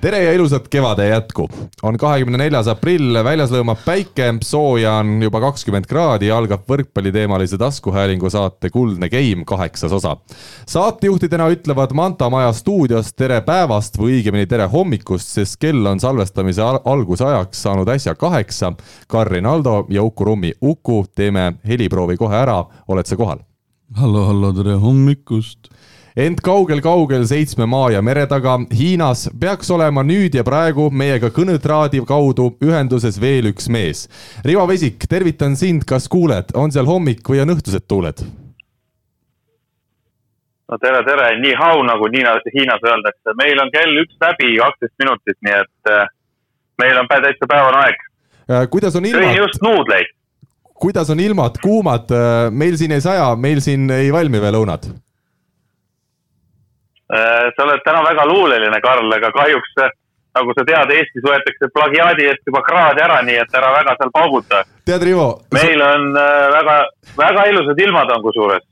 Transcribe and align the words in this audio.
tere 0.00 0.18
ja 0.22 0.32
ilusat 0.32 0.68
kevade 0.68 1.08
jätku. 1.08 1.48
on 1.82 1.96
kahekümne 1.98 2.38
neljas 2.38 2.68
aprill, 2.70 3.18
väljas 3.24 3.50
lõõmab 3.50 3.80
päike, 3.84 4.28
sooja 4.46 4.92
on 5.02 5.22
juba 5.22 5.40
kakskümmend 5.42 5.88
kraadi 5.90 6.28
ja 6.28 6.36
algab 6.38 6.62
võrkpalliteemalise 6.70 7.58
taskuhäälingu 7.58 8.30
saate 8.30 8.70
Kuldne 8.70 9.08
Game 9.08 9.44
kaheksas 9.44 9.92
osa. 9.92 10.16
saatejuhtidena 10.66 11.48
ütlevad 11.48 11.94
Manta 11.94 12.30
Maja 12.30 12.52
stuudios 12.52 13.12
tere 13.14 13.40
päevast 13.40 13.98
või 13.98 14.18
õigemini 14.18 14.46
tere 14.46 14.66
hommikust, 14.66 15.28
sest 15.28 15.58
kell 15.60 15.86
on 15.86 16.00
salvestamise 16.00 16.62
alguse 16.84 17.24
ajaks 17.24 17.62
saanud 17.62 17.88
äsja 17.88 18.14
kaheksa. 18.14 18.72
Karin 19.08 19.46
Aldo 19.46 19.86
ja 19.88 20.02
Uku 20.02 20.24
Rummi. 20.24 20.52
Uku, 20.62 21.04
teeme 21.14 21.52
heliproovi 21.66 22.16
kohe 22.16 22.36
ära, 22.36 22.64
oled 22.88 23.06
sa 23.06 23.16
kohal? 23.16 23.38
hallo, 23.96 24.26
hallo, 24.28 24.52
tere 24.52 24.74
hommikust 24.76 25.70
ent 26.18 26.40
kaugel-kaugel 26.42 27.22
seitsme 27.30 27.66
maa 27.70 27.92
ja 27.94 28.00
mere 28.02 28.24
taga 28.26 28.56
Hiinas 28.74 29.28
peaks 29.40 29.70
olema 29.70 30.02
nüüd 30.02 30.34
ja 30.34 30.42
praegu 30.46 30.88
meiega 30.90 31.30
kõnetraadi 31.34 32.00
kaudu 32.08 32.48
ühenduses 32.64 33.20
veel 33.22 33.52
üks 33.52 33.68
mees. 33.70 34.08
Rivo 34.46 34.66
Vesik, 34.66 35.06
tervitan 35.10 35.54
sind, 35.56 35.86
kas 35.86 36.10
kuuled, 36.10 36.50
on 36.58 36.74
seal 36.74 36.90
hommik 36.90 37.22
või 37.22 37.44
on 37.44 37.54
õhtused 37.54 37.86
tuuled? 37.86 38.26
no 40.68 40.76
tere, 40.82 40.98
tere, 41.06 41.30
nii 41.40 41.54
hau 41.56 41.78
nagu 41.86 42.10
Hiinas, 42.12 42.44
Hiinas 42.52 42.82
öeldakse, 42.84 43.38
meil 43.38 43.62
on 43.62 43.70
kell 43.72 44.02
üks 44.02 44.18
läbi 44.20 44.56
kaksteist 44.58 44.96
minutit, 45.00 45.38
nii 45.46 45.54
et 45.62 45.92
äh, 45.94 46.10
meil 46.82 46.98
on 47.00 47.08
täitsa 47.08 47.48
päevane 47.48 47.84
aeg. 47.86 48.06
Äh, 48.50 48.66
kuidas 48.68 48.98
on 48.98 49.06
ilmad? 49.06 49.36
just 49.38 49.62
nuudleid. 49.62 50.10
kuidas 50.74 51.10
on 51.14 51.22
ilmad, 51.22 51.62
kuumad, 51.62 52.10
äh, 52.10 52.48
meil 52.50 52.76
siin 52.76 52.92
ei 52.98 53.00
saja, 53.06 53.36
meil 53.36 53.62
siin 53.64 53.86
ei 53.94 54.12
valmi 54.12 54.42
veel 54.42 54.60
õunad 54.60 54.90
sa 57.08 57.64
oled 57.64 57.80
täna 57.84 58.02
väga 58.04 58.26
luuleline, 58.28 58.80
Karl, 58.84 59.08
aga 59.16 59.30
kahjuks 59.32 59.80
äh, 59.80 59.92
nagu 60.38 60.54
sa 60.56 60.64
tead, 60.68 60.92
Eestis 60.94 61.24
võetakse 61.24 61.70
plagiaadi 61.74 62.28
eest 62.28 62.48
juba 62.48 62.62
kraad 62.66 63.00
ära, 63.02 63.18
nii 63.26 63.40
et 63.42 63.58
ära 63.58 63.72
väga 63.74 63.96
seal 63.98 64.14
pauguta. 64.14 64.62
tead, 64.88 65.04
Rivo. 65.08 65.28
meil 65.54 65.82
on 65.82 66.08
äh, 66.16 66.46
väga, 66.54 66.78
väga 67.18 67.44
ilusad 67.52 67.84
ilmad 67.84 68.14
on 68.14 68.24
kusjuures. 68.26 68.64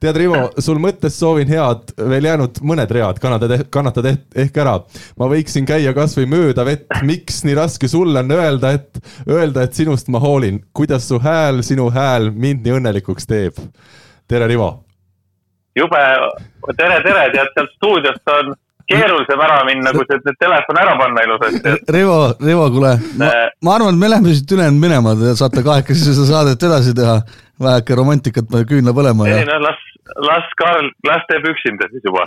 tead, 0.00 0.18
Rivo, 0.22 0.42
sul 0.58 0.80
mõttes 0.82 1.18
soovin 1.20 1.50
head, 1.50 1.94
veel 2.12 2.28
jäänud 2.30 2.60
mõned 2.72 2.94
read 2.96 3.20
kannatad, 3.22 3.56
kannatad 3.70 4.10
ehk 4.10 4.60
ära. 4.64 4.78
ma 5.20 5.30
võiksin 5.32 5.68
käia 5.68 5.94
kasvõi 5.96 6.28
mööda 6.30 6.66
vett, 6.68 6.88
miks 7.06 7.42
nii 7.46 7.58
raske 7.58 7.90
sulle 7.90 8.24
on 8.24 8.36
öelda, 8.36 8.74
et, 8.78 9.02
öelda, 9.28 9.66
et 9.66 9.74
sinust 9.74 10.08
ma 10.08 10.22
hoolin. 10.22 10.62
kuidas 10.72 11.08
su 11.08 11.20
hääl, 11.20 11.64
sinu 11.66 11.90
hääl 11.90 12.30
mind 12.30 12.64
nii 12.64 12.78
õnnelikuks 12.80 13.28
teeb? 13.28 13.58
tere, 14.30 14.46
Rivo 14.46 14.78
jube, 15.78 16.02
tere, 16.76 16.98
tere, 17.04 17.28
tead 17.34 17.54
sealt 17.54 17.72
stuudiost 17.76 18.34
on 18.34 18.54
keerulisem 18.90 19.42
ära 19.44 19.60
minna, 19.68 19.92
kui 19.94 20.06
see 20.08 20.34
telefon 20.40 20.80
ära 20.82 20.96
panna 20.98 21.22
ilusasti. 21.26 21.74
Rivo, 21.94 22.16
Rivo, 22.42 22.66
kuule, 22.74 22.96
äh. 23.22 23.36
ma 23.62 23.76
arvan, 23.76 23.94
et 23.94 24.02
me 24.02 24.10
läheme 24.10 24.34
siit 24.34 24.56
ülejäänud 24.56 24.82
minema, 24.82 25.14
te 25.18 25.36
saate 25.38 25.62
kahekesi 25.66 26.10
seda 26.10 26.26
saadet 26.32 26.68
edasi 26.70 26.96
teha. 26.96 27.20
väheke 27.60 27.92
romantikat 27.92 28.46
küünla 28.68 28.94
põlema 28.96 29.26
ja. 29.28 29.42
ei 29.42 29.44
no 29.44 29.58
las, 29.60 29.80
las 30.24 30.46
Karl, 30.56 30.86
las 31.04 31.26
teeb 31.28 31.44
üksinda 31.50 31.90
siis 31.90 32.06
juba, 32.08 32.22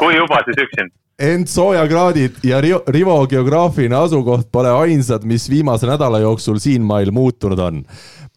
kui 0.00 0.14
juba, 0.16 0.38
siis 0.46 0.62
üksinda 0.64 0.94
ent 1.18 1.48
soojakraadid 1.50 2.36
ja 2.46 2.60
Rivo 2.62 3.16
geograafiline 3.26 3.96
asukoht 3.96 4.52
pole 4.52 4.70
ainsad, 4.70 5.24
mis 5.26 5.48
viimase 5.50 5.86
nädala 5.86 6.20
jooksul 6.22 6.60
siinmail 6.62 7.10
muutunud 7.10 7.58
on 7.58 7.82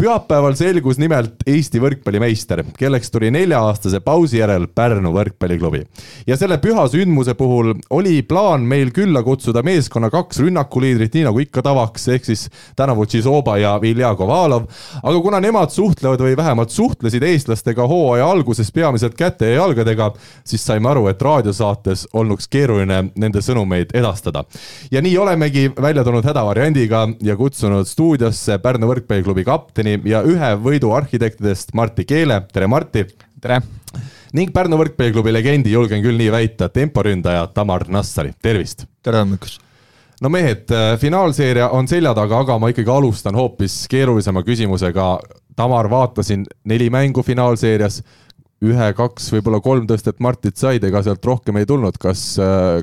pühapäeval 0.01 0.55
selgus 0.57 0.97
nimelt 0.97 1.43
Eesti 1.45 1.77
võrkpallimeister, 1.81 2.63
kelleks 2.77 3.11
tuli 3.13 3.29
nelja-aastase 3.33 3.99
pausi 4.01 4.39
järel 4.39 4.65
Pärnu 4.73 5.11
võrkpalliklubi. 5.13 5.83
ja 6.27 6.37
selle 6.37 6.57
püha 6.57 6.87
sündmuse 6.89 7.35
puhul 7.37 7.75
oli 7.93 8.21
plaan 8.25 8.65
meil 8.65 8.89
külla 8.95 9.21
kutsuda 9.23 9.61
meeskonna 9.63 10.09
kaks 10.09 10.39
rünnakuliidrit, 10.41 11.13
nii 11.13 11.27
nagu 11.27 11.43
ikka 11.43 11.61
tavaks, 11.61 12.07
ehk 12.15 12.25
siis 12.25 12.47
tänavu 12.75 13.05
Tšizoba 13.05 13.57
ja 13.61 13.75
Vilja 13.81 14.15
Kovalov. 14.15 14.65
aga 15.03 15.21
kuna 15.21 15.39
nemad 15.39 15.69
suhtlevad 15.69 16.25
või 16.25 16.37
vähemalt 16.37 16.73
suhtlesid 16.73 17.23
eestlastega 17.23 17.87
hooaja 17.87 18.25
alguses 18.25 18.71
peamiselt 18.71 19.13
käte 19.13 19.53
ja 19.53 19.61
jalgadega, 19.61 20.13
siis 20.43 20.65
saime 20.65 20.89
aru, 20.89 21.07
et 21.07 21.21
raadiosaates 21.21 22.07
olnuks 22.13 22.47
keeruline 22.47 22.70
nende 23.15 23.41
sõnumeid 23.41 23.91
edastada. 23.93 24.43
ja 24.91 25.01
nii 25.01 25.17
olemegi 25.17 25.69
välja 25.81 26.03
tulnud 26.03 26.25
hädavariandiga 26.25 27.07
ja 27.21 27.35
kutsunud 27.35 27.87
stuudiosse 27.87 28.57
Pärnu 28.61 28.87
võrkpalliklubi 28.87 29.43
kapteni 29.43 29.71
kapteni 29.71 29.99
ja 30.09 30.21
ühe 30.27 30.53
võidu 30.61 30.91
arhitektidest 30.95 31.73
Martti 31.73 32.05
Keele, 32.05 32.41
tere 32.53 32.67
Martti! 32.67 33.05
tere! 33.41 33.61
ning 34.33 34.51
Pärnu 34.53 34.77
võrkpalliklubi 34.79 35.33
legendi, 35.33 35.73
julgen 35.73 36.01
küll 36.03 36.17
nii 36.17 36.31
väita, 36.31 36.69
temporündaja 36.69 37.47
Tamar 37.53 37.87
Nassari, 37.89 38.33
tervist! 38.41 38.85
tere 39.03 39.21
hommikust! 39.23 39.61
no 40.21 40.29
mehed, 40.29 40.69
äh, 40.71 40.97
finaalseeria 40.99 41.69
on 41.69 41.87
selja 41.87 42.13
taga, 42.13 42.43
aga 42.45 42.57
ma 42.59 42.71
ikkagi 42.71 42.91
alustan 42.91 43.35
hoopis 43.35 43.87
keerulisema 43.89 44.43
küsimusega. 44.45 45.19
Tamar, 45.55 45.89
vaatasin 45.91 46.45
neli 46.65 46.87
mängu 46.89 47.23
finaalseerias, 47.27 47.99
ühe-kaks, 48.61 49.31
võib-olla 49.33 49.59
kolm 49.63 49.87
tõstet 49.89 50.19
Martit 50.21 50.59
said, 50.59 50.83
ega 50.85 51.01
sealt 51.05 51.25
rohkem 51.25 51.57
ei 51.57 51.65
tulnud. 51.65 51.97
kas, 52.01 52.23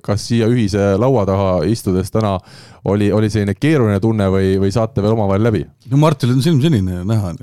kas 0.03 0.25
siia 0.27 0.49
ühise 0.50 0.94
laua 0.99 1.25
taha 1.28 1.50
istudes 1.71 2.11
täna 2.11 2.37
oli, 2.84 3.12
oli 3.12 3.31
selline 3.31 3.55
keeruline 3.55 4.00
tunne 4.03 4.27
või, 4.33 4.56
või 4.59 4.72
saate 4.75 5.05
veel 5.05 5.15
omavahel 5.15 5.47
läbi? 5.50 5.62
no 5.91 6.00
Martil 6.03 6.34
on 6.34 6.43
silm 6.43 6.61
sinine 6.65 7.05
näha 7.06 7.34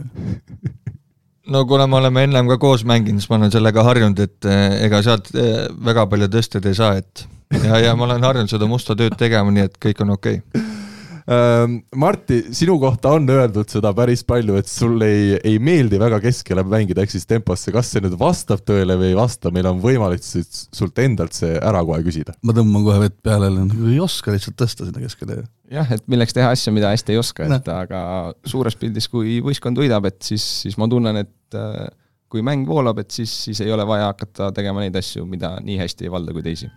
no 1.47 1.65
kuna 1.65 1.87
me 1.87 1.99
oleme 2.01 2.25
ennem 2.27 2.47
ka 2.51 2.57
koos 2.61 2.85
mänginud, 2.87 3.21
siis 3.21 3.31
ma 3.31 3.39
olen 3.39 3.53
sellega 3.53 3.83
harjunud, 3.85 4.19
et 4.19 4.49
eh, 4.49 4.79
ega 4.87 5.01
sealt 5.05 5.31
eh, 5.35 5.67
väga 5.85 6.07
palju 6.11 6.29
tõsteid 6.33 6.67
ei 6.69 6.77
saa, 6.77 6.95
et 7.01 7.27
ja, 7.63 7.79
ja 7.87 7.95
ma 7.95 8.09
olen 8.09 8.25
harjunud 8.25 8.51
seda 8.51 8.67
musta 8.69 8.97
tööd 8.97 9.15
tegema, 9.19 9.53
nii 9.53 9.69
et 9.69 9.79
kõik 9.87 10.03
on 10.05 10.17
okei 10.17 10.41
okay 10.41 10.84
Martti, 11.25 12.37
sinu 12.53 12.75
kohta 12.77 13.15
on 13.17 13.25
öeldud 13.33 13.71
seda 13.71 13.89
päris 13.97 14.21
palju, 14.27 14.59
et 14.59 14.69
sul 14.69 15.01
ei, 15.01 15.33
ei 15.41 15.55
meeldi 15.57 15.97
väga 15.97 16.19
keskele 16.21 16.61
mängida, 16.69 17.01
ehk 17.01 17.15
siis 17.15 17.25
temposse, 17.25 17.73
kas 17.73 17.89
see 17.89 18.03
nüüd 18.05 18.13
vastab 18.19 18.61
tõele 18.67 18.97
või 18.99 19.09
ei 19.09 19.17
vasta, 19.17 19.49
meil 19.53 19.65
on 19.71 19.81
võimalik 19.81 20.21
sult 20.21 21.01
endalt 21.01 21.33
see 21.33 21.57
ära 21.57 21.81
kohe 21.87 22.05
küsida. 22.05 22.37
ma 22.45 22.53
tõmban 22.53 22.85
kohe 22.85 23.01
vett 23.07 23.17
peale, 23.25 23.49
ei 23.89 23.97
oska 24.03 24.35
lihtsalt 24.35 24.59
tõsta 24.61 24.85
sinna 24.85 25.01
keskele. 25.01 25.41
jah, 25.73 25.89
et 25.97 26.05
milleks 26.11 26.37
teha 26.37 26.53
asju, 26.53 26.75
mida 26.77 26.93
hästi 26.93 27.17
ei 27.17 27.21
oska, 27.23 27.49
et 27.57 27.73
aga 27.73 28.05
suures 28.45 28.77
pildis, 28.77 29.09
kui 29.09 29.39
võistkond 29.45 29.81
võidab, 29.81 30.05
et 30.11 30.21
siis, 30.21 30.45
siis 30.61 30.77
ma 30.77 30.85
tunnen, 30.91 31.25
et 31.25 31.57
äh, 31.57 31.87
kui 32.29 32.45
mäng 32.45 32.69
voolab, 32.69 33.01
et 33.01 33.09
siis, 33.17 33.33
siis 33.49 33.65
ei 33.65 33.73
ole 33.73 33.85
vaja 33.89 34.11
hakata 34.13 34.53
tegema 34.53 34.85
neid 34.85 35.01
asju, 35.01 35.25
mida 35.25 35.55
nii 35.65 35.81
hästi 35.81 36.05
ei 36.05 36.13
valda 36.13 36.37
kui 36.37 36.45
teisi 36.45 36.69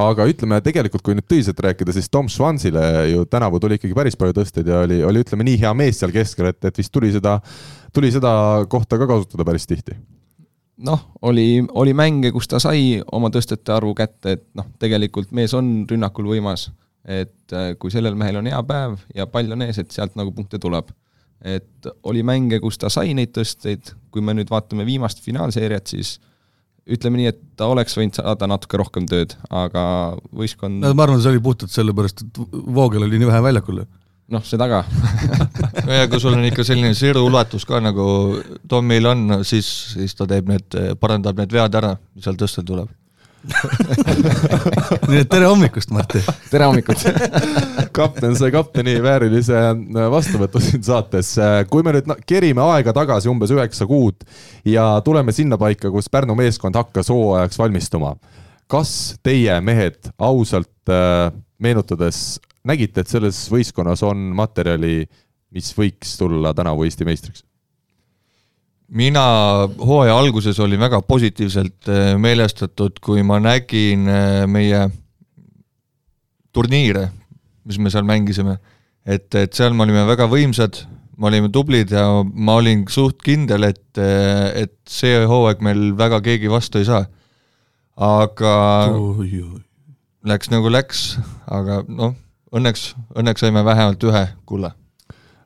aga 0.00 0.24
ütleme 0.28 0.58
tegelikult, 0.64 1.02
kui 1.04 1.16
nüüd 1.16 1.26
tõsiselt 1.28 1.60
rääkida, 1.64 1.92
siis 1.94 2.08
Tom 2.12 2.28
Schwanzile 2.32 2.82
ju 3.10 3.26
tänavu 3.28 3.60
tuli 3.60 3.76
ikkagi 3.78 3.96
päris 3.96 4.16
palju 4.18 4.36
tõsteid 4.38 4.68
ja 4.68 4.82
oli, 4.86 5.02
oli 5.04 5.22
ütleme 5.24 5.44
nii 5.46 5.60
hea 5.60 5.72
mees 5.76 6.00
seal 6.00 6.14
keskel, 6.14 6.48
et, 6.52 6.60
et 6.64 6.80
vist 6.80 6.92
tuli 6.92 7.12
seda, 7.12 7.38
tuli 7.92 8.12
seda 8.14 8.32
kohta 8.72 8.98
ka 9.00 9.08
kasutada 9.10 9.46
päris 9.48 9.68
tihti. 9.68 9.96
noh, 10.82 11.02
oli, 11.22 11.62
oli 11.78 11.92
mänge, 11.94 12.32
kus 12.32 12.48
ta 12.48 12.58
sai 12.62 13.02
oma 13.12 13.30
tõstete 13.30 13.74
arvu 13.74 13.92
kätte, 13.94 14.38
et 14.38 14.46
noh, 14.58 14.66
tegelikult 14.80 15.30
mees 15.36 15.52
on 15.54 15.84
rünnakul 15.90 16.26
võimas, 16.32 16.70
et 17.04 17.52
äh, 17.52 17.74
kui 17.78 17.92
sellel 17.92 18.16
mehel 18.18 18.40
on 18.40 18.48
hea 18.48 18.62
päev 18.66 18.98
ja 19.14 19.28
pall 19.28 19.52
on 19.52 19.62
ees, 19.66 19.78
et 19.78 19.92
sealt 19.92 20.16
nagu 20.16 20.32
punkte 20.32 20.58
tuleb. 20.58 20.90
et 21.42 21.86
oli 22.06 22.22
mänge, 22.22 22.60
kus 22.62 22.78
ta 22.78 22.88
sai 22.88 23.14
neid 23.18 23.32
tõsteid, 23.34 23.96
kui 24.14 24.22
me 24.22 24.32
nüüd 24.32 24.50
vaatame 24.50 24.86
viimast 24.86 25.20
finaalseeriat, 25.20 25.86
siis 25.90 26.20
ütleme 26.90 27.20
nii, 27.20 27.30
et 27.30 27.40
ta 27.58 27.68
oleks 27.70 27.96
võinud 27.98 28.18
saada 28.18 28.48
natuke 28.50 28.80
rohkem 28.80 29.06
tööd, 29.10 29.36
aga 29.50 29.82
võistkond 30.34 30.82
no 30.82 30.92
ma 30.98 31.06
arvan, 31.06 31.20
see 31.22 31.34
oli 31.34 31.42
puhtalt 31.42 31.74
sellepärast, 31.74 32.24
et 32.24 32.40
Voogel 32.50 33.06
oli 33.06 33.20
nii 33.20 33.30
vähe 33.30 33.42
väljakul. 33.44 33.84
noh, 34.32 34.46
seda 34.46 34.68
ka 34.70 34.82
ja 35.98 36.08
kui 36.10 36.22
sul 36.22 36.34
on 36.38 36.48
ikka 36.48 36.66
selline 36.66 36.94
siru 36.98 37.26
ulatus 37.28 37.66
ka 37.68 37.82
nagu 37.82 38.06
Tomil 38.68 39.06
on, 39.12 39.38
siis, 39.46 39.68
siis 39.94 40.16
ta 40.18 40.26
teeb 40.30 40.50
need, 40.50 40.80
parandab 41.00 41.38
need 41.38 41.54
vead 41.54 41.78
ära, 41.82 41.94
mis 42.16 42.26
seal 42.26 42.40
tõsta 42.40 42.66
tuleb 42.66 42.90
nii 45.10 45.18
et 45.22 45.30
tere 45.30 45.48
hommikust, 45.50 45.90
Martti! 45.94 46.22
tere 46.50 46.68
hommikut 46.68 47.02
kapten 47.96 48.36
sai 48.38 48.52
kapteni 48.54 48.94
väärilise 49.02 49.56
äh, 49.58 50.06
vastuvõtu 50.12 50.62
siin 50.62 50.84
saates. 50.86 51.34
Äh, 51.42 51.62
kui 51.70 51.84
me 51.84 51.94
nüüd 51.96 52.08
kerime 52.28 52.62
aega 52.74 52.94
tagasi 52.96 53.30
umbes 53.32 53.52
üheksa 53.54 53.86
kuud 53.90 54.22
ja 54.68 54.86
tuleme 55.04 55.34
sinnapaika, 55.34 55.90
kus 55.92 56.10
Pärnu 56.12 56.36
meeskond 56.38 56.78
hakkas 56.78 57.10
hooajaks 57.12 57.58
valmistuma. 57.58 58.16
kas 58.72 59.16
teie 59.22 59.60
mehed 59.60 60.12
ausalt 60.18 60.88
äh, 60.88 61.32
meenutades 61.58 62.40
nägite, 62.64 63.02
et 63.02 63.10
selles 63.10 63.44
võistkonnas 63.50 64.04
on 64.06 64.30
materjali, 64.38 65.06
mis 65.52 65.72
võiks 65.76 66.16
tulla 66.18 66.54
tänavu 66.54 66.86
Eesti 66.86 67.04
meistriks? 67.04 67.44
Mina 68.92 69.24
hooaja 69.80 70.18
alguses 70.18 70.60
olin 70.60 70.80
väga 70.80 71.02
positiivselt 71.02 71.88
äh, 71.88 72.12
meelestatud, 72.20 73.00
kui 73.00 73.24
ma 73.24 73.40
nägin 73.40 74.06
äh, 74.08 74.44
meie 74.46 74.86
turniire 76.52 77.08
mis 77.64 77.78
me 77.78 77.90
seal 77.90 78.06
mängisime. 78.06 78.58
et, 79.06 79.34
et 79.34 79.54
seal 79.54 79.74
me 79.74 79.86
olime 79.86 80.04
väga 80.06 80.28
võimsad, 80.30 80.84
me 81.18 81.28
olime 81.30 81.50
tublid 81.54 81.90
ja 81.94 82.06
ma 82.22 82.58
olin 82.60 82.84
suht 82.90 83.22
kindel, 83.24 83.66
et, 83.70 83.98
et 83.98 84.76
see 84.88 85.24
hooaeg 85.28 85.62
meil 85.64 85.90
väga 85.98 86.20
keegi 86.24 86.50
vastu 86.50 86.82
ei 86.82 86.88
saa. 86.88 87.06
aga 87.96 88.54
läks 90.26 90.52
nagu 90.52 90.70
läks, 90.70 91.02
aga 91.50 91.82
noh, 91.88 92.14
õnneks, 92.54 92.92
õnneks 93.18 93.42
saime 93.42 93.64
vähemalt 93.66 94.10
ühe 94.10 94.26
kulla 94.46 94.74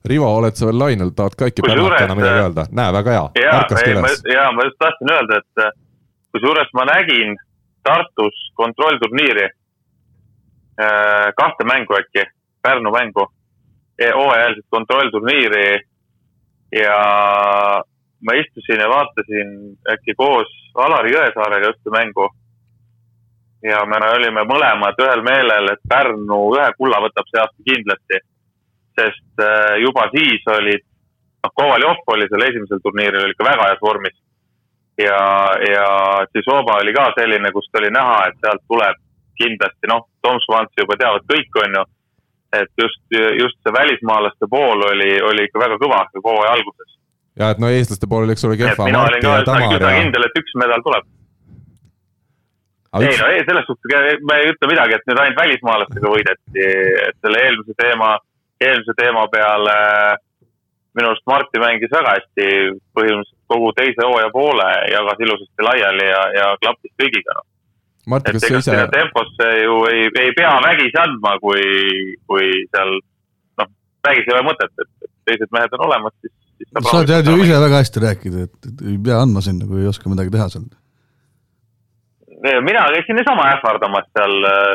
Rivo, 0.06 0.29
oled 0.38 0.55
sa 0.55 0.69
veel 0.69 0.79
lainel, 0.79 1.11
tahad 1.17 1.35
ka 1.38 1.49
äkki 1.50 1.64
Pärnakana 1.67 2.14
midagi 2.14 2.43
öelda? 2.44 2.67
näe, 2.70 2.93
väga 2.94 3.14
hea. 3.17 3.26
jaa, 3.43 3.62
jaa, 4.35 4.50
ma 4.53 4.67
just 4.67 4.79
tahtsin 4.79 5.12
öelda, 5.14 5.41
et 5.43 5.64
äh, 5.64 5.73
kusjuures 6.32 6.70
ma 6.79 6.87
nägin 6.93 7.35
Tartus 7.87 8.38
kontrollturniiri, 8.58 9.49
äh, 10.82 11.26
kahte 11.41 11.67
mängu 11.67 11.99
äkki, 11.99 12.26
Pärnu 12.62 12.91
mängu, 12.94 13.26
e, 13.99 14.11
hooajalist 14.11 14.67
kontrollturniiri 14.70 15.69
ja 16.76 16.97
ma 18.26 18.32
istusin 18.43 18.81
ja 18.81 18.88
vaatasin 18.88 19.52
äkki 19.93 20.14
koos 20.19 20.50
Alari 20.75 21.14
Jõesaarega 21.14 21.70
ühte 21.73 21.94
mängu. 21.94 22.29
ja 23.62 23.81
me 23.88 23.99
olime 24.12 24.43
mõlemad 24.47 24.99
ühel 25.02 25.23
meelel, 25.26 25.73
et 25.73 25.81
Pärnu 25.88 26.41
ühe 26.55 26.67
kulla 26.79 27.00
võtab 27.02 27.31
see 27.31 27.41
aasta 27.41 27.62
kindlasti 27.70 28.20
sest 29.00 29.43
äh, 29.43 29.78
juba 29.82 30.06
siis 30.14 30.46
olid, 30.52 30.84
noh, 31.44 31.52
Kovaljov 31.54 32.04
oli 32.14 32.28
seal 32.31 32.46
esimesel 32.48 32.81
turniiril 32.84 33.26
oli 33.26 33.37
ikka 33.37 33.50
väga 33.50 33.69
heas 33.70 33.82
vormis. 33.82 34.16
ja, 34.98 35.19
ja 35.72 35.88
Tšisoba 36.32 36.81
oli 36.82 36.94
ka 36.96 37.10
selline, 37.19 37.52
kust 37.52 37.81
oli 37.81 37.90
näha, 37.93 38.16
et 38.28 38.38
sealt 38.40 38.64
tuleb 38.69 39.02
kindlasti, 39.37 39.90
noh, 39.93 40.06
Tom 40.25 40.40
Schwantzi 40.44 40.81
juba 40.81 40.96
teavad 41.00 41.26
kõik, 41.32 41.58
on 41.64 41.81
ju. 41.81 41.84
et 42.56 42.70
just, 42.81 43.02
just 43.40 43.58
see 43.60 43.72
välismaalaste 43.75 44.48
pool 44.50 44.84
oli, 44.90 45.10
oli 45.31 45.44
ikka 45.49 45.60
väga 45.60 45.76
kõva 45.82 46.04
hooaja 46.25 46.54
alguses. 46.56 46.96
ja 47.37 47.50
et 47.52 47.60
no 47.60 47.69
eestlaste 47.69 48.08
pool 48.08 48.25
oli, 48.25 48.32
eks 48.32 48.49
ole, 48.49 48.56
kehva. 48.56 48.88
mina 48.88 49.04
olin 49.04 49.22
ka 49.22 49.37
üsna 49.44 49.92
kindel, 50.00 50.28
et 50.31 50.42
üks 50.42 50.58
medal 50.62 50.84
tuleb 50.87 51.12
ei 52.96 53.16
no 53.20 53.26
ei, 53.28 53.42
selles 53.44 53.66
suhtes 53.69 54.22
ma 54.25 54.38
ei 54.40 54.50
ütle 54.52 54.70
midagi, 54.70 54.96
et 54.96 55.10
nüüd 55.10 55.20
ainult 55.20 55.40
välismaalastega 55.40 56.12
võideti, 56.12 56.64
et 57.08 57.19
selle 57.20 57.42
eelmise 57.44 57.76
teema 57.81 58.14
eelmise 58.61 58.94
teema 58.97 59.26
peale 59.32 59.75
minu 60.97 61.11
arust 61.11 61.26
Marti 61.29 61.61
mängis 61.61 61.93
väga 61.93 62.14
hästi, 62.17 62.47
põhimõtteliselt 62.97 63.53
kogu 63.53 63.69
teise 63.76 64.06
hooaja 64.06 64.31
poole 64.32 64.69
jagas 64.91 65.20
ilusasti 65.26 65.67
laiali 65.67 66.08
ja, 66.08 66.23
ja 66.38 66.47
klappis 66.62 66.94
kõigiga, 67.03 67.37
noh. 67.37 67.47
Kas 68.06 68.44
sa 68.47 68.61
ise? 68.61 68.79
temposse 68.93 69.47
ju 69.64 69.76
ei, 69.91 70.06
ei 70.23 70.32
pea 70.37 70.53
vägisi 70.62 70.99
andma, 71.03 71.35
kui, 71.43 71.62
kui 72.31 72.49
seal 72.70 72.93
noh, 73.61 73.70
vägisi 74.06 74.31
ei 74.31 74.37
ole 74.37 74.44
mõtet, 74.47 74.73
et 74.85 75.11
teised 75.26 75.52
mehed 75.55 75.75
on 75.76 75.85
olemas, 75.88 76.14
siis, 76.23 76.35
siis 76.62 76.88
sa 76.88 77.02
tead 77.11 77.29
ju 77.29 77.37
ise 77.43 77.61
väga 77.67 77.82
hästi 77.82 78.05
rääkida, 78.06 78.49
et, 78.49 78.70
et 78.70 78.85
ei 78.93 78.97
pea 79.09 79.20
andma 79.26 79.43
sinna, 79.44 79.69
kui 79.69 79.82
ei 79.82 79.91
oska 79.91 80.12
midagi 80.12 80.32
teha 80.32 80.49
seal. 80.55 80.69
mina 82.64 82.88
käisin 82.94 83.19
niisama 83.19 83.50
ähvardamas 83.56 84.09
seal 84.14 84.50
äh, 84.55 84.73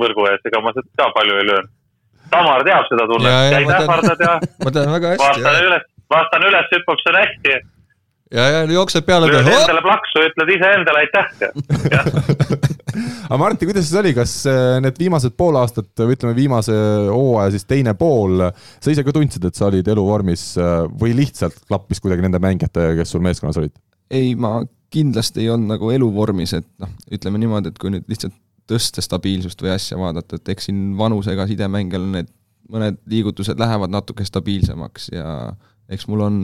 võrgu 0.00 0.26
ees, 0.32 0.42
ega 0.48 0.64
ma 0.64 0.74
ka 0.74 1.12
palju 1.14 1.40
ei 1.40 1.48
löönud 1.52 1.72
Tamar 2.32 2.64
teab 2.66 2.88
seda 2.90 3.06
tunnet, 3.10 3.36
käid 3.54 3.70
ähvardad 3.78 4.24
ja 4.24 4.34
ma 4.64 4.74
tean 4.74 4.92
väga 4.96 5.14
hästi. 5.14 5.28
vastan 5.28 5.62
üles, 5.68 5.86
vastan 6.16 6.48
üles, 6.50 6.68
hüppab 6.74 7.02
see 7.02 7.16
hästi. 7.18 7.56
ja, 8.38 8.46
ja 8.56 8.62
jookseb 8.72 9.06
peale. 9.08 9.30
lööd 9.32 9.50
endale 9.52 9.84
plaksu, 9.84 10.24
ütled 10.28 10.54
iseendale 10.56 11.04
aitäh 11.04 11.26
aga 13.28 13.40
Martti, 13.40 13.68
kuidas 13.68 13.88
siis 13.88 13.98
oli, 14.00 14.14
kas 14.16 14.36
äh, 14.50 14.76
need 14.84 14.98
viimased 15.00 15.36
pool 15.38 15.58
aastat 15.60 15.90
või 16.04 16.16
ütleme, 16.16 16.36
viimase 16.36 16.76
hooaja 17.10 17.54
siis 17.54 17.66
teine 17.68 17.96
pool, 17.98 18.46
sa 18.54 18.92
ise 18.92 19.04
ka 19.06 19.14
tundsid, 19.14 19.44
et 19.48 19.58
sa 19.58 19.68
olid 19.70 19.88
eluvormis 19.94 20.52
äh, 20.60 20.76
või 21.00 21.16
lihtsalt 21.18 21.64
klappis 21.66 22.02
kuidagi 22.04 22.24
nende 22.26 22.40
mängijatega, 22.42 22.96
kes 23.00 23.14
sul 23.14 23.24
meeskonnas 23.24 23.60
olid? 23.62 23.74
ei, 24.14 24.34
ma 24.38 24.60
kindlasti 24.94 25.42
ei 25.42 25.50
olnud 25.50 25.74
nagu 25.74 25.90
eluvormis, 25.90 26.54
et 26.60 26.66
noh, 26.82 26.90
ütleme 27.12 27.40
niimoodi, 27.42 27.72
et 27.72 27.80
kui 27.80 27.90
nüüd 27.94 28.06
lihtsalt 28.10 28.34
tõsta 28.70 29.02
stabiilsust 29.04 29.60
või 29.62 29.74
asja 29.74 29.98
vaadata, 30.00 30.38
et 30.38 30.48
eks 30.54 30.70
siin 30.70 30.94
vanusega 30.98 31.46
sidemängijal 31.50 32.06
need 32.14 32.30
mõned 32.72 33.00
liigutused 33.10 33.60
lähevad 33.60 33.92
natuke 33.92 34.24
stabiilsemaks 34.24 35.10
ja 35.12 35.52
eks 35.92 36.06
mul 36.08 36.22
on, 36.24 36.38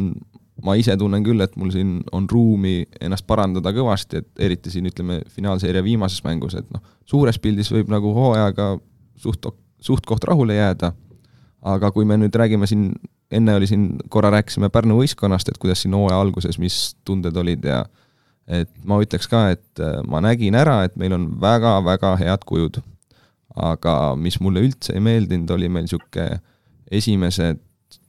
ma 0.64 0.74
ise 0.76 0.96
tunnen 1.00 1.24
küll, 1.24 1.40
et 1.40 1.54
mul 1.56 1.72
siin 1.72 2.00
on 2.12 2.26
ruumi 2.30 2.84
ennast 3.00 3.26
parandada 3.28 3.72
kõvasti, 3.76 4.20
et 4.20 4.44
eriti 4.48 4.72
siin 4.72 4.90
ütleme, 4.90 5.20
finaalseeria 5.32 5.84
viimases 5.84 6.24
mängus, 6.26 6.58
et 6.60 6.68
noh, 6.74 6.82
suures 7.08 7.40
pildis 7.40 7.72
võib 7.72 7.92
nagu 7.92 8.12
hooajaga 8.16 8.74
suht, 9.20 9.48
suht-koht 9.80 10.28
rahule 10.28 10.58
jääda, 10.58 10.92
aga 11.72 11.90
kui 11.92 12.04
me 12.08 12.18
nüüd 12.20 12.36
räägime 12.36 12.68
siin, 12.68 12.90
enne 13.32 13.56
oli 13.56 13.68
siin, 13.70 13.88
korra 14.12 14.32
rääkisime 14.36 14.68
Pärnu 14.72 14.98
võistkonnast, 15.00 15.48
et 15.48 15.58
kuidas 15.60 15.84
siin 15.84 15.96
hooaja 15.96 16.20
alguses, 16.20 16.60
mis 16.60 16.82
tunded 17.08 17.36
olid 17.36 17.64
ja 17.64 17.84
et 18.50 18.70
ma 18.86 18.98
ütleks 19.02 19.28
ka, 19.30 19.46
et 19.54 19.82
äh, 19.82 20.00
ma 20.10 20.22
nägin 20.24 20.58
ära, 20.58 20.80
et 20.86 20.96
meil 21.00 21.14
on 21.16 21.28
väga-väga 21.42 22.16
head 22.20 22.46
kujud. 22.48 22.82
aga 23.50 24.14
mis 24.14 24.36
mulle 24.40 24.62
üldse 24.62 24.94
ei 24.94 25.02
meeldinud, 25.02 25.50
oli 25.50 25.68
meil 25.68 25.88
niisugune 25.88 26.38
esimesed 26.94 27.58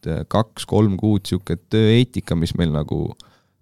äh, 0.06 0.22
kaks-kolm 0.30 0.98
kuud 1.02 1.26
niisugune 1.26 1.60
tööeetika, 1.74 2.38
mis 2.38 2.54
meil 2.58 2.74
nagu 2.74 3.08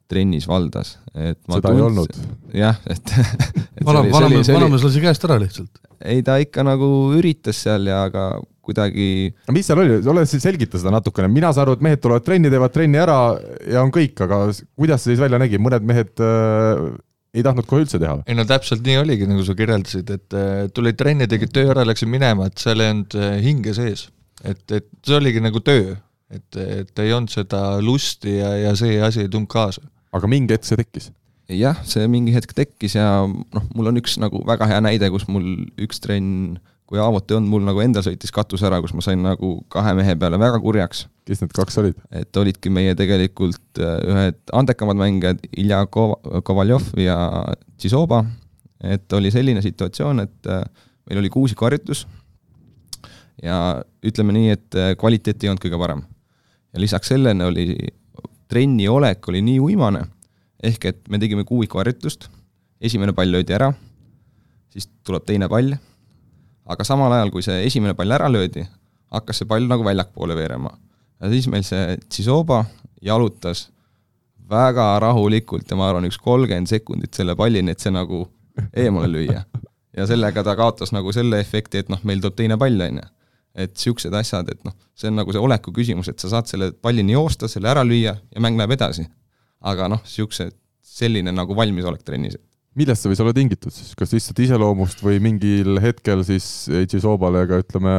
trennis 0.09 0.47
valdas, 0.49 0.97
et 1.13 1.37
ma 1.47 1.59
seda 1.59 1.71
tundsin, 1.71 1.79
ei 1.79 1.85
olnud? 1.85 2.15
jah, 2.57 2.79
et, 2.89 3.13
et 3.77 3.85
vana, 3.85 4.03
vanamees, 4.09 4.49
vanamees 4.51 4.85
lasi 4.87 5.03
käest 5.03 5.25
ära 5.27 5.37
lihtsalt. 5.41 5.81
ei, 6.01 6.23
ta 6.25 6.39
ikka 6.41 6.65
nagu 6.67 6.89
üritas 7.17 7.61
seal 7.65 7.87
ja 7.91 8.03
aga 8.09 8.31
kuidagi. 8.69 9.09
mis 9.55 9.67
seal 9.69 9.83
oli, 9.83 9.99
ole 10.13 10.25
siis 10.29 10.45
selgita 10.45 10.79
seda 10.81 10.93
natukene, 10.95 11.29
mina 11.31 11.51
saan 11.53 11.67
aru, 11.67 11.77
et 11.77 11.85
mehed 11.89 12.01
tulevad 12.03 12.25
trenni, 12.25 12.51
teevad 12.53 12.73
trenni 12.75 13.01
ära 13.01 13.19
ja 13.67 13.83
on 13.83 13.93
kõik, 13.95 14.15
aga 14.25 14.47
kuidas 14.79 15.03
see 15.03 15.13
siis 15.13 15.23
välja 15.23 15.41
nägi, 15.41 15.61
mõned 15.61 15.85
mehed 15.89 16.23
äh, 16.23 16.89
ei 17.35 17.45
tahtnud 17.45 17.67
kohe 17.69 17.83
üldse 17.85 17.99
teha? 18.01 18.19
ei 18.25 18.37
no 18.37 18.45
täpselt 18.49 18.85
nii 18.85 18.99
oligi, 19.03 19.27
nagu 19.29 19.45
sa 19.45 19.55
kirjeldasid, 19.57 20.13
et 20.15 20.37
äh, 20.37 20.63
tulid 20.73 20.97
trenni, 20.99 21.29
tegid 21.29 21.53
töö 21.55 21.73
ära, 21.73 21.85
läksid 21.87 22.09
minema, 22.11 22.49
et 22.49 22.61
seal 22.61 22.81
ei 22.81 22.93
olnud 22.93 23.17
äh, 23.19 23.37
hinge 23.45 23.75
sees. 23.77 24.07
et, 24.43 24.63
et 24.71 24.89
see 25.05 25.17
oligi 25.19 25.43
nagu 25.43 25.61
töö, 25.65 25.95
et, 26.33 26.59
et 26.63 27.03
ei 27.03 27.13
olnud 27.13 27.33
seda 27.33 27.63
lusti 27.83 28.39
ja, 28.39 28.53
ja 28.69 28.75
see 28.79 28.99
asi 29.03 29.25
ei 29.25 29.31
tulnud 29.31 29.49
kaasa. 29.51 29.85
aga 30.15 30.31
mingi 30.31 30.55
hetk 30.55 30.69
see 30.69 30.79
tekkis? 30.79 31.11
jah, 31.49 31.77
see 31.87 32.05
mingi 32.09 32.33
hetk 32.35 32.53
tekkis 32.57 32.95
ja 32.97 33.25
noh, 33.25 33.69
mul 33.75 33.89
on 33.89 34.01
üks 34.01 34.19
nagu 34.21 34.41
väga 34.45 34.69
hea 34.69 34.81
näide, 34.85 35.09
kus 35.13 35.25
mul 35.31 35.45
üks 35.81 36.01
trenn 36.03 36.59
kui 36.89 36.97
Aavot 36.97 37.29
ei 37.29 37.37
olnud, 37.37 37.51
mul 37.51 37.65
nagu 37.67 37.81
endal 37.83 38.01
sõitis 38.01 38.31
katus 38.33 38.63
ära, 38.65 38.79
kus 38.81 38.95
ma 38.97 39.03
sain 39.05 39.21
nagu 39.21 39.51
kahe 39.69 39.93
mehe 39.97 40.15
peale 40.17 40.39
väga 40.41 40.57
kurjaks. 40.63 41.05
kes 41.29 41.43
need 41.43 41.51
kaks 41.53 41.77
olid? 41.77 41.97
et 42.09 42.37
olidki 42.41 42.71
meie 42.73 42.95
tegelikult 42.97 43.77
äh, 43.77 43.97
ühed 44.09 44.39
andekamad 44.57 44.97
mängijad, 44.97 45.43
Ilja 45.53 45.83
Kovaljov 45.85 46.87
ja 46.97 47.17
Tšisoba, 47.77 48.23
et 48.81 49.13
oli 49.13 49.29
selline 49.29 49.61
situatsioon, 49.61 50.23
et 50.25 50.49
äh, 50.49 50.63
meil 51.05 51.21
oli 51.21 51.29
kuusikharjutus 51.29 52.07
ja 53.43 53.59
ütleme 54.01 54.33
nii, 54.33 54.55
et 54.57 54.77
äh, 54.79 54.95
kvaliteet 54.97 55.45
ei 55.45 55.51
olnud 55.51 55.61
kõige 55.61 55.77
parem. 55.81 56.01
ja 56.73 56.81
lisaks 56.81 57.13
sellele 57.13 57.45
oli 57.45 57.67
trenni 58.49 58.87
olek 58.89 59.29
oli 59.29 59.43
nii 59.45 59.59
uimane, 59.61 60.07
ehk 60.63 60.89
et 60.89 61.05
me 61.05 61.21
tegime 61.21 61.45
kuuikuharjutust, 61.45 62.31
esimene 62.81 63.13
pall 63.13 63.29
löödi 63.29 63.53
ära, 63.53 63.69
siis 64.73 64.89
tuleb 65.05 65.29
teine 65.29 65.45
pall 65.53 65.77
aga 66.69 66.85
samal 66.85 67.13
ajal, 67.15 67.31
kui 67.33 67.45
see 67.45 67.63
esimene 67.65 67.95
pall 67.97 68.13
ära 68.15 68.29
löödi, 68.31 68.65
hakkas 69.15 69.41
see 69.41 69.49
pall 69.49 69.65
nagu 69.69 69.85
väljakpoole 69.85 70.37
veerema. 70.37 70.71
ja 71.19 71.29
siis 71.31 71.47
meil 71.51 71.65
see 71.67 71.97
Tsisoba 72.07 72.63
jalutas 73.01 73.67
väga 74.49 74.91
rahulikult 75.03 75.69
ja 75.69 75.77
ma 75.77 75.89
arvan, 75.89 76.07
üks 76.09 76.19
kolmkümmend 76.21 76.69
sekundit 76.69 77.17
selle 77.17 77.35
pallini, 77.37 77.73
et 77.73 77.83
see 77.83 77.93
nagu 77.93 78.23
eemale 78.73 79.09
lüüa. 79.13 79.43
ja 79.97 80.07
sellega 80.09 80.43
ta 80.45 80.55
kaotas 80.59 80.93
nagu 80.95 81.13
selle 81.15 81.39
efekti, 81.41 81.83
et 81.83 81.89
noh, 81.89 82.01
meil 82.03 82.21
tuleb 82.21 82.37
teine 82.37 82.57
pall, 82.61 82.81
on 82.85 83.01
ju. 83.01 83.07
et 83.59 83.73
niisugused 83.73 84.13
asjad, 84.15 84.51
et 84.53 84.61
noh, 84.65 84.75
see 84.95 85.09
on 85.09 85.17
nagu 85.19 85.33
see 85.33 85.41
oleku 85.41 85.73
küsimus, 85.75 86.11
et 86.11 86.21
sa 86.21 86.31
saad 86.35 86.51
selle 86.51 86.71
pallini 86.71 87.17
joosta, 87.17 87.49
selle 87.51 87.71
ära 87.71 87.85
lüüa 87.85 88.13
ja 88.13 88.45
mäng 88.45 88.57
läheb 88.61 88.77
edasi. 88.77 89.07
aga 89.61 89.89
noh, 89.95 90.05
niisugused, 90.05 90.53
selline 90.85 91.33
nagu 91.33 91.55
valmisolek 91.55 92.05
trennis 92.05 92.37
millest 92.79 93.03
see 93.03 93.11
võis 93.11 93.21
olla 93.23 93.33
tingitud 93.35 93.73
siis, 93.73 93.91
kas 93.97 94.13
lihtsalt 94.15 94.39
iseloomust 94.43 95.03
või 95.03 95.19
mingil 95.23 95.79
hetkel 95.83 96.23
siis 96.27 96.45
Eiji 96.71 97.01
Soobale 97.03 97.43
ega 97.45 97.59
ütleme 97.61 97.93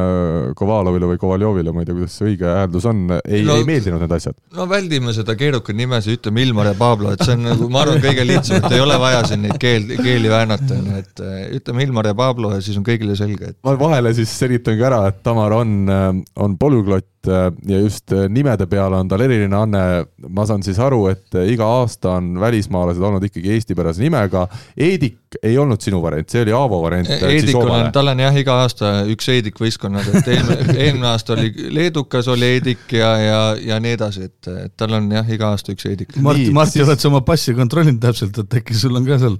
Kovalovile 0.57 1.09
või 1.11 1.21
Kovaljovile, 1.21 1.73
ma 1.75 1.83
ei 1.83 1.89
tea, 1.89 1.97
kuidas 1.97 2.17
see 2.17 2.31
õige 2.31 2.49
hääldus 2.49 2.87
on, 2.89 3.03
ei 3.21 3.43
no,, 3.47 3.57
ei 3.59 3.67
meeldinud 3.67 4.01
need 4.03 4.15
asjad? 4.17 4.37
no 4.57 4.67
väldime 4.71 5.13
seda 5.15 5.35
keerukat 5.39 5.77
nimesid, 5.77 6.19
ütleme 6.19 6.45
Ilmar 6.47 6.71
ja 6.71 6.75
Pablo, 6.79 7.13
et 7.15 7.23
see 7.25 7.37
on 7.37 7.45
nagu, 7.49 7.69
ma 7.71 7.85
arvan, 7.85 8.01
kõige 8.03 8.25
lihtsam, 8.27 8.61
et 8.61 8.77
ei 8.77 8.83
ole 8.83 8.97
vaja 9.01 9.23
siin 9.29 9.45
neid 9.45 9.57
keel, 9.61 9.87
keeli 10.01 10.31
väänata, 10.31 10.79
on 10.79 10.91
ju, 10.91 11.03
et 11.05 11.23
äh, 11.25 11.39
ütleme 11.59 11.87
Ilmar 11.87 12.11
ja 12.11 12.17
Pablo 12.17 12.53
ja 12.55 12.61
siis 12.63 12.79
on 12.81 12.87
kõigile 12.87 13.17
selge, 13.19 13.53
et 13.53 13.59
ma 13.67 13.77
vahele 13.79 14.13
siis 14.17 14.33
selitan 14.43 14.79
ka 14.79 14.89
ära, 14.91 15.01
et 15.11 15.21
Tamar 15.25 15.55
on, 15.61 15.77
äh, 15.91 16.11
on 16.41 16.57
polüglott 16.61 17.20
äh, 17.27 17.47
ja 17.67 17.79
just 17.79 18.11
äh, 18.13 18.27
nimede 18.29 18.65
peale 18.69 18.97
on 18.97 19.09
tal 19.11 19.21
eriline 19.21 19.55
anne. 19.57 19.81
ma 20.29 20.45
saan 20.45 20.63
siis 20.63 20.79
aru, 20.79 21.05
et 21.11 21.37
iga 21.45 21.67
aasta 21.79 22.15
on 22.19 22.33
välismaalased 22.39 23.01
olnud 23.01 23.23
ikkagi 23.27 23.53
eestipärase 23.55 24.03
nimega. 24.03 24.47
Eedik 24.77 25.37
ei 25.43 25.57
olnud 25.57 25.81
sinu 25.81 26.01
variant, 26.03 26.29
see 26.29 26.43
oli 26.43 26.53
Aavo 26.55 26.81
variant. 26.83 27.09
Eedikul 27.09 27.69
on, 27.71 27.89
tal 27.95 28.11
on 28.11 28.19
jah, 28.19 28.37
iga 28.37 28.57
aasta 28.63 28.93
üks 29.11 29.29
Eedik 29.31 29.59
võistkonnad, 29.61 30.07
et 30.11 30.31
eelmine, 30.35 30.75
eelmine 30.85 31.09
aasta 31.11 31.35
oli 31.37 31.51
leedukas 31.77 32.29
oli 32.31 32.55
Eedik 32.57 32.95
ja, 32.97 33.11
ja, 33.21 33.41
ja 33.71 33.79
nii 33.83 33.97
edasi, 33.97 34.27
et, 34.31 34.53
et 34.67 34.75
tal 34.77 34.97
on 34.99 35.11
jah, 35.11 35.35
iga 35.37 35.53
aasta 35.55 35.75
üks 35.75 35.87
Eedik. 35.89 36.17
Martti, 36.19 36.51
Martti 36.55 36.79
siis..., 36.79 36.87
oled 36.87 37.03
sa 37.03 37.11
oma 37.11 37.23
passi 37.27 37.55
kontrollinud 37.57 38.01
täpselt, 38.03 38.43
et 38.43 38.59
äkki 38.61 38.77
sul 38.77 38.97
on 38.99 39.07
ka 39.07 39.19
seal 39.21 39.39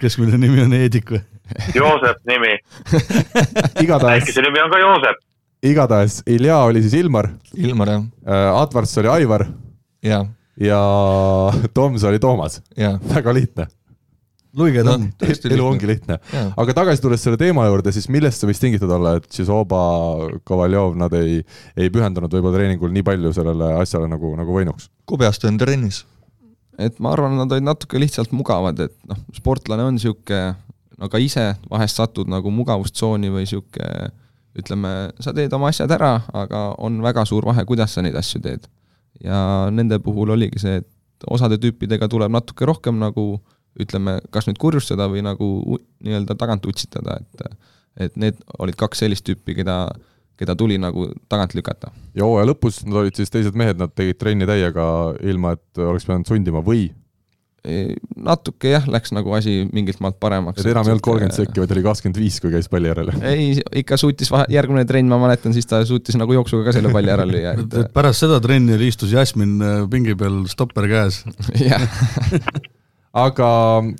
keskmine 0.00 0.38
nimi 0.40 0.64
on 0.64 0.74
Eedik 0.76 1.14
või? 1.14 1.22
Joosep 1.76 2.24
nimi 2.28 2.56
äkki 4.16 4.32
see 4.32 4.44
nimi 4.44 4.62
on 4.64 4.72
ka 4.72 4.80
Joosep? 4.80 5.22
Igatahes 5.64 6.22
Ilja 6.30 6.58
oli 6.68 6.82
siis 6.84 6.98
Ilmar. 7.02 7.30
Ilmar 7.56 7.94
jah 7.94 8.02
äh,. 8.26 8.50
Advars 8.62 8.98
oli 9.02 9.12
Aivar. 9.12 9.46
ja, 10.02 10.24
ja 10.60 10.82
Toms 11.74 12.04
oli 12.04 12.18
Toomas. 12.18 12.62
väga 13.14 13.34
lihtne 13.34 13.66
luige 14.54 14.84
ta 14.84 14.94
on 14.94 15.08
no,. 15.08 15.26
elu 15.50 15.66
ongi 15.66 15.86
lihtne. 15.86 16.18
aga 16.56 16.74
tagasi 16.74 17.02
tulles 17.02 17.22
selle 17.22 17.38
teema 17.40 17.66
juurde, 17.66 17.92
siis 17.94 18.06
millest 18.12 18.40
see 18.40 18.50
võis 18.50 18.62
tingitud 18.62 18.90
olla, 18.96 19.16
et 19.18 19.26
Šizoba, 19.34 19.82
Kovaljov, 20.46 20.94
nad 20.98 21.14
ei, 21.18 21.40
ei 21.76 21.90
pühendanud 21.90 22.32
võib-olla 22.32 22.60
treeningul 22.60 22.94
nii 22.94 23.06
palju 23.06 23.34
sellele 23.34 23.72
asjale 23.80 24.10
nagu, 24.10 24.34
nagu 24.38 24.54
võinuks? 24.54 24.90
kubjast 25.10 25.46
on 25.50 25.58
trennis 25.58 26.04
et 26.78 26.98
ma 27.02 27.12
arvan, 27.14 27.36
nad 27.38 27.52
olid 27.54 27.66
natuke 27.66 28.00
lihtsalt 28.02 28.34
mugavad, 28.34 28.78
et 28.86 28.94
noh, 29.10 29.18
sportlane 29.36 29.86
on 29.86 29.98
niisugune, 29.98 30.54
no 30.98 31.10
ka 31.10 31.20
ise 31.22 31.52
vahest 31.70 32.00
satud 32.00 32.30
nagu 32.30 32.50
mugavustsooni 32.54 33.30
või 33.34 33.46
niisugune 33.46 34.12
ütleme, 34.58 34.92
sa 35.20 35.34
teed 35.34 35.52
oma 35.56 35.70
asjad 35.72 35.90
ära, 35.96 36.16
aga 36.32 36.66
on 36.78 37.00
väga 37.02 37.24
suur 37.28 37.46
vahe, 37.48 37.64
kuidas 37.66 37.94
sa 37.94 38.04
neid 38.04 38.16
asju 38.18 38.40
teed. 38.44 38.68
ja 39.22 39.70
nende 39.70 40.00
puhul 40.02 40.32
oligi 40.34 40.58
see, 40.58 40.80
et 40.82 41.26
osade 41.30 41.58
tüüpidega 41.62 42.08
tuleb 42.10 42.32
natuke 42.34 42.66
rohkem 42.66 42.98
nagu 42.98 43.38
ütleme, 43.80 44.18
kas 44.34 44.48
nüüd 44.48 44.58
kurjustada 44.58 45.06
või 45.10 45.22
nagu 45.22 45.78
nii-öelda 46.02 46.36
tagant 46.38 46.66
utsitada, 46.66 47.20
et 47.20 47.46
et 47.94 48.16
need 48.18 48.40
olid 48.58 48.74
kaks 48.74 49.04
sellist 49.04 49.22
tüüpi, 49.26 49.54
keda 49.54 49.86
keda 50.38 50.56
tuli 50.58 50.78
nagu 50.78 51.06
tagant 51.30 51.54
lükata. 51.54 51.92
ja 52.14 52.26
hooaja 52.26 52.48
lõpus 52.50 52.82
nad 52.86 53.04
olid 53.04 53.14
siis 53.18 53.30
teised 53.30 53.54
mehed, 53.54 53.78
nad 53.78 53.92
tegid 53.94 54.18
trenni 54.18 54.46
täiega, 54.48 54.86
ilma 55.22 55.54
et 55.54 55.78
oleks 55.78 56.06
pidanud 56.08 56.26
sundima 56.26 56.62
või? 56.64 56.88
Natuke 57.64 58.74
jah, 58.74 58.84
läks 58.92 59.14
nagu 59.16 59.32
asi 59.36 59.62
mingilt 59.72 60.02
maalt 60.04 60.18
paremaks. 60.20 60.60
et 60.60 60.68
enam 60.68 60.84
ei 60.84 60.92
olnud 60.92 61.04
kolmkümmend 61.06 61.36
sekki, 61.36 61.62
vaid 61.62 61.72
oli 61.72 61.84
kakskümmend 61.86 62.20
viis, 62.20 62.36
kui 62.42 62.52
käis 62.52 62.68
palli 62.72 62.90
järel? 62.90 63.12
ei, 63.24 63.46
ikka 63.80 63.96
suutis 64.00 64.32
vahe, 64.34 64.48
järgmine 64.52 64.84
trenn, 64.88 65.08
ma 65.08 65.20
mäletan, 65.22 65.56
siis 65.56 65.68
ta 65.70 65.80
suutis 65.88 66.18
nagu 66.20 66.36
jooksuga 66.36 66.68
ka 66.68 66.76
selle 66.76 66.92
palli 66.92 67.14
ära 67.14 67.24
lüüa 67.28 67.56
et 67.56 67.80
pärast 67.96 68.26
seda 68.26 68.40
trenni 68.44 68.76
istus 68.84 69.14
Jasmin 69.16 69.56
äh, 69.64 69.80
pingi 69.90 70.16
peal 70.18 70.42
stopper 70.50 70.90
käes 70.90 71.22
jah 71.70 71.88
aga 73.14 73.48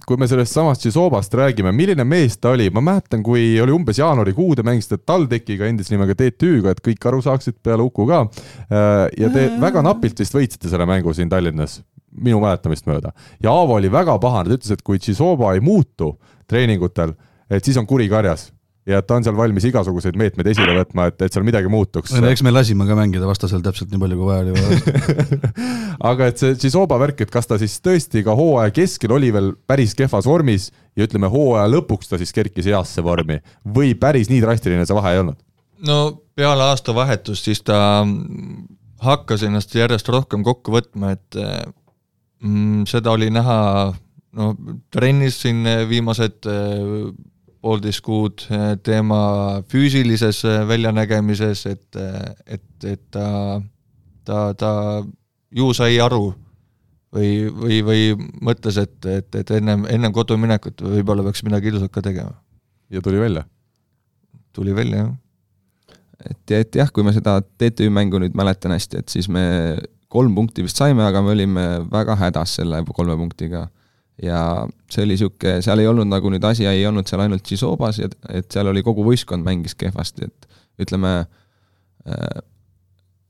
kui 0.09 0.18
me 0.18 0.26
sellest 0.28 0.56
samast 0.56 0.83
Šisobast 0.85 1.35
räägime, 1.38 1.71
milline 1.73 2.04
mees 2.09 2.35
ta 2.37 2.50
oli, 2.54 2.66
ma 2.75 2.83
mäletan, 2.83 3.23
kui 3.25 3.54
oli 3.62 3.75
umbes 3.75 4.00
jaanuarikuu, 4.00 4.56
te 4.59 4.66
mängisite 4.66 4.99
TalTechiga, 5.06 5.68
endise 5.71 5.94
nimega 5.94 6.16
TTÜ-ga, 6.18 6.75
et 6.75 6.83
kõik 6.85 7.06
aru 7.11 7.23
saaksid, 7.23 7.61
peale 7.62 7.87
Uku 7.87 8.09
ka. 8.11 8.25
Äh, 8.66 9.06
ja 9.23 9.30
te 9.33 9.47
väga 9.62 9.85
napilt 9.87 10.18
vist 10.18 10.35
võitsite 10.35 10.71
selle 10.73 10.88
mängu 10.90 11.14
siin 11.14 11.30
Tallinnas, 11.30 11.78
minu 12.14 12.40
mäletamist 12.42 12.87
mööda. 12.90 13.12
ja 13.42 13.52
Aavo 13.52 13.78
oli 13.78 13.90
väga 13.92 14.18
pahane, 14.23 14.50
ta 14.50 14.59
ütles, 14.59 14.75
et 14.75 14.83
kui 14.83 15.00
Šisoba 15.02 15.54
ei 15.54 15.62
muutu 15.64 16.14
treeningutel, 16.50 17.14
et 17.50 17.64
siis 17.64 17.78
on 17.80 17.87
kuri 17.87 18.09
karjas 18.09 18.50
ja 18.88 19.00
et 19.00 19.06
ta 19.09 19.16
on 19.16 19.25
seal 19.25 19.37
valmis 19.37 19.64
igasuguseid 19.64 20.16
meetmeid 20.21 20.49
esile 20.52 20.75
võtma, 20.76 21.09
et, 21.09 21.23
et 21.25 21.33
seal 21.33 21.44
midagi 21.47 21.71
muutuks. 21.73 22.12
no 22.21 22.28
eks 22.28 22.44
me 22.44 22.52
lasime 22.52 22.87
ka 22.88 22.97
mängida 22.99 23.28
vastasel 23.28 23.62
täpselt 23.64 23.92
nii 23.92 24.02
palju, 24.02 24.18
kui 24.21 24.28
vaja 24.28 24.44
oli 24.44 25.23
aga 26.11 26.28
et 26.28 26.42
see 26.42 26.59
Žižoba 26.66 26.99
värk, 27.00 27.25
et 27.25 27.33
kas 27.33 27.49
ta 27.49 27.59
siis 27.61 27.78
tõesti 27.85 28.25
ka 28.26 28.37
hooaja 28.37 28.75
keskel 28.76 29.14
oli 29.16 29.33
veel 29.35 29.54
päris 29.68 29.97
kehvas 29.97 30.28
vormis 30.28 30.68
ja 30.99 31.09
ütleme, 31.09 31.30
hooaja 31.33 31.71
lõpuks 31.73 32.12
ta 32.12 32.21
siis 32.21 32.35
kerkis 32.37 32.68
heasse 32.68 33.04
vormi 33.04 33.40
või 33.64 33.94
päris 33.97 34.28
nii 34.33 34.42
drastiline 34.44 34.85
see 34.85 34.99
vahe 34.99 35.14
ei 35.16 35.23
olnud? 35.25 35.40
no 35.88 36.00
peale 36.37 36.68
aastavahetust 36.75 37.49
siis 37.49 37.64
ta 37.64 37.78
hakkas 39.04 39.47
ennast 39.49 39.73
järjest 39.76 40.09
rohkem 40.12 40.44
kokku 40.44 40.76
võtma, 40.76 41.16
et 41.16 41.40
seda 42.86 43.14
oli 43.14 43.30
näha 43.32 43.92
no 44.36 44.50
trennis 44.92 45.38
siin 45.42 45.62
viimased 45.88 46.44
poolteist 47.64 48.04
kuud 48.04 48.44
eh, 48.52 48.74
tema 48.84 49.20
füüsilises 49.72 50.42
eh, 50.48 50.62
väljanägemises, 50.68 51.64
et, 51.70 51.86
eh, 52.00 52.56
et, 52.58 52.88
et 52.92 53.02
ta, 53.14 53.26
ta, 54.28 54.46
ta 54.58 54.72
ju 55.54 55.70
sai 55.76 55.96
aru 56.02 56.26
või, 57.14 57.30
või, 57.48 57.80
või 57.86 58.06
mõtles, 58.44 58.78
et, 58.82 58.96
et, 59.08 59.40
et 59.40 59.52
ennem, 59.58 59.86
ennem 59.90 60.14
koduminekut 60.14 60.84
võib-olla 60.84 61.24
peaks 61.26 61.44
midagi 61.46 61.72
ilusat 61.72 61.92
ka 61.94 62.04
tegema. 62.04 62.36
ja 62.92 63.04
tuli 63.04 63.22
välja? 63.22 63.46
tuli 64.54 64.74
välja, 64.76 65.06
jah. 65.06 65.94
et, 66.30 66.56
et 66.60 66.80
jah, 66.82 66.92
kui 66.92 67.06
me 67.06 67.14
seda 67.16 67.40
TTÜ 67.42 67.88
mängu 67.90 68.20
nüüd 68.22 68.36
mäletan 68.38 68.76
hästi, 68.76 69.00
et 69.00 69.14
siis 69.14 69.30
me 69.32 69.46
kolm 70.14 70.35
punkti 70.37 70.64
vist 70.64 70.78
saime, 70.78 71.02
aga 71.06 71.23
me 71.25 71.35
olime 71.35 71.64
väga 71.90 72.16
hädas 72.21 72.59
selle 72.61 72.83
kolme 72.94 73.16
punktiga. 73.18 73.66
Ja 74.23 74.40
see 74.92 75.02
oli 75.02 75.16
niisugune, 75.16 75.59
seal 75.64 75.80
ei 75.83 75.88
olnud 75.90 76.06
nagu 76.06 76.30
nüüd 76.30 76.44
asi 76.47 76.68
ei 76.71 76.85
olnud 76.87 77.09
seal 77.11 77.25
ainult 77.25 77.49
Šisobas, 77.50 77.99
et, 77.99 78.14
seal 78.52 78.71
oli 78.71 78.85
kogu 78.87 79.02
võistkond 79.02 79.42
mängis 79.42 79.75
kehvasti, 79.75 80.28
et 80.28 80.85
ütleme, 80.87 81.25
äh, 82.06 82.37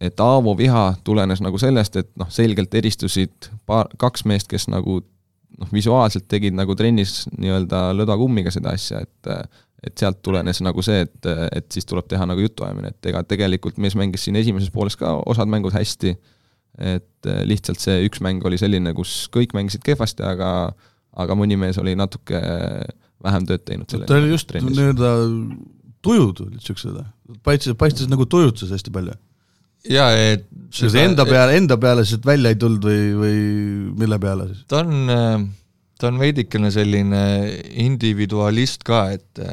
et 0.04 0.20
Aavo 0.20 0.52
viha 0.58 0.90
tulenes 1.06 1.40
nagu 1.40 1.60
sellest, 1.60 1.96
et 1.96 2.10
noh, 2.20 2.28
selgelt 2.28 2.74
eristusid 2.76 3.48
paar, 3.64 3.88
kaks 3.96 4.26
meest, 4.28 4.50
kes 4.52 4.68
nagu 4.68 5.00
noh, 5.00 5.72
visuaalselt 5.72 6.28
tegid 6.28 6.56
nagu 6.56 6.76
trennis 6.76 7.22
nii-öelda 7.32 7.86
lõdvakummiga 7.96 8.52
seda 8.52 8.76
asja, 8.76 9.04
et 9.06 9.36
et 9.84 10.00
sealt 10.00 10.22
tulenes 10.24 10.62
nagu 10.64 10.80
see, 10.80 11.02
et, 11.04 11.26
et 11.52 11.66
siis 11.72 11.84
tuleb 11.84 12.06
teha 12.08 12.24
nagu 12.24 12.40
jutuajamine, 12.40 12.94
et 12.94 13.08
ega 13.10 13.20
tegelikult 13.28 13.76
mees 13.82 13.92
mängis 14.00 14.22
siin 14.24 14.38
esimeses 14.40 14.70
pooles 14.72 14.96
ka 14.96 15.10
osad 15.28 15.50
mängud 15.52 15.76
hästi 15.76 16.14
et 16.78 17.28
äh, 17.30 17.44
lihtsalt 17.48 17.82
see 17.82 18.02
üks 18.08 18.22
mäng 18.24 18.44
oli 18.46 18.58
selline, 18.60 18.94
kus 18.96 19.24
kõik 19.34 19.54
mängisid 19.56 19.84
kehvasti, 19.86 20.26
aga 20.26 20.50
aga 21.14 21.36
mõni 21.38 21.58
mees 21.58 21.78
oli 21.78 21.94
natuke 21.94 22.40
vähem 23.24 23.46
tööd 23.48 23.62
teinud 23.68 23.90
selle 23.90 24.08
ta 24.10 24.18
oli 24.18 24.32
just 24.32 24.50
nii-öelda 24.54 25.12
tujud 26.04 26.42
olid 26.44 26.58
niisugused, 26.58 26.98
paistis, 27.46 27.76
paistis 27.80 28.10
nagu 28.10 28.26
tujutses 28.30 28.72
hästi 28.74 28.92
palju. 28.94 29.14
jaa, 29.90 30.10
et 30.34 30.48
seda 30.74 31.04
enda 31.04 31.26
peale, 31.28 31.56
enda 31.60 31.78
peale 31.80 32.04
sealt 32.08 32.26
välja 32.28 32.52
ei 32.52 32.58
tulnud 32.60 32.84
või, 32.88 33.04
või 33.20 33.38
mille 34.02 34.18
peale 34.22 34.48
siis? 34.50 34.64
ta 34.70 34.82
on, 34.82 35.48
ta 36.00 36.10
on 36.10 36.20
veidikene 36.20 36.72
selline 36.74 37.22
individualist 37.86 38.84
ka, 38.86 39.06
et 39.16 39.44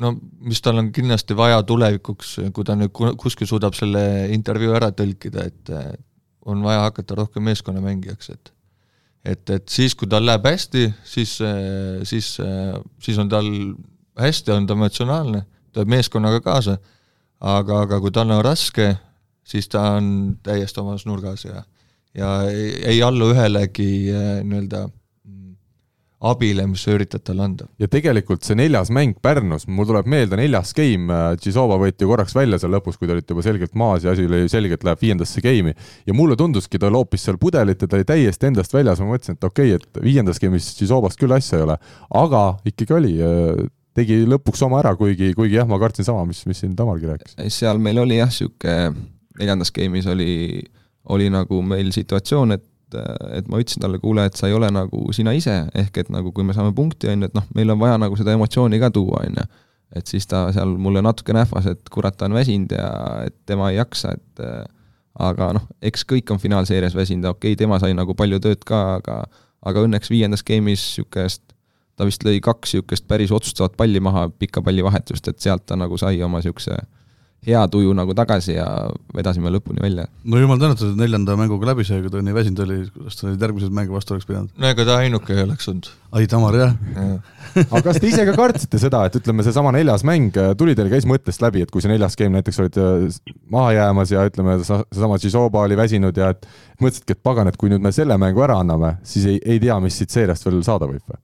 no 0.00 0.12
mis 0.46 0.60
tal 0.64 0.80
on 0.80 0.90
kindlasti 0.94 1.36
vaja 1.36 1.62
tulevikuks, 1.66 2.36
kui 2.54 2.68
ta 2.68 2.76
nüüd 2.78 2.92
kuskil 2.94 3.48
suudab 3.48 3.76
selle 3.76 4.02
intervjuu 4.36 4.76
ära 4.76 4.92
tõlkida, 4.96 5.48
et 5.50 5.72
on 6.46 6.62
vaja 6.64 6.86
hakata 6.86 7.18
rohkem 7.18 7.46
meeskonnamängijaks, 7.50 8.30
et 8.30 8.52
et, 9.26 9.50
et 9.50 9.68
siis, 9.68 9.94
kui 9.98 10.06
tal 10.06 10.22
läheb 10.22 10.44
hästi, 10.46 10.84
siis, 11.04 11.32
siis, 12.06 12.28
siis 13.02 13.16
on 13.18 13.30
tal 13.30 13.48
hästi, 14.22 14.52
on 14.54 14.68
ta 14.68 14.76
emotsionaalne, 14.76 15.40
tuleb 15.74 15.90
meeskonnaga 15.96 16.38
kaasa, 16.44 16.76
aga, 17.40 17.80
aga 17.88 17.98
kui 18.04 18.14
tal 18.14 18.30
on 18.30 18.44
raske, 18.46 18.92
siis 19.46 19.66
ta 19.72 19.82
on 19.96 20.36
täiesti 20.46 20.80
omas 20.82 21.06
nurgas 21.10 21.44
ja 21.48 21.64
ja 22.16 22.30
ei, 22.48 22.70
ei 22.94 23.02
allu 23.04 23.28
ühelegi 23.34 23.88
nii-öelda 24.46 24.86
abile, 26.24 26.64
mis 26.70 26.80
sa 26.86 26.94
üritad 26.96 27.20
talle 27.26 27.44
anda. 27.44 27.66
ja 27.78 27.88
tegelikult 27.92 28.44
see 28.46 28.56
neljas 28.56 28.88
mäng 28.94 29.18
Pärnus, 29.22 29.66
mul 29.68 29.88
tuleb 29.88 30.08
meelde 30.08 30.38
neljas 30.40 30.72
game, 30.76 31.12
Tšisova 31.40 31.76
võeti 31.80 32.06
ju 32.06 32.10
korraks 32.12 32.34
välja 32.36 32.58
seal 32.60 32.72
lõpus, 32.72 32.96
kui 32.96 33.08
te 33.08 33.12
olite 33.16 33.34
juba 33.34 33.44
selgelt 33.44 33.74
maas 33.76 34.06
ja 34.06 34.14
asi 34.14 34.24
oli 34.24 34.46
selgelt 34.48 34.84
läheb 34.86 35.02
viiendasse 35.02 35.42
game'i. 35.44 35.74
ja 36.06 36.16
mulle 36.16 36.36
tunduski, 36.36 36.80
ta 36.80 36.90
loopis 36.92 37.26
seal 37.28 37.36
pudelit 37.40 37.82
ja 37.82 37.88
ta 37.88 37.98
oli 37.98 38.08
täiesti 38.08 38.48
endast 38.48 38.72
väljas, 38.72 39.02
ma 39.02 39.10
mõtlesin, 39.12 39.36
et 39.36 39.44
okei 39.44 39.74
okay,, 39.74 39.82
et 39.82 40.04
viiendas 40.04 40.40
game'is 40.40 40.70
Tšisovast 40.78 41.20
küll 41.20 41.36
asja 41.36 41.60
ei 41.60 41.66
ole, 41.66 41.76
aga 42.22 42.44
ikkagi 42.64 42.96
oli 42.96 43.16
tegi 43.96 44.22
lõpuks 44.28 44.64
oma 44.64 44.80
ära, 44.82 44.94
kuigi, 44.96 45.32
kuigi 45.36 45.58
jah, 45.58 45.68
ma 45.68 45.78
kartsin 45.80 46.06
sama, 46.06 46.24
mis, 46.28 46.42
mis 46.48 46.60
siin 46.64 46.72
Tamargi 46.76 47.12
rääkis. 47.12 47.36
seal 47.52 47.80
meil 47.82 48.00
oli 48.00 48.20
jah, 48.20 48.32
niisugune 48.32 49.12
neljandas 49.36 49.72
game'is 49.76 50.08
oli, 50.08 50.64
oli 51.12 51.28
nagu 51.32 51.60
meil 51.60 51.92
situatsioon, 51.92 52.56
et 52.56 52.64
et 52.94 53.48
ma 53.50 53.58
ütlesin 53.62 53.82
talle, 53.82 53.98
kuule, 54.02 54.26
et 54.28 54.38
sa 54.38 54.50
ei 54.50 54.54
ole 54.54 54.68
nagu 54.70 55.12
sina 55.16 55.34
ise, 55.34 55.56
ehk 55.74 56.02
et 56.02 56.10
nagu 56.14 56.32
kui 56.32 56.46
me 56.46 56.54
saame 56.54 56.74
punkti, 56.76 57.08
on 57.10 57.24
ju, 57.24 57.30
et 57.30 57.34
noh, 57.36 57.46
meil 57.56 57.72
on 57.74 57.80
vaja 57.80 57.96
nagu 57.98 58.18
seda 58.18 58.36
emotsiooni 58.36 58.78
ka 58.82 58.92
tuua, 58.94 59.24
on 59.26 59.40
ju. 59.40 59.46
et 59.96 60.06
siis 60.10 60.26
ta 60.26 60.46
seal 60.54 60.76
mulle 60.82 61.02
natuke 61.02 61.34
nähvas, 61.34 61.66
et 61.70 61.90
kurat, 61.90 62.16
ta 62.18 62.28
on 62.28 62.36
väsinud 62.36 62.72
ja 62.74 62.90
et 63.26 63.36
tema 63.46 63.70
ei 63.72 63.80
jaksa, 63.80 64.14
et 64.14 64.44
aga 65.26 65.52
noh, 65.56 65.66
eks 65.82 66.04
kõik 66.06 66.30
on 66.34 66.42
finaalseerias 66.42 66.94
väsinud, 66.94 67.24
okei 67.32 67.54
okay,, 67.54 67.58
tema 67.58 67.80
sai 67.82 67.94
nagu 67.96 68.14
palju 68.14 68.40
tööd 68.42 68.64
ka, 68.66 69.00
aga 69.00 69.24
aga 69.66 69.82
õnneks 69.86 70.10
viiendas 70.12 70.44
game'is 70.46 70.82
niisugust, 70.84 71.42
ta 71.96 72.06
vist 72.06 72.22
lõi 72.26 72.38
kaks 72.44 72.76
niisugust 72.76 73.06
päris 73.08 73.32
otsustavat 73.34 73.76
palli 73.78 74.02
maha, 74.04 74.28
pika 74.30 74.62
palli 74.62 74.84
vahetust, 74.84 75.28
et 75.28 75.40
sealt 75.42 75.66
ta 75.66 75.78
nagu 75.78 75.98
sai 75.98 76.20
oma 76.22 76.42
niisuguse 76.42 76.76
hea 77.46 77.62
tuju 77.70 77.94
nagu 77.96 78.14
tagasi 78.16 78.56
ja 78.56 78.66
vedasime 79.14 79.52
lõpuni 79.54 79.82
välja. 79.82 80.06
no 80.24 80.40
jumal 80.40 80.58
tänatud, 80.60 80.92
et 80.92 81.00
neljanda 81.00 81.36
mänguga 81.38 81.70
läbi 81.70 81.86
sai, 81.86 82.00
kui 82.02 82.10
ta 82.12 82.22
nii 82.24 82.34
väsinud 82.36 82.62
oli, 82.64 82.78
kuidas 82.94 83.20
ta 83.20 83.28
neid 83.28 83.44
järgmiseid 83.46 83.76
mänge 83.76 83.94
vastu 83.94 84.16
oleks 84.16 84.28
pidanud? 84.28 84.50
no 84.56 84.70
ega 84.72 84.86
ta 84.88 84.98
ainuke 85.02 85.34
ei 85.36 85.44
oleks 85.44 85.70
olnud. 85.70 85.90
ai, 86.12 86.26
Tamar, 86.30 86.58
jah 86.58 86.74
ja. 86.96 87.18
aga 87.66 87.82
kas 87.88 88.00
te 88.02 88.10
ise 88.10 88.26
ka 88.28 88.34
kartsite 88.38 88.80
seda, 88.82 89.04
et 89.06 89.18
ütleme, 89.20 89.46
seesama 89.46 89.72
neljas 89.76 90.04
mäng 90.08 90.34
tuli 90.58 90.74
teil, 90.78 90.90
käis 90.92 91.06
mõttest 91.08 91.44
läbi, 91.44 91.62
et 91.62 91.72
kui 91.72 91.84
see 91.84 91.92
neljas 91.92 92.18
game 92.18 92.34
näiteks 92.38 92.62
olid 92.64 92.80
äh, 92.82 93.20
maha 93.52 93.76
jäämas 93.78 94.14
ja 94.14 94.26
ütleme, 94.28 94.58
seesama 94.66 95.20
Tšisoba 95.22 95.62
oli 95.68 95.78
väsinud 95.78 96.18
ja 96.18 96.32
et 96.34 96.48
mõtlesidki, 96.82 97.14
et 97.14 97.22
pagan, 97.22 97.50
et 97.50 97.60
kui 97.60 97.70
nüüd 97.72 97.84
me 97.84 97.94
selle 97.94 98.18
mängu 98.20 98.42
ära 98.44 98.58
anname, 98.64 98.96
siis 99.06 99.30
ei, 99.30 99.40
ei 99.44 99.62
tea, 99.62 99.78
mis 99.82 99.96
siit 100.02 100.14
seeriast 100.14 100.46
veel 100.48 100.62
saada 100.66 100.90
võib 100.90 101.04
või? 101.06 101.22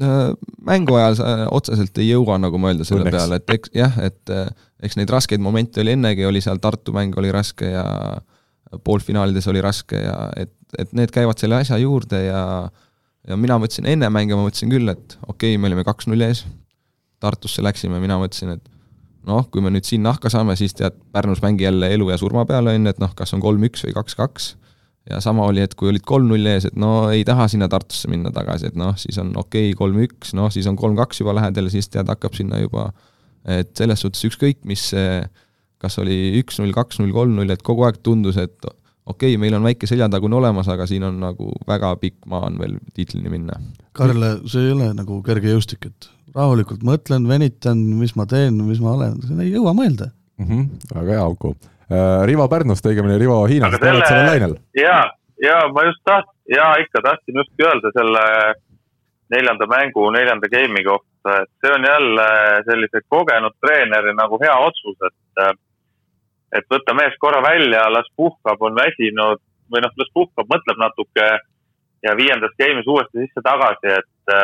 Äh, 0.00 0.32
mängu 0.64 0.94
ajal 0.96 1.16
sa 1.18 1.30
otseselt 1.52 1.98
ei 2.00 2.06
jõua 2.08 2.38
nagu 2.40 2.56
mõelda 2.60 2.86
selle 2.88 3.04
Õnneks. 3.04 3.16
peale, 3.18 3.38
et 3.42 3.50
eks 3.52 3.72
jah, 3.76 3.98
et 4.00 4.30
äh, 4.32 4.46
eks 4.80 4.96
neid 4.96 5.10
raskeid 5.12 5.42
momente 5.44 5.82
oli 5.82 5.92
ennegi, 5.92 6.24
oli 6.24 6.40
seal 6.40 6.62
Tartu 6.62 6.94
mäng 6.96 7.16
oli 7.20 7.32
raske 7.34 7.68
ja 7.74 7.84
poolfinaalides 8.86 9.50
oli 9.52 9.60
raske 9.60 10.00
ja 10.00 10.16
et, 10.40 10.54
et 10.80 10.94
need 10.96 11.12
käivad 11.12 11.36
selle 11.42 11.60
asja 11.60 11.76
juurde 11.82 12.22
ja 12.24 12.42
ja 13.28 13.36
mina 13.38 13.58
mõtlesin 13.60 13.86
enne 13.92 14.08
mänge, 14.10 14.34
ma 14.34 14.46
mõtlesin 14.46 14.72
küll, 14.72 14.88
et 14.88 15.18
okei 15.28 15.52
okay,, 15.52 15.60
me 15.60 15.68
olime 15.68 15.84
kaks-null 15.86 16.24
ees, 16.26 16.46
Tartusse 17.22 17.62
läksime, 17.62 18.00
mina 18.02 18.16
mõtlesin, 18.18 18.56
et 18.56 18.64
noh, 19.28 19.44
kui 19.52 19.62
me 19.62 19.70
nüüd 19.70 19.86
siin 19.86 20.02
nahka 20.02 20.32
saame, 20.32 20.56
siis 20.58 20.74
tead, 20.74 20.96
Pärnus 21.14 21.44
mängi 21.44 21.68
jälle 21.68 21.92
elu 21.94 22.08
ja 22.10 22.16
surma 22.18 22.42
peale, 22.48 22.72
on 22.74 22.88
ju, 22.88 22.94
et 22.96 22.98
noh, 22.98 23.12
kas 23.14 23.36
on 23.36 23.44
kolm-üks 23.44 23.84
või 23.86 23.94
kaks-kaks 24.00 24.48
ja 25.10 25.20
sama 25.20 25.46
oli, 25.50 25.62
et 25.64 25.74
kui 25.78 25.90
olid 25.90 26.04
kolm-null 26.06 26.46
ees, 26.52 26.68
et 26.70 26.76
no 26.78 27.10
ei 27.10 27.24
taha 27.26 27.48
sinna 27.50 27.68
Tartusse 27.70 28.10
minna 28.10 28.30
tagasi, 28.34 28.70
et 28.70 28.76
noh, 28.78 28.94
siis 29.00 29.18
on 29.22 29.32
okei 29.34 29.70
okay,, 29.70 29.78
kolm-üks, 29.78 30.34
noh, 30.38 30.50
siis 30.54 30.68
on 30.70 30.78
kolm-kaks 30.78 31.22
juba 31.22 31.34
lähedal, 31.38 31.70
siis 31.72 31.90
tead, 31.92 32.10
hakkab 32.12 32.36
sinna 32.38 32.60
juba, 32.62 32.90
et 33.48 33.72
selles 33.78 34.04
suhtes 34.04 34.22
ükskõik, 34.30 34.62
mis 34.68 34.84
see 34.92 35.22
kas 35.82 35.98
oli 35.98 36.38
üks-null, 36.38 36.70
kaks-null, 36.76 37.10
kolm-null, 37.14 37.50
et 37.50 37.64
kogu 37.66 37.88
aeg 37.88 37.98
tundus, 38.06 38.38
et 38.38 38.54
okei 38.62 39.32
okay,, 39.34 39.40
meil 39.42 39.58
on 39.58 39.66
väike 39.66 39.88
seljatagune 39.90 40.38
olemas, 40.38 40.70
aga 40.70 40.86
siin 40.86 41.08
on 41.08 41.18
nagu 41.24 41.50
väga 41.66 41.96
pikk 42.02 42.30
maa 42.30 42.46
on 42.46 42.60
veel 42.62 42.78
tiitlini 42.94 43.32
minna. 43.32 43.58
Karl, 43.98 44.22
see 44.46 44.68
ei 44.68 44.76
ole 44.76 44.92
nagu 44.94 45.18
kerge 45.26 45.50
jõustik, 45.50 45.90
et 45.90 46.10
rahulikult 46.36 46.86
mõtlen, 46.86 47.26
venitan, 47.28 47.82
mis 47.98 48.14
ma 48.16 48.28
teen, 48.30 48.62
mis 48.68 48.80
ma 48.80 48.94
olen, 48.94 49.18
ei 49.42 49.50
jõua 49.50 49.74
mõelda 49.74 50.12
mm. 50.38 50.46
-hmm, 50.46 50.94
väga 50.94 51.18
hea, 51.18 51.28
Uku 51.34 51.56
Äh, 51.81 51.81
Rivo 52.28 52.48
Pärnust, 52.48 52.86
õigemini 52.86 53.18
Rivo 53.20 53.42
Hiinast, 53.50 53.82
olete 53.82 54.08
sellel 54.08 54.28
lainel? 54.30 54.54
ja, 54.78 54.98
ja 55.42 55.56
ma 55.72 55.86
just 55.88 56.02
taht-, 56.08 56.30
ja 56.50 56.72
ikka 56.82 57.02
tahtsin 57.04 57.40
just 57.42 57.64
öelda 57.64 57.92
selle 57.96 58.22
neljanda 59.32 59.66
mängu, 59.70 60.10
neljanda 60.12 60.48
game'i 60.52 60.84
kohta, 60.84 61.42
et 61.42 61.50
see 61.62 61.72
on 61.72 61.86
jälle 61.88 62.26
sellise 62.68 63.00
kogenud 63.08 63.54
treeneri 63.64 64.12
nagu 64.18 64.38
hea 64.42 64.56
otsus, 64.66 64.98
et 65.08 65.58
et 66.52 66.66
võtta 66.68 66.92
mees 66.92 67.14
korra 67.20 67.40
välja, 67.40 67.86
las 67.88 68.10
puhkab, 68.16 68.60
on 68.60 68.76
väsinud 68.76 69.40
või 69.72 69.80
noh, 69.80 69.94
las 69.96 70.10
puhkab, 70.12 70.50
mõtleb 70.52 70.82
natuke 70.82 71.28
ja 72.04 72.12
viiendas 72.18 72.52
game'is 72.60 72.88
uuesti 72.92 73.22
sisse 73.22 73.40
tagasi, 73.46 73.94
et 74.00 74.34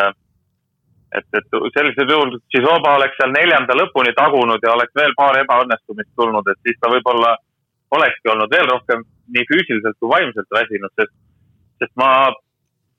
et, 1.17 1.27
et 1.39 1.57
sellisel 1.75 2.11
juhul 2.13 2.35
Chisoba 2.53 2.97
oleks 2.99 3.17
seal 3.21 3.33
neljanda 3.33 3.77
lõpuni 3.79 4.13
tagunud 4.17 4.65
ja 4.65 4.75
oleks 4.75 4.95
veel 4.99 5.15
paar 5.17 5.39
ebaõnnestumist 5.41 6.11
tulnud, 6.17 6.51
et 6.53 6.61
siis 6.67 6.77
ta 6.81 6.91
võib-olla 6.93 7.37
olekski 7.97 8.33
olnud 8.33 8.53
veel 8.53 8.69
rohkem 8.69 9.05
nii 9.35 9.47
füüsiliselt 9.49 9.97
kui 10.01 10.11
vaimselt 10.13 10.53
väsinud, 10.53 10.93
sest, 11.01 11.15
sest 11.81 11.95
ma 12.01 12.11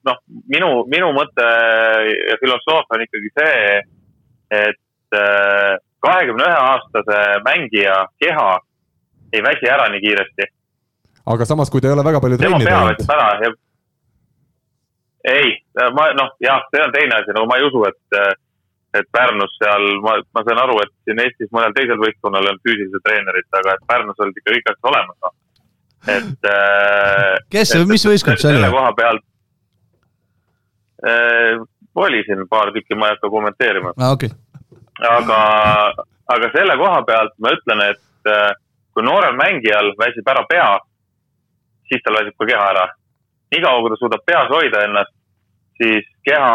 noh, 0.07 0.17
minu, 0.49 0.71
minu 0.89 1.11
mõte 1.13 1.45
ja 1.45 2.37
filosoofia 2.41 2.97
on 2.97 3.05
ikkagi 3.05 3.31
see, 3.37 3.77
et 4.63 5.17
äh, 5.19 5.77
kahekümne 6.05 6.47
ühe 6.47 6.59
aastase 6.73 7.19
mängija 7.45 8.01
keha 8.23 8.51
ei 9.33 9.43
väsi 9.45 9.69
ära 9.69 9.89
nii 9.93 10.01
kiiresti. 10.05 10.49
aga 11.29 11.45
samas, 11.45 11.69
kui 11.69 11.81
ta 11.81 11.91
ei 11.91 11.97
ole 11.97 12.05
väga 12.07 12.21
palju 12.23 12.39
trenni 12.41 12.65
teinud 12.65 13.59
ei, 15.23 15.63
ma 15.93 16.11
noh, 16.15 16.35
jah, 16.43 16.63
see 16.71 16.83
on 16.83 16.93
teine 16.95 17.17
asi, 17.19 17.33
no 17.35 17.45
ma 17.49 17.57
ei 17.59 17.65
usu, 17.67 17.83
et, 17.89 18.19
et 18.99 19.07
Pärnus 19.11 19.55
seal, 19.59 19.87
ma, 20.05 20.15
ma 20.35 20.43
saan 20.47 20.61
aru, 20.63 20.77
et 20.83 20.93
siin 21.07 21.21
Eestis 21.23 21.51
mõnel 21.55 21.75
teisel 21.75 21.99
võistkonnal 22.01 22.51
on 22.51 22.61
füüsilised 22.63 23.03
treenerid, 23.05 23.47
aga 23.61 23.75
et 23.75 23.87
Pärnus 23.89 24.21
olid 24.23 24.39
ikka 24.39 24.55
kõik 24.55 24.69
asjad 24.71 24.91
olemas, 24.91 25.17
noh. 25.25 25.33
et. 26.15 26.51
Äh, 26.53 27.33
kes, 27.55 27.75
mis 27.89 28.07
võistkond 28.07 28.39
see 28.41 28.53
oli? 28.53 28.61
selle 28.61 28.71
koha 28.75 28.93
pealt 28.99 29.25
äh, 31.03 31.65
oli 31.99 32.23
siin 32.27 32.45
paar 32.51 32.71
tükki, 32.75 32.95
ma 32.95 33.09
ei 33.09 33.17
hakka 33.17 33.33
kommenteerima 33.33 33.95
ah,. 33.97 34.13
Okay. 34.15 34.31
aga, 35.09 35.41
aga 36.35 36.51
selle 36.55 36.79
koha 36.79 37.03
pealt 37.07 37.35
ma 37.43 37.51
ütlen, 37.57 37.83
et 37.91 38.31
äh, 38.31 38.53
kui 38.95 39.03
noorel 39.03 39.35
mängijal 39.35 39.91
väsib 39.99 40.27
ära 40.31 40.45
pea, 40.47 40.69
siis 41.91 42.03
tal 42.05 42.21
väsib 42.21 42.39
ka 42.39 42.47
keha 42.47 42.71
ära 42.71 42.87
niikaua, 43.51 43.81
kui 43.81 43.93
ta 43.93 43.99
suudab 43.99 44.25
peas 44.25 44.49
hoida 44.53 44.83
ennast, 44.87 45.13
siis 45.77 46.07
keha. 46.25 46.53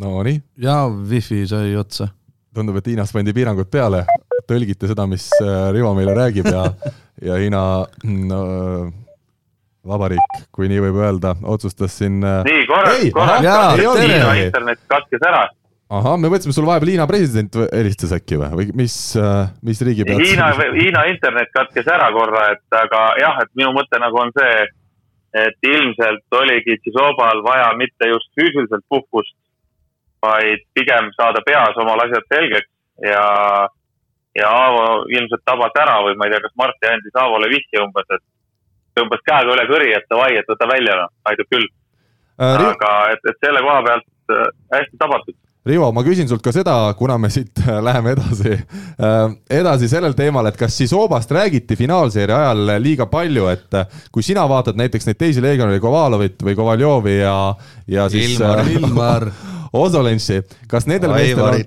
Nonii. 0.00 0.42
ja 0.58 0.86
wifi 0.88 1.46
sai 1.46 1.76
otsa. 1.76 2.08
tundub, 2.54 2.76
et 2.76 2.86
Hiinas 2.86 3.12
pandi 3.12 3.32
piirangud 3.32 3.68
peale, 3.72 4.02
tõlgite 4.48 4.88
seda, 4.90 5.06
mis 5.08 5.30
äh, 5.40 5.70
Rivo 5.72 5.94
meile 5.96 6.12
räägib 6.16 6.48
ja, 6.52 6.66
ja 7.28 7.38
Hiina 7.40 7.62
no, 8.04 8.40
vabariik, 9.88 10.42
kui 10.52 10.68
nii 10.68 10.82
võib 10.84 11.00
öelda, 11.00 11.32
otsustas 11.48 11.96
siin. 11.96 12.20
Äh, 12.20 12.42
nii, 12.44 12.66
korraks, 12.68 13.80
Hiina 14.02 14.34
internet 14.42 14.84
katkes 14.92 15.24
ära 15.28 15.46
ahah, 15.98 16.16
me 16.20 16.30
mõtlesime, 16.32 16.54
sul 16.56 16.66
vahepeal 16.68 16.94
Hiina 16.94 17.06
president 17.10 17.56
helistas 17.68 18.14
äkki 18.16 18.38
või, 18.40 18.50
või 18.58 18.76
mis, 18.82 18.96
äh, 19.20 19.50
mis 19.66 19.82
riigi 19.84 20.06
pealt? 20.08 20.24
Hiina, 20.24 20.48
Hiina 20.76 21.04
internet 21.10 21.52
katkes 21.54 21.88
ära 21.90 22.08
korra, 22.14 22.46
et 22.54 22.78
aga 22.78 23.02
jah, 23.20 23.42
et 23.44 23.52
minu 23.58 23.74
mõte 23.76 24.00
nagu 24.00 24.20
on 24.22 24.32
see, 24.38 24.56
et 25.42 25.68
ilmselt 25.68 26.38
oligi 26.38 26.78
Tšisobal 26.80 27.44
vaja 27.44 27.70
mitte 27.76 28.08
just 28.08 28.28
füüsiliselt 28.38 28.84
puhkust, 28.92 29.36
vaid 30.22 30.64
pigem 30.76 31.10
saada 31.16 31.42
peas 31.44 31.78
omal 31.82 32.04
asjad 32.04 32.26
selgeks 32.30 32.68
ja, 33.02 33.24
ja 34.38 34.50
Aavo 34.64 34.84
ilmselt 35.10 35.42
tabas 35.48 35.74
ära 35.82 35.98
või 36.06 36.16
ma 36.16 36.28
ei 36.28 36.34
tea, 36.34 36.44
kas 36.44 36.56
Marti 36.60 36.88
andis 36.88 37.16
Aavole 37.18 37.50
vihje 37.52 37.82
umbes, 37.82 38.08
et 38.16 38.24
tõmbas 38.96 39.24
käega 39.28 39.56
üle 39.56 39.68
kõri, 39.70 39.92
et 39.96 40.08
davai, 40.12 40.34
et 40.38 40.48
võta 40.48 40.68
välja, 40.70 40.98
noh, 41.00 41.12
aitab 41.28 41.48
küll 41.52 41.66
äh,. 41.66 42.66
aga 42.70 42.92
et, 43.16 43.24
et 43.32 43.44
selle 43.44 43.64
koha 43.64 43.80
pealt 43.88 44.36
äh, 44.36 44.52
hästi 44.76 45.00
tabatud 45.00 45.36
Rivo, 45.62 45.92
ma 45.94 46.02
küsin 46.02 46.26
sult 46.26 46.42
ka 46.42 46.50
seda, 46.50 46.74
kuna 46.98 47.14
me 47.22 47.28
siit 47.30 47.60
äh, 47.62 47.76
läheme 47.86 48.16
edasi, 48.16 48.56
äh, 48.98 49.20
edasi 49.60 49.86
sellel 49.92 50.16
teemal, 50.18 50.48
et 50.50 50.56
kas 50.58 50.74
siis 50.74 50.90
Oobast 50.98 51.30
räägiti 51.30 51.76
finaalseeria 51.78 52.40
ajal 52.48 52.72
liiga 52.82 53.06
palju, 53.06 53.46
et 53.52 53.78
äh, 53.78 54.00
kui 54.10 54.26
sina 54.26 54.42
vaatad 54.50 54.80
näiteks 54.80 55.06
neid 55.06 55.20
teisi 55.20 55.44
legionäre, 55.44 55.78
Kovalovit 55.82 56.42
või 56.42 56.56
Kovaljovi 56.58 57.14
ja, 57.20 57.36
ja 57.86 58.08
siis 58.10 58.34
Ilmar, 58.40 58.64
Ilmar. 58.74 59.28
Osolentsi, 59.72 60.42
kas 60.68 60.84
nendel 60.84 61.14
meestel 61.14 61.46
on, 61.46 61.62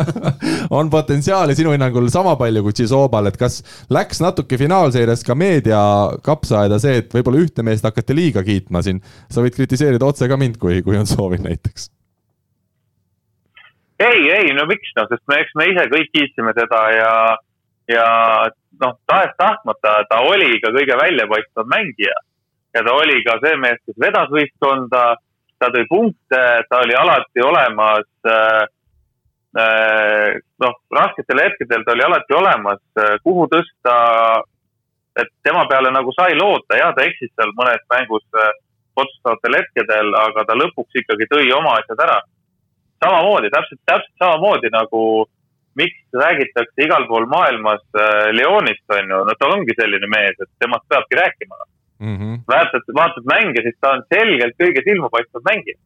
on 0.78 0.88
potentsiaali 0.94 1.52
sinu 1.58 1.74
hinnangul 1.74 2.06
sama 2.14 2.38
palju 2.40 2.62
kui 2.64 2.78
Tšisobal, 2.78 3.28
et 3.28 3.36
kas 3.36 3.58
läks 3.92 4.22
natuke 4.24 4.56
finaalseerias 4.62 5.26
ka 5.26 5.36
meedia 5.36 5.82
kapsaaeda 6.24 6.78
see, 6.80 7.02
et 7.02 7.12
võib-olla 7.18 7.42
ühte 7.42 7.66
meest 7.66 7.84
hakati 7.84 8.16
liiga 8.16 8.46
kiitma 8.46 8.80
siin, 8.86 9.02
sa 9.28 9.44
võid 9.44 9.58
kritiseerida 9.58 10.08
otse 10.08 10.30
ka 10.30 10.40
mind, 10.40 10.56
kui, 10.62 10.80
kui 10.86 10.96
on 10.96 11.10
soovi 11.10 11.42
näiteks 11.42 11.90
ei, 13.98 14.30
ei, 14.30 14.54
no 14.54 14.66
miks 14.70 14.94
noh, 14.96 15.08
sest 15.10 15.24
me, 15.28 15.40
eks 15.42 15.54
me 15.58 15.68
ise 15.72 15.84
kõik 15.90 16.10
kiitsime 16.14 16.54
teda 16.56 16.82
ja, 16.94 17.12
ja 17.90 18.06
noh, 18.80 18.96
tahes-tahtmata 19.10 19.94
ta 20.10 20.20
oli 20.26 20.60
ka 20.62 20.72
kõige 20.74 20.98
väljapaistvam 21.00 21.70
mängija. 21.72 22.14
ja 22.76 22.84
ta 22.84 22.94
oli 22.94 23.22
ka 23.26 23.38
see 23.42 23.56
mees, 23.58 23.80
kes 23.86 23.98
vedas 23.98 24.30
võistkonda, 24.30 25.04
ta 25.58 25.70
tõi 25.74 25.86
punkte, 25.90 26.42
ta 26.70 26.82
oli 26.84 26.94
alati 26.94 27.42
olemas 27.42 28.06
äh, 28.30 28.62
äh, 29.58 30.38
noh, 30.62 30.78
rasketel 30.94 31.42
hetkedel 31.42 31.82
ta 31.84 31.96
oli 31.96 32.06
alati 32.06 32.38
olemas, 32.38 32.82
äh, 33.02 33.18
kuhu 33.24 33.48
tõsta. 33.50 33.98
et 35.18 35.30
tema 35.42 35.64
peale 35.66 35.90
nagu 35.90 36.12
sai 36.14 36.36
loota 36.38 36.76
ja 36.78 36.92
ta 36.94 37.02
eksis 37.02 37.32
seal 37.34 37.50
mõnes 37.58 37.82
mängus 37.90 38.22
otsustavatel 38.94 39.56
hetkedel, 39.58 40.12
aga 40.14 40.44
ta 40.46 40.54
lõpuks 40.54 40.94
ikkagi 41.00 41.26
tõi 41.32 41.48
oma 41.56 41.72
asjad 41.80 41.98
ära 42.04 42.20
samamoodi, 43.04 43.50
täpselt, 43.54 43.80
täpselt 43.86 44.22
samamoodi 44.22 44.70
nagu 44.74 45.02
miks 45.78 45.98
räägitakse 46.22 46.86
igal 46.86 47.06
pool 47.10 47.26
maailmas 47.30 47.82
äh, 47.94 48.30
Leonist, 48.38 48.86
on 48.94 49.12
ju, 49.12 49.18
no 49.26 49.34
ta 49.38 49.50
ongi 49.54 49.76
selline 49.78 50.08
mees, 50.14 50.38
et 50.42 50.50
temast 50.62 50.86
peabki 50.90 51.18
rääkima 51.20 51.58
mm. 51.98 52.16
-hmm. 52.16 52.40
vaatad, 52.52 52.88
vaatad 53.00 53.28
mänge, 53.34 53.62
siis 53.62 53.78
ta 53.80 53.92
on 53.96 54.02
selgelt 54.14 54.56
kõige 54.62 54.82
silmapaistvam 54.88 55.44
mängija 55.50 55.78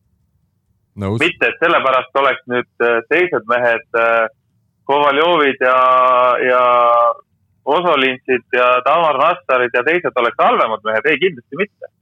no,. 0.96 1.16
mitte, 1.24 1.48
et 1.48 1.60
sellepärast 1.64 2.22
oleks 2.22 2.46
nüüd 2.54 2.86
äh, 2.88 3.02
teised 3.12 3.50
mehed 3.54 4.00
äh,, 4.04 4.28
Kovaljovid 4.84 5.60
ja, 5.62 5.76
ja 6.50 6.62
Osolintsid 7.64 8.56
ja 8.58 8.64
Tamar 8.84 9.18
Nassarid 9.20 9.76
ja 9.78 9.84
teised 9.86 10.16
oleks 10.22 10.40
halvemad 10.42 10.82
mehed, 10.88 11.06
ei 11.06 11.20
kindlasti 11.22 11.60
mitte 11.60 11.92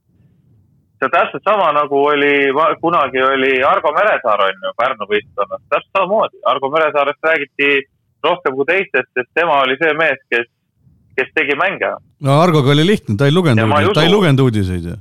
see 1.01 1.09
on 1.09 1.13
täpselt 1.15 1.43
sama, 1.49 1.71
nagu 1.73 1.97
oli, 2.13 2.33
kunagi 2.81 3.21
oli 3.25 3.53
Argo 3.65 3.89
Meresaar, 3.95 4.43
on 4.45 4.65
ju, 4.65 4.73
Pärnu 4.77 5.07
võistkonnas, 5.09 5.63
täpselt 5.65 5.97
samamoodi. 5.97 6.37
Argo 6.45 6.69
Meresaarest 6.69 7.25
räägiti 7.25 7.69
rohkem 8.23 8.57
kui 8.57 8.67
teistest, 8.69 9.09
sest 9.17 9.31
tema 9.33 9.61
oli 9.65 9.77
see 9.81 9.93
mees, 9.97 10.19
kes, 10.29 10.49
kes 11.17 11.31
tegi 11.37 11.57
mänge. 11.57 11.95
no 12.21 12.37
Argoga 12.41 12.75
oli 12.75 12.85
lihtne, 12.85 13.17
ta 13.17 13.25
ei 13.25 13.33
lugenud 13.33 13.95
ta 13.97 14.05
ei 14.05 14.13
lugenud 14.13 14.45
uudiseid 14.45 14.85
ju. 14.91 14.97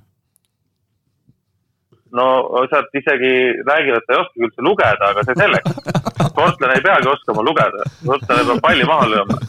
no 2.17 2.27
sealt 2.73 2.97
isegi 3.03 3.35
räägivad, 3.69 4.07
ta 4.07 4.17
ei 4.17 4.23
oskagi 4.25 4.47
üldse 4.49 4.65
lugeda, 4.67 5.13
aga 5.13 5.27
see 5.29 5.37
selleks. 5.37 6.01
sportlane 6.33 6.81
ei 6.81 6.85
peagi 6.89 7.13
oskama 7.13 7.45
lugeda, 7.45 7.89
sportlane 8.01 8.49
peab 8.49 8.65
palli 8.65 8.89
maha 8.89 9.09
lööma. 9.13 9.41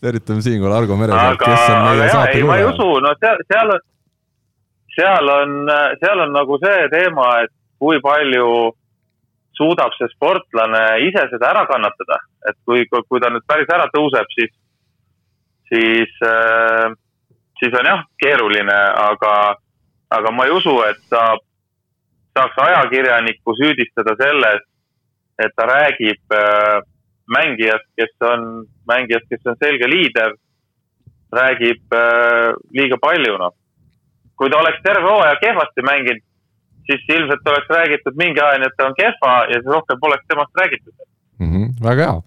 tervitame 0.00 0.46
siinkohal 0.46 0.78
Argo 0.78 1.02
Meresaart, 1.02 1.42
kes 1.42 1.66
on 1.66 1.86
meie 1.90 2.10
saate 2.14 2.38
ei, 2.38 2.46
ma 2.46 2.62
ei 2.62 2.68
usu, 2.70 2.92
no 3.02 3.16
seal, 3.18 3.42
seal 3.50 3.74
on, 3.74 3.86
seal 4.96 5.32
on, 5.32 5.56
seal 6.02 6.24
on 6.26 6.32
nagu 6.34 6.58
see 6.62 6.88
teema, 6.92 7.30
et 7.44 7.52
kui 7.80 8.00
palju 8.04 8.46
suudab 9.56 9.94
see 9.96 10.08
sportlane 10.14 10.82
ise 11.06 11.26
seda 11.32 11.50
ära 11.52 11.66
kannatada, 11.68 12.20
et 12.48 12.56
kui, 12.64 12.86
kui 12.88 13.20
ta 13.20 13.30
nüüd 13.32 13.44
päris 13.48 13.70
ära 13.72 13.88
tõuseb, 13.92 14.28
siis, 14.36 14.52
siis, 15.68 16.14
siis 17.60 17.76
on 17.80 17.90
jah, 17.90 18.04
keeruline, 18.22 18.78
aga, 19.04 19.34
aga 20.16 20.32
ma 20.34 20.48
ei 20.48 20.56
usu, 20.56 20.74
et 20.88 21.00
saab, 21.12 21.44
saaks 22.36 22.60
ajakirjanikku 22.64 23.56
süüdistada 23.58 24.16
selles, 24.20 24.64
et 25.40 25.52
ta 25.56 25.66
räägib 25.68 26.36
äh, 26.36 26.80
mängijast, 27.32 27.88
kes 27.96 28.12
on, 28.28 28.66
mängijast, 28.88 29.28
kes 29.30 29.46
on 29.48 29.56
selge 29.60 29.88
liider, 29.88 30.36
räägib 31.32 31.96
äh, 31.96 32.52
liiga 32.76 33.00
palju, 33.00 33.36
noh. 33.40 33.56
Kui 34.40 34.48
ta 34.48 34.56
oleks 34.62 34.80
terve 34.86 35.04
hooaja 35.04 35.36
kehvasti 35.44 35.84
mänginud, 35.84 36.24
siis 36.88 37.02
ilmselt 37.16 37.48
oleks 37.52 37.68
räägitud 37.76 38.16
mingi 38.16 38.40
ajani, 38.40 38.68
et 38.70 38.76
ta 38.76 38.88
on 38.88 38.96
kehva 38.96 39.32
ja 39.52 39.60
siis 39.60 39.72
rohkem 39.76 40.00
poleks 40.00 40.24
temast 40.28 40.62
räägitud. 40.62 40.94
Mhm, 41.44 41.72
väga 41.84 42.06
hea. 42.06 42.20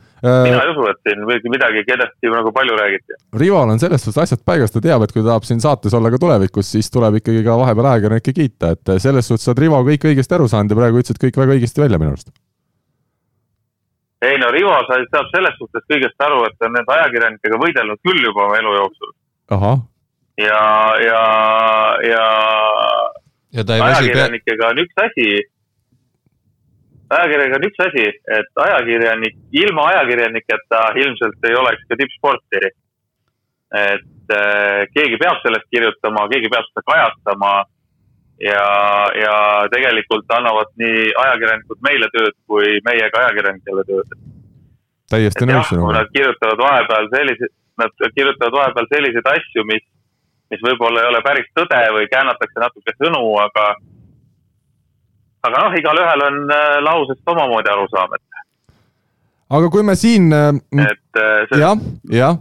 mina 0.43 0.61
ei 0.63 0.69
usu, 0.71 0.85
et 0.89 0.99
siin 1.03 1.25
midagi- 1.51 1.83
kedagi 1.85 2.29
nagu 2.31 2.51
palju 2.51 2.77
räägiti. 2.77 3.17
Rival 3.39 3.69
on 3.69 3.79
selles 3.79 4.05
suhtes 4.05 4.23
asjad 4.23 4.39
paigas, 4.45 4.71
ta 4.71 4.81
teab, 4.81 5.03
et 5.03 5.11
kui 5.11 5.21
ta 5.21 5.27
tahab 5.27 5.43
siin 5.43 5.59
saates 5.59 5.93
olla 5.93 6.09
ka 6.11 6.17
tulevikus, 6.17 6.71
siis 6.71 6.89
tuleb 6.91 7.19
ikkagi 7.19 7.43
ka 7.43 7.57
vahepeal 7.57 7.89
ajakirjanikke 7.91 8.33
kiita, 8.33 8.71
et 8.71 9.01
selles 9.03 9.27
suhtes 9.27 9.47
oled 9.51 9.59
Rivo 9.65 9.83
kõik 9.89 10.07
õigesti 10.09 10.37
aru 10.37 10.47
saanud 10.47 10.71
ja 10.71 10.79
praegu 10.79 11.01
ütlesid 11.01 11.19
kõik 11.25 11.37
väga 11.41 11.57
õigesti 11.57 11.83
välja 11.83 11.99
minu 11.99 12.15
arust. 12.15 12.31
ei 14.21 14.37
no 14.39 14.47
Rivo 14.51 14.71
saab 14.87 15.27
selles 15.35 15.55
suhtes 15.59 15.83
kõigest 15.91 16.17
aru, 16.19 16.45
et 16.47 16.55
ta 16.57 16.65
on 16.65 16.73
nende 16.73 16.93
ajakirjanikega 16.97 17.59
võidelnud 17.65 17.99
küll 18.07 18.23
juba 18.23 18.47
oma 18.47 18.57
elu 18.61 18.75
jooksul 18.79 19.11
ahah, 19.51 19.77
ja, 20.37 20.61
ja, 21.07 21.23
ja 22.09 22.27
ja 23.53 23.63
ta 23.63 23.75
ei 23.75 23.81
väsi 23.81 24.03
ajakirjanikega 24.03 24.69
on 24.73 24.81
üks 24.83 25.01
asi, 25.05 25.27
ajakirjanikega 27.09 27.59
on 27.59 27.67
üks 27.69 27.83
asi, 27.87 28.05
et 28.37 28.63
ajakirjanik, 28.65 29.37
ilma 29.63 29.89
ajakirjaniketa 29.91 30.81
ilmselt 31.03 31.49
ei 31.49 31.59
oleks 31.59 31.85
ka 31.89 31.99
tippsporti. 31.99 32.63
et 33.73 34.33
äh, 34.37 34.81
keegi 34.93 35.17
peab 35.21 35.39
sellest 35.41 35.65
kirjutama, 35.73 36.27
keegi 36.29 36.49
peab 36.53 36.65
seda 36.69 36.83
kajastama 36.89 37.53
ja, 38.41 38.67
ja 39.17 39.35
tegelikult 39.73 40.29
annavad 40.37 40.69
nii 40.81 41.07
ajakirjanikud 41.23 41.81
meile 41.87 42.09
tööd 42.13 42.37
kui 42.49 42.77
meie 42.85 43.09
ka 43.13 43.23
ajakirjanikele 43.23 43.85
tööd. 43.89 44.13
täiesti 45.13 45.49
nõus 45.49 45.69
sinuga. 45.69 45.97
nad 45.99 46.13
kirjutavad 46.13 46.61
vahepeal 46.65 47.09
selliseid, 47.15 47.53
nad 47.81 48.05
kirjutavad 48.17 48.59
vahepeal 48.59 48.89
selliseid 48.93 49.31
asju, 49.33 49.65
mis, 49.71 49.85
mis 50.51 50.63
võib-olla 50.63 51.03
ei 51.03 51.09
ole 51.11 51.21
päris 51.25 51.49
tõde 51.57 51.81
või 51.95 52.07
käänatakse 52.11 52.63
natuke 52.63 52.95
sõnu, 52.99 53.23
aga 53.41 53.67
aga 55.43 55.65
noh, 55.65 55.75
igalühel 55.79 56.25
on 56.27 56.39
äh, 56.55 56.77
lausest 56.85 57.35
omamoodi 57.35 57.71
arusaam, 57.73 58.15
et, 58.15 58.73
aga 59.57 59.69
kui 59.73 59.85
me 59.85 59.95
siin, 59.99 60.31
et 60.31 61.19
äh, 61.19 61.45
see 61.51 61.61
jah, 61.61 61.85
jah, 62.11 62.39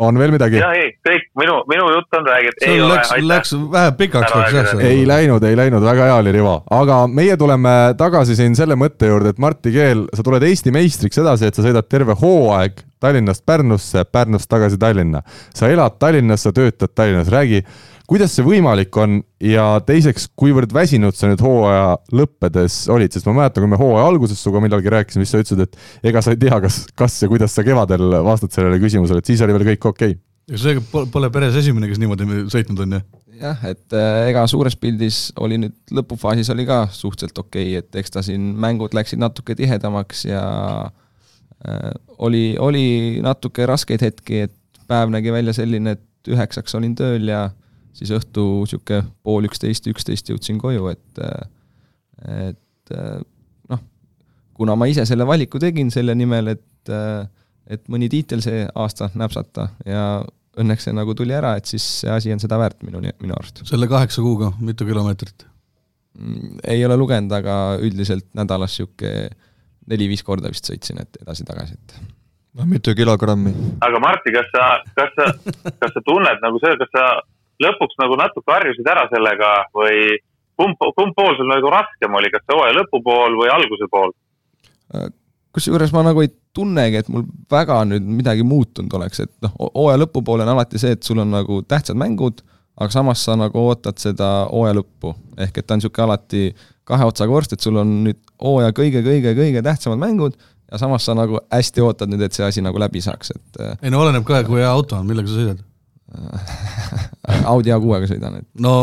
on 0.00 0.18
veel 0.18 0.34
midagi? 0.34 0.58
jah, 0.60 0.74
ei, 0.74 0.94
kõik 1.06 1.28
minu, 1.38 1.60
minu 1.70 1.86
jutt 1.94 2.18
on 2.18 2.26
räägitud, 2.26 2.66
ole, 2.72 2.90
läks, 2.94 3.14
läks 3.30 3.54
vähe 3.76 3.94
pikaks 4.00 4.34
läks 4.34 4.56
jah 4.56 4.70
see. 4.72 4.90
ei 4.90 5.06
läinud, 5.08 5.44
ei 5.46 5.58
läinud, 5.58 5.84
väga 5.86 6.10
hea 6.10 6.18
oli, 6.22 6.34
Rivo, 6.34 6.56
aga 6.80 7.02
meie 7.10 7.36
tuleme 7.40 7.76
tagasi 8.00 8.38
siin 8.38 8.58
selle 8.58 8.78
mõtte 8.80 9.10
juurde, 9.10 9.34
et 9.34 9.42
Martti 9.42 9.74
Keel, 9.74 10.06
sa 10.16 10.26
tuled 10.26 10.46
Eesti 10.50 10.74
meistriks 10.74 11.20
edasi, 11.22 11.50
et 11.50 11.58
sa 11.58 11.66
sõidad 11.66 11.88
terve 11.90 12.16
hooaeg 12.18 12.82
Tallinnast 13.00 13.46
Pärnusse, 13.46 14.04
Pärnust 14.04 14.48
tagasi 14.50 14.78
Tallinna. 14.78 15.22
sa 15.54 15.68
elad 15.68 15.98
Tallinnas, 15.98 16.42
sa 16.44 16.52
töötad 16.52 16.92
Tallinnas, 16.94 17.28
räägi, 17.32 17.64
kuidas 18.10 18.32
see 18.34 18.44
võimalik 18.44 18.96
on 18.98 19.20
ja 19.44 19.64
teiseks, 19.86 20.26
kuivõrd 20.38 20.72
väsinud 20.74 21.14
sa 21.16 21.30
nüüd 21.30 21.42
hooaja 21.44 21.94
lõppedes 22.16 22.82
olid, 22.92 23.14
sest 23.14 23.28
ma 23.28 23.36
mäletan, 23.38 23.64
kui 23.64 23.70
me 23.70 23.78
hooaja 23.80 24.08
alguses 24.10 24.42
sinuga 24.42 24.64
millalgi 24.64 24.92
rääkisime, 24.92 25.26
siis 25.26 25.36
sa 25.36 25.42
ütlesid, 25.44 25.62
et 25.64 26.10
ega 26.10 26.22
sa 26.24 26.34
ei 26.34 26.40
tea, 26.40 26.58
kas, 26.64 26.82
kas 26.98 27.20
ja 27.22 27.30
kuidas 27.30 27.54
sa 27.54 27.64
kevadel 27.66 28.18
vastad 28.26 28.52
sellele 28.54 28.80
küsimusele, 28.82 29.22
et 29.22 29.30
siis 29.30 29.44
oli 29.46 29.56
veel 29.56 29.68
kõik 29.72 29.88
okei 29.92 30.16
okay.. 30.16 30.60
see 30.60 30.82
pole- 30.92 31.08
pole 31.14 31.30
peres 31.32 31.58
esimene, 31.62 31.90
kes 31.90 32.02
niimoodi 32.02 32.46
sõitnud 32.52 32.82
on 32.84 32.98
ju. 32.98 33.02
jah, 33.44 33.62
et 33.70 33.96
äh, 33.96 34.22
ega 34.32 34.42
suures 34.50 34.74
pildis 34.80 35.28
oli 35.40 35.60
nüüd 35.62 35.76
lõpufaasis 35.94 36.50
oli 36.52 36.66
ka 36.68 36.82
suhteliselt 36.92 37.38
okei 37.46 37.76
okay,, 37.76 37.84
et 37.84 38.02
eks 38.02 38.16
ta 38.16 38.26
siin 38.26 38.50
mängud 38.58 38.96
läksid 38.96 39.22
natuke 39.22 39.54
tihedamaks 39.58 40.26
ja 40.28 40.42
oli, 42.18 42.56
oli 42.58 42.84
natuke 43.24 43.66
raskeid 43.68 44.02
hetki, 44.02 44.44
et 44.48 44.84
päev 44.88 45.12
nägi 45.12 45.32
välja 45.32 45.52
selline, 45.56 45.96
et 45.98 46.30
üheksaks 46.32 46.74
olin 46.78 46.94
tööl 46.98 47.28
ja 47.28 47.48
siis 47.96 48.12
õhtu 48.14 48.44
sihuke 48.70 49.02
pool 49.24 49.48
üksteist, 49.48 49.88
üksteist 49.90 50.30
jõudsin 50.32 50.60
koju, 50.60 50.88
et 50.92 51.22
et 52.20 52.94
äh, 52.96 53.20
noh, 53.72 53.84
kuna 54.56 54.76
ma 54.76 54.88
ise 54.90 55.06
selle 55.08 55.26
valiku 55.28 55.60
tegin 55.62 55.92
selle 55.92 56.14
nimel, 56.18 56.54
et 56.56 56.92
äh, 56.92 57.28
et 57.70 57.86
mõni 57.92 58.08
tiitel 58.10 58.42
see 58.42 58.64
aasta 58.74 59.10
näpsata 59.14 59.68
ja 59.86 60.04
õnneks 60.60 60.88
see 60.88 60.94
nagu 60.96 61.14
tuli 61.14 61.34
ära, 61.36 61.54
et 61.58 61.70
siis 61.70 61.84
see 62.02 62.10
asi 62.10 62.32
on 62.34 62.42
seda 62.42 62.58
väärt 62.60 62.82
minu, 62.82 63.02
minu 63.22 63.36
arust. 63.36 63.62
selle 63.68 63.88
kaheksa 63.90 64.24
kuuga, 64.24 64.52
mitu 64.60 64.88
kilomeetrit? 64.88 65.46
ei 66.68 66.82
ole 66.84 66.96
lugenud, 66.98 67.32
aga 67.32 67.54
üldiselt 67.80 68.26
nädalas 68.36 68.74
niisugune 68.74 69.30
neli-viis 69.88 70.24
korda 70.26 70.50
vist 70.52 70.68
sõitsin, 70.68 71.00
et 71.02 71.20
edasi-tagasi, 71.22 71.76
et 71.78 72.00
noh 72.58 72.66
mitu 72.68 72.94
kilogrammi. 72.96 73.52
aga 73.86 74.00
Martti, 74.02 74.32
kas 74.34 74.48
sa, 74.54 74.70
kas 74.98 75.14
sa, 75.16 75.28
kas 75.70 75.94
sa 75.94 76.02
tunned 76.06 76.42
nagu 76.44 76.60
see, 76.62 76.74
kas 76.80 76.90
sa 76.96 77.06
lõpuks 77.62 77.98
nagu 78.02 78.18
natuke 78.18 78.52
harjusid 78.52 78.88
ära 78.88 79.06
sellega 79.12 79.52
või 79.76 80.18
kumb, 80.60 80.76
kumb 80.96 81.16
pool 81.16 81.36
sul 81.38 81.48
nagu 81.50 81.72
raskem 81.72 82.14
oli, 82.18 82.32
kas 82.32 82.44
see 82.44 82.56
hooaja 82.56 82.76
lõpupool 82.80 83.38
või 83.40 83.52
alguse 83.54 83.88
pool? 83.92 84.14
kusjuures 85.54 85.92
ma 85.94 86.02
nagu 86.06 86.22
ei 86.22 86.30
tunnegi, 86.54 87.00
et 87.00 87.08
mul 87.10 87.24
väga 87.50 87.80
nüüd 87.86 88.06
midagi 88.06 88.44
muutunud 88.46 88.92
oleks, 88.98 89.22
et 89.24 89.32
noh, 89.44 89.54
hooaja 89.58 90.00
lõpupoole 90.02 90.46
on 90.46 90.54
alati 90.54 90.80
see, 90.82 90.94
et 90.96 91.06
sul 91.06 91.22
on 91.22 91.30
nagu 91.34 91.60
tähtsad 91.66 91.98
mängud, 91.98 92.42
aga 92.80 92.90
samas 92.94 93.22
sa 93.26 93.36
nagu 93.38 93.66
ootad 93.70 93.98
seda 94.02 94.30
hooaja 94.50 94.78
lõppu. 94.80 95.14
ehk 95.38 95.58
et 95.58 95.66
ta 95.66 95.74
on 95.74 95.82
niisugune 95.82 96.06
alati 96.06 96.44
kahe 96.88 97.06
otsaga 97.06 97.32
vorst, 97.32 97.54
et 97.54 97.64
sul 97.64 97.78
on 97.80 98.00
nüüd 98.06 98.18
hooaja 98.42 98.74
kõige-kõige-kõige 98.76 99.62
tähtsamad 99.66 100.00
mängud 100.02 100.38
ja 100.70 100.80
samas 100.80 101.06
sa 101.06 101.16
nagu 101.18 101.40
hästi 101.52 101.84
ootad 101.84 102.12
nüüd, 102.12 102.22
et 102.26 102.36
see 102.36 102.46
asi 102.46 102.64
nagu 102.64 102.80
läbi 102.80 103.02
saaks, 103.04 103.34
et 103.34 103.62
äh, 103.62 103.76
ei 103.82 103.94
no 103.94 104.02
oleneb 104.04 104.26
ka, 104.26 104.42
kui 104.46 104.62
hea 104.62 104.70
auto 104.70 104.98
on, 104.98 105.08
millega 105.08 105.30
sa 105.30 105.40
sõidad. 105.40 105.64
Audi 107.52 107.70
A6-ga 107.70 108.10
sõidan, 108.10 108.40
et 108.40 108.62
no 108.62 108.74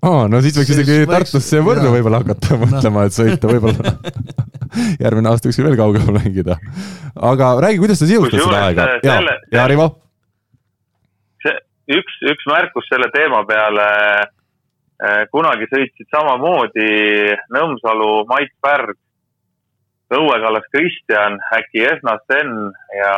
aa, 0.00 0.26
no 0.32 0.40
siis 0.44 0.56
võiks 0.56 0.72
isegi 0.72 1.02
Tartusse 1.08 1.58
ja 1.58 1.64
Võrru 1.64 1.84
jaa. 1.88 1.94
võib-olla 1.96 2.22
hakata 2.22 2.56
mõtlema, 2.62 3.04
et 3.08 3.16
sõita 3.16 3.50
võib-olla 3.50 3.94
järgmine 5.04 5.32
aasta 5.32 5.50
võiks 5.50 5.60
veel 5.60 5.76
kaugemal 5.80 6.16
mängida. 6.16 6.56
aga 7.32 7.50
räägi, 7.66 7.82
kuidas 7.82 8.00
sa 8.00 8.08
sisustad 8.08 8.40
seda 8.40 8.62
aega 8.68 8.86
äh, 8.86 9.02
ja 9.04 9.18
selle-, 9.18 9.36
ja 9.52 9.66
Rivo, 9.72 9.88
see 11.44 11.56
üks, 12.00 12.20
üks 12.32 12.48
märkus 12.50 12.88
selle 12.92 13.10
teema 13.16 13.42
peale. 13.48 13.88
Kunagi 15.32 15.68
sõitsid 15.70 16.08
samamoodi 16.12 16.88
Nõmsalu 17.54 18.10
Mait 18.28 18.52
Pärg, 18.60 18.98
Õue 20.10 20.40
Kallas 20.42 20.66
Kristjan, 20.74 21.38
äkki 21.54 21.84
Esna 21.86 22.16
Sten 22.24 22.50
ja 22.98 23.14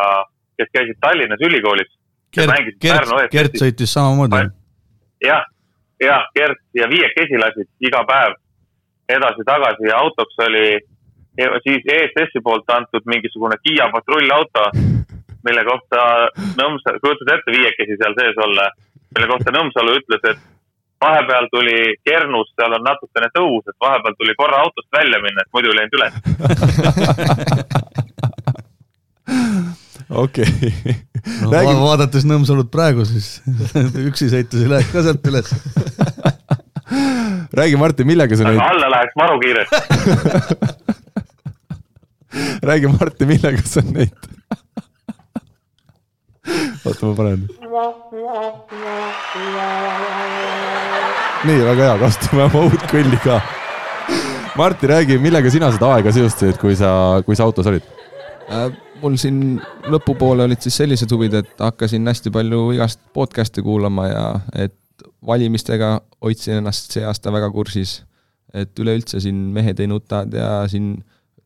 kes 0.61 0.71
käisid 0.77 1.01
Tallinnas 1.01 1.41
ülikoolis. 1.43 1.91
Pärnu, 2.37 3.19
eest 3.23 3.33
Gert 3.33 3.59
sõitis 3.61 3.93
samamoodi. 3.97 4.45
jah, 5.25 5.43
jah, 6.01 6.29
Gert 6.37 6.63
ja 6.77 6.89
viiekesi 6.93 7.41
lasid 7.41 7.69
iga 7.81 8.05
päev 8.09 8.39
edasi-tagasi 9.09 9.89
ja 9.89 9.99
autoks 10.05 10.39
oli 10.47 10.67
siis 11.65 11.85
ESS-i 11.97 12.41
poolt 12.45 12.71
antud 12.71 13.05
mingisugune 13.09 13.57
Kiia 13.65 13.89
patrullauto, 13.93 14.69
mille 15.45 15.65
kohta 15.65 16.07
Nõmsa, 16.61 16.99
kujutad 17.03 17.35
ette 17.35 17.55
viiekesi 17.57 17.99
seal 17.99 18.17
sees 18.19 18.41
olla, 18.47 18.69
mille 19.17 19.31
kohta 19.33 19.55
Nõmsalu 19.57 19.97
ütles, 20.01 20.27
et 20.33 20.43
vahepeal 21.03 21.47
tuli 21.53 21.79
Kernus, 22.07 22.49
seal 22.57 22.73
on 22.79 22.85
natukene 22.87 23.29
tõus, 23.37 23.65
et 23.69 23.79
vahepeal 23.83 24.15
tuli 24.19 24.35
korra 24.39 24.57
autost 24.65 24.89
välja 24.97 25.19
minna, 25.25 25.41
et 25.45 25.53
muidu 25.55 25.69
ei 25.73 25.79
läinud 25.81 25.95
üles. 25.99 26.15
okei. 30.25 30.73
no, 31.43 31.51
räägi 31.53 31.73
va, 31.73 31.81
vaadates 31.87 32.25
Nõmsalut 32.29 32.71
praegu, 32.75 33.07
siis 33.09 33.27
üksi 34.09 34.31
sõites 34.33 34.61
ei 34.63 34.71
läheks 34.73 34.93
ka 34.95 35.01
sealt 35.07 35.25
üles. 35.33 35.49
räägi, 37.59 37.77
Martin, 37.81 38.07
millega 38.09 38.35
sa 38.39 38.45
neid, 38.49 38.63
alla 38.63 38.89
läheks 38.97 39.15
maru 39.19 39.41
kiiresti. 39.43 39.77
räägi, 42.69 42.87
Martin, 42.99 43.29
millega 43.35 43.63
sa 43.67 43.81
neid 43.87 44.17
oota, 46.85 47.07
ma 47.07 47.15
panen. 47.17 47.49
nii, 51.47 51.59
väga 51.67 51.89
hea, 51.89 51.97
kasutame 52.03 52.47
oma 52.49 52.65
uut 52.69 52.87
kõlli 52.91 53.19
ka. 53.23 53.41
Martti, 54.59 54.89
räägi, 54.91 55.19
millega 55.23 55.51
sina 55.51 55.71
seda 55.73 55.95
aega 55.97 56.13
seostasid, 56.15 56.59
kui 56.61 56.77
sa, 56.79 56.93
kui 57.27 57.39
sa 57.39 57.47
autos 57.49 57.69
olid? 57.71 57.87
Äh, 58.53 58.69
mul 59.01 59.17
siin 59.21 59.57
lõpupoole 59.91 60.45
olid 60.45 60.63
siis 60.65 60.77
sellised 60.83 61.15
huvid, 61.15 61.39
et 61.41 61.63
hakkasin 61.63 62.07
hästi 62.11 62.35
palju 62.35 62.69
igast 62.77 63.01
podcast'e 63.17 63.65
kuulama 63.65 64.07
ja 64.11 64.27
et 64.67 64.77
valimistega 65.27 65.97
hoidsin 66.23 66.61
ennast 66.61 66.93
see 66.95 67.05
aasta 67.07 67.33
väga 67.33 67.51
kursis. 67.55 68.03
et 68.53 68.79
üleüldse 68.79 69.17
siin 69.21 69.37
Mehed 69.55 69.79
ei 69.81 69.89
nutad 69.89 70.35
ja 70.37 70.67
siin 70.69 70.99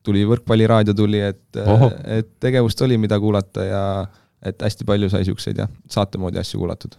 tuli 0.02 0.24
võrkpalliraadio 0.26 0.94
tuli, 0.94 1.20
et 1.22 1.58
et 2.18 2.28
tegevust 2.42 2.80
oli, 2.82 2.98
mida 2.98 3.20
kuulata 3.22 3.64
ja 3.64 3.82
et 4.46 4.66
hästi 4.66 4.86
palju 4.88 5.10
sai 5.12 5.24
siukseid 5.28 5.62
jah, 5.62 5.70
saate 5.90 6.20
moodi 6.20 6.40
asju 6.40 6.60
kuulatud. 6.62 6.96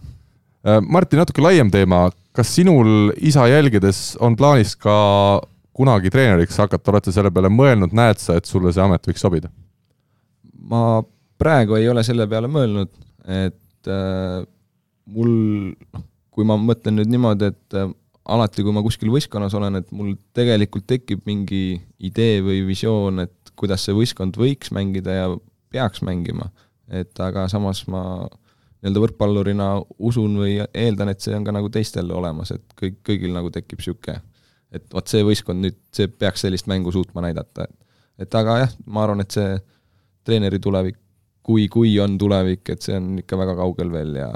Äh, 0.66 0.80
Martti, 0.84 1.18
natuke 1.18 1.44
laiem 1.44 1.70
teema, 1.74 2.08
kas 2.36 2.50
sinul 2.54 3.12
isa 3.16 3.46
jälgedes 3.50 4.16
on 4.24 4.36
plaanis 4.38 4.74
ka 4.78 4.96
kunagi 5.78 6.10
treeneriks 6.10 6.58
hakata, 6.58 6.92
oled 6.92 7.06
sa 7.06 7.14
selle 7.14 7.32
peale 7.34 7.50
mõelnud, 7.52 7.94
näed 7.94 8.20
sa, 8.22 8.38
et 8.38 8.48
sulle 8.50 8.72
see 8.74 8.84
amet 8.84 9.10
võiks 9.10 9.24
sobida? 9.24 9.50
ma 10.68 11.00
praegu 11.40 11.78
ei 11.78 11.86
ole 11.88 12.02
selle 12.04 12.26
peale 12.28 12.48
mõelnud, 12.50 12.90
et 13.24 13.88
äh, 13.88 14.42
mul, 15.14 15.30
noh, 15.94 16.04
kui 16.34 16.46
ma 16.46 16.58
mõtlen 16.60 16.98
nüüd 16.98 17.08
niimoodi, 17.12 17.48
et 17.54 17.78
äh, 17.78 17.88
alati, 18.28 18.64
kui 18.64 18.74
ma 18.74 18.82
kuskil 18.84 19.12
võistkonnas 19.14 19.56
olen, 19.56 19.80
et 19.80 19.88
mul 19.94 20.12
tegelikult 20.36 20.86
tekib 20.90 21.24
mingi 21.28 21.78
idee 22.04 22.42
või 22.44 22.60
visioon, 22.68 23.24
et 23.24 23.54
kuidas 23.58 23.86
see 23.86 23.96
võistkond 23.96 24.36
võiks 24.38 24.72
mängida 24.74 25.16
ja 25.16 25.30
peaks 25.72 26.02
mängima. 26.04 26.50
Et 26.90 27.20
aga 27.20 27.46
samas 27.52 27.84
ma 27.90 28.02
nii-öelda 28.78 29.02
võrkpallurina 29.02 29.68
usun 30.06 30.36
või 30.38 30.58
eeldan, 30.62 31.10
et 31.12 31.24
see 31.24 31.34
on 31.36 31.46
ka 31.46 31.54
nagu 31.54 31.70
teistel 31.74 32.10
olemas, 32.14 32.52
et 32.54 32.76
kõik, 32.78 33.00
kõigil 33.06 33.34
nagu 33.34 33.50
tekib 33.54 33.80
niisugune, 33.82 34.20
et 34.74 34.86
vot 34.94 35.10
see 35.10 35.24
võistkond 35.26 35.64
nüüd, 35.64 35.78
see 35.94 36.08
peaks 36.08 36.44
sellist 36.46 36.68
mängu 36.70 36.92
suutma 36.94 37.24
näidata, 37.24 37.66
et 37.66 37.76
et 38.18 38.34
aga 38.34 38.56
jah, 38.64 38.72
ma 38.90 39.04
arvan, 39.06 39.22
et 39.22 39.34
see 39.34 39.58
treeneri 40.26 40.58
tulevik, 40.62 40.98
kui, 41.48 41.68
kui 41.72 41.94
on 42.02 42.16
tulevik, 42.20 42.66
et 42.74 42.84
see 42.84 42.96
on 42.98 43.12
ikka 43.22 43.38
väga 43.40 43.54
kaugel 43.60 43.92
veel 43.92 44.18
ja 44.20 44.28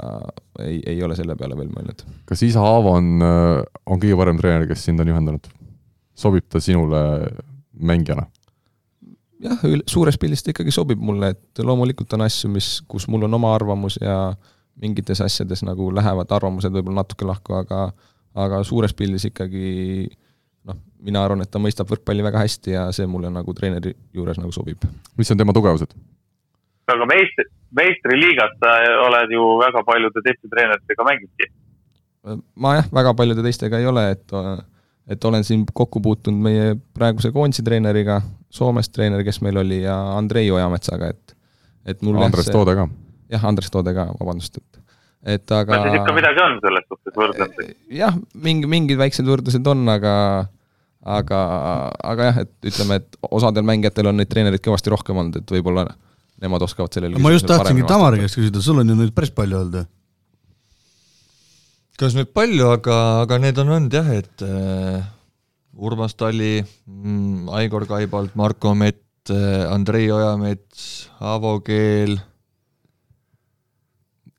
ei, 0.63 0.79
ei 0.95 1.03
ole 1.05 1.17
selle 1.19 1.35
peale 1.39 1.57
veel 1.59 1.69
mõelnud. 1.73 2.05
kas 2.29 2.45
isa 2.47 2.63
Aavo 2.63 2.95
on, 2.97 3.11
on 3.21 3.99
kõige 4.01 4.17
parem 4.19 4.39
treener, 4.39 4.67
kes 4.69 4.87
sind 4.87 5.03
on 5.03 5.11
juhendanud? 5.13 5.51
sobib 6.17 6.45
ta 6.49 6.61
sinule 6.61 7.03
mängijana? 7.73 8.27
jah, 9.43 9.67
suures 9.89 10.17
pildis 10.21 10.43
ta 10.43 10.53
ikkagi 10.53 10.73
sobib 10.73 11.01
mulle, 11.03 11.33
et 11.35 11.63
loomulikult 11.63 12.13
on 12.17 12.25
asju, 12.25 12.49
mis, 12.53 12.73
kus 12.87 13.07
mul 13.11 13.27
on 13.27 13.39
oma 13.39 13.53
arvamus 13.55 13.99
ja 14.01 14.33
mingites 14.81 15.21
asjades 15.21 15.61
nagu 15.67 15.91
lähevad 15.93 16.31
arvamused 16.33 16.73
võib-olla 16.73 17.03
natuke 17.03 17.27
lahku, 17.29 17.57
aga 17.59 17.91
aga 18.33 18.63
suures 18.65 18.95
pildis 18.97 19.27
ikkagi 19.29 20.07
noh, 20.65 20.79
mina 21.05 21.21
arvan, 21.21 21.43
et 21.43 21.51
ta 21.53 21.61
mõistab 21.61 21.89
võrkpalli 21.91 22.25
väga 22.25 22.41
hästi 22.41 22.73
ja 22.73 22.87
see 22.95 23.05
mulle 23.09 23.29
nagu 23.33 23.53
treeneri 23.53 23.93
juures 24.15 24.39
nagu 24.41 24.51
sobib. 24.55 24.87
mis 25.17 25.31
on 25.31 25.37
tema 25.37 25.53
tugevused? 25.53 25.93
aga 26.93 27.07
meistri, 27.07 27.45
meistriliigas 27.77 28.57
sa 28.61 28.73
oled 29.05 29.31
ju 29.31 29.43
väga 29.61 29.83
paljude 29.87 30.23
teiste 30.25 30.49
treeneritega 30.51 31.07
mänginudki. 31.09 31.49
ma 32.55 32.77
jah, 32.79 32.89
väga 32.93 33.13
paljude 33.13 33.45
teistega 33.45 33.79
ei 33.79 33.87
ole, 33.87 34.09
et 34.15 34.37
et 35.07 35.25
olen 35.25 35.43
siin 35.43 35.65
kokku 35.73 36.01
puutunud 36.01 36.39
meie 36.45 36.75
praeguse 36.95 37.31
koondise 37.35 37.63
treeneriga, 37.65 38.21
Soomest 38.53 38.91
treener, 38.93 39.23
kes 39.25 39.41
meil 39.41 39.57
oli 39.57 39.81
ja 39.81 39.95
Andrei 40.17 40.51
Ojametsaga, 40.53 41.09
et 41.09 41.35
et 41.85 42.01
mul 42.05 42.21
Andres 42.21 42.45
see- 42.47 42.53
Toode 42.55 42.75
ka. 42.77 42.87
jah, 43.33 43.45
Andres 43.49 43.71
Toode 43.73 43.93
ka, 43.97 44.05
vabandust, 44.19 44.57
et 44.61 44.79
et 45.35 45.51
aga 45.55 45.77
no 45.77 45.83
siis 45.87 45.97
ikka 46.01 46.13
midagi 46.15 46.41
on 46.43 46.59
selles 46.63 46.85
suhtes 46.87 47.15
võrdlemisi. 47.17 47.75
jah, 47.97 48.15
mingi, 48.35 48.67
mingid 48.67 48.97
väiksed 48.99 49.25
võrdlused 49.27 49.67
on, 49.67 49.83
aga 49.89 50.13
aga, 51.03 51.39
aga 52.03 52.29
jah, 52.29 52.37
et 52.45 52.69
ütleme, 52.71 53.01
et 53.01 53.17
osadel 53.31 53.65
mängijatel 53.67 54.07
on 54.11 54.21
neid 54.21 54.29
treenereid 54.31 54.63
kõvasti 54.63 54.91
rohkem 54.93 55.17
olnud, 55.19 55.41
et 55.41 55.51
võib-olla 55.57 55.87
nemad 56.43 56.63
oskavad 56.63 56.93
sellele 56.95 57.19
ma 57.23 57.31
just 57.33 57.47
tahtsingi 57.49 57.83
Tamari 57.87 58.21
käest 58.23 58.39
küsida, 58.39 58.61
sul 58.63 58.79
on 58.83 58.89
ju 58.93 58.95
neid 58.99 59.11
päris 59.15 59.31
palju 59.35 59.59
olnud 59.59 59.81
ju? 59.81 59.85
Kas 61.99 62.15
nüüd 62.17 62.31
palju, 62.33 62.71
aga, 62.73 62.97
aga 63.23 63.39
need 63.41 63.59
on 63.61 63.73
olnud 63.77 63.93
jah, 63.93 64.09
et 64.15 64.45
äh, 64.45 65.03
Urmas 65.73 66.15
Tali 66.17 66.59
mm,, 66.61 67.49
Aigor 67.59 67.85
Kaibalt, 67.89 68.35
Marko 68.39 68.73
Mett 68.77 69.29
äh,, 69.29 69.65
Andrei 69.69 70.09
Ojamets, 70.11 71.09
Aavo 71.21 71.59
Keel, 71.65 72.17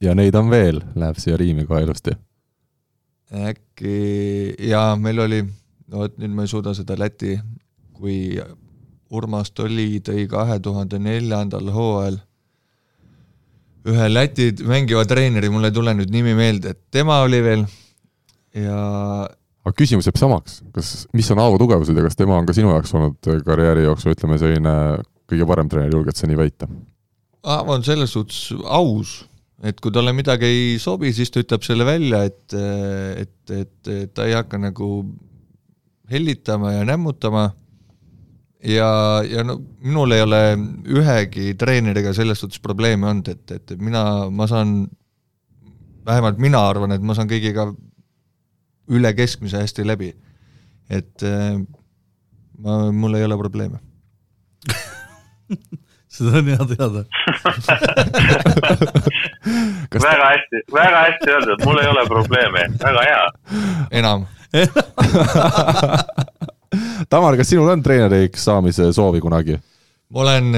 ja 0.04 0.14
neid 0.18 0.34
on 0.38 0.50
veel, 0.52 0.82
läheb 0.98 1.20
siia 1.22 1.38
riimi 1.40 1.66
kohe 1.68 1.84
ilusti. 1.86 2.14
äkki 3.34 4.54
jaa, 4.68 4.94
meil 5.00 5.22
oli, 5.24 5.40
no 5.88 6.04
vot 6.04 6.18
nüüd 6.20 6.34
ma 6.34 6.44
ei 6.44 6.50
suuda 6.50 6.74
seda 6.76 6.98
Läti, 6.98 7.38
kui 7.94 8.36
Urmas 9.14 9.50
Toli 9.54 10.02
tõi 10.04 10.26
kahe 10.30 10.58
tuhande 10.62 10.98
neljandal 10.98 11.70
hooajal 11.74 12.18
ühe 13.90 14.08
Läti 14.10 14.50
mängiva 14.64 15.04
treeneri, 15.08 15.50
mul 15.52 15.68
ei 15.68 15.74
tule 15.74 15.94
nüüd 15.96 16.12
nimi 16.12 16.34
meelde, 16.36 16.74
et 16.74 16.80
tema 16.94 17.20
oli 17.24 17.40
veel 17.44 17.64
ja 18.56 18.78
aga 19.64 19.74
küsimus 19.76 20.08
jääb 20.08 20.20
samaks, 20.20 20.60
kas, 20.74 20.94
mis 21.16 21.28
on 21.32 21.40
Aavo 21.42 21.58
tugevused 21.60 21.96
ja 21.96 22.04
kas 22.04 22.18
tema 22.18 22.36
on 22.38 22.48
ka 22.48 22.56
sinu 22.56 22.72
jaoks 22.72 22.94
olnud 22.96 23.30
karjääri 23.46 23.86
jooksul, 23.86 24.14
ütleme 24.16 24.38
selline 24.40 24.74
kõige 25.30 25.46
parem 25.48 25.70
treener, 25.72 25.94
julged 25.94 26.18
sa 26.18 26.28
nii 26.28 26.40
väita? 26.40 26.68
Aavo 27.54 27.76
on 27.76 27.84
selles 27.84 28.12
suhtes 28.12 28.52
aus, 28.64 29.22
et 29.64 29.80
kui 29.80 29.92
talle 29.92 30.12
midagi 30.16 30.48
ei 30.48 30.78
sobi, 30.80 31.12
siis 31.16 31.32
ta 31.32 31.42
ütleb 31.44 31.64
selle 31.64 31.86
välja, 31.88 32.24
et, 32.28 32.56
et, 33.24 33.36
et, 33.52 33.76
et 33.88 34.14
ta 34.16 34.28
ei 34.28 34.36
hakka 34.36 34.60
nagu 34.60 34.90
hellitama 36.12 36.74
ja 36.74 36.84
nämmutama 36.88 37.48
ja, 38.64 38.88
ja 39.28 39.44
no 39.46 39.58
minul 39.84 40.12
ei 40.16 40.22
ole 40.24 40.40
ühegi 40.96 41.54
treeneriga 41.60 42.14
selles 42.16 42.40
suhtes 42.40 42.60
probleeme 42.64 43.08
olnud, 43.10 43.28
et, 43.28 43.50
et 43.58 43.74
mina, 43.80 44.04
ma 44.30 44.48
saan, 44.50 44.86
vähemalt 46.06 46.40
mina 46.42 46.60
arvan, 46.68 46.92
et 46.96 47.04
ma 47.04 47.16
saan 47.16 47.30
kõigiga 47.30 47.68
üle 48.94 49.14
keskmise 49.16 49.62
hästi 49.62 49.86
läbi. 49.86 50.12
et 50.90 51.22
eh, 51.24 51.56
ma, 52.60 52.92
mul 52.92 53.14
ei 53.16 53.24
ole 53.24 53.36
probleeme. 53.40 53.78
seda 56.14 56.38
on 56.38 56.46
hea 56.52 56.64
teada. 56.74 57.04
Väga 59.94 60.26
hästi, 60.26 60.60
väga 60.72 61.00
hästi 61.04 61.30
öeldud, 61.30 61.64
mul 61.64 61.78
ei 61.82 61.88
ole 61.88 62.04
probleemi, 62.08 62.62
väga 62.80 63.02
hea. 63.04 63.24
enam 64.00 64.24
Tamar, 67.10 67.36
kas 67.38 67.52
sinul 67.52 67.70
on 67.72 67.82
treeneriks 67.84 68.44
saamise 68.48 68.92
soovi 68.96 69.22
kunagi? 69.24 69.58
ma 70.14 70.20
olen, 70.20 70.50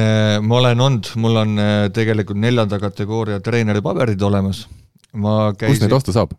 ma 0.45 0.57
olen 0.59 0.81
olnud, 0.81 1.13
mul 1.23 1.39
on 1.41 1.59
äh, 1.61 1.75
tegelikult 1.95 2.39
neljanda 2.43 2.79
kategooria 2.83 3.41
treeneri 3.41 3.81
paberid 3.85 4.23
olemas. 4.23 4.67
ma 5.17 5.53
kust 5.53 5.63
neid 5.63 5.79
käisin 5.79 5.97
osta 5.97 6.13
saab? 6.17 6.35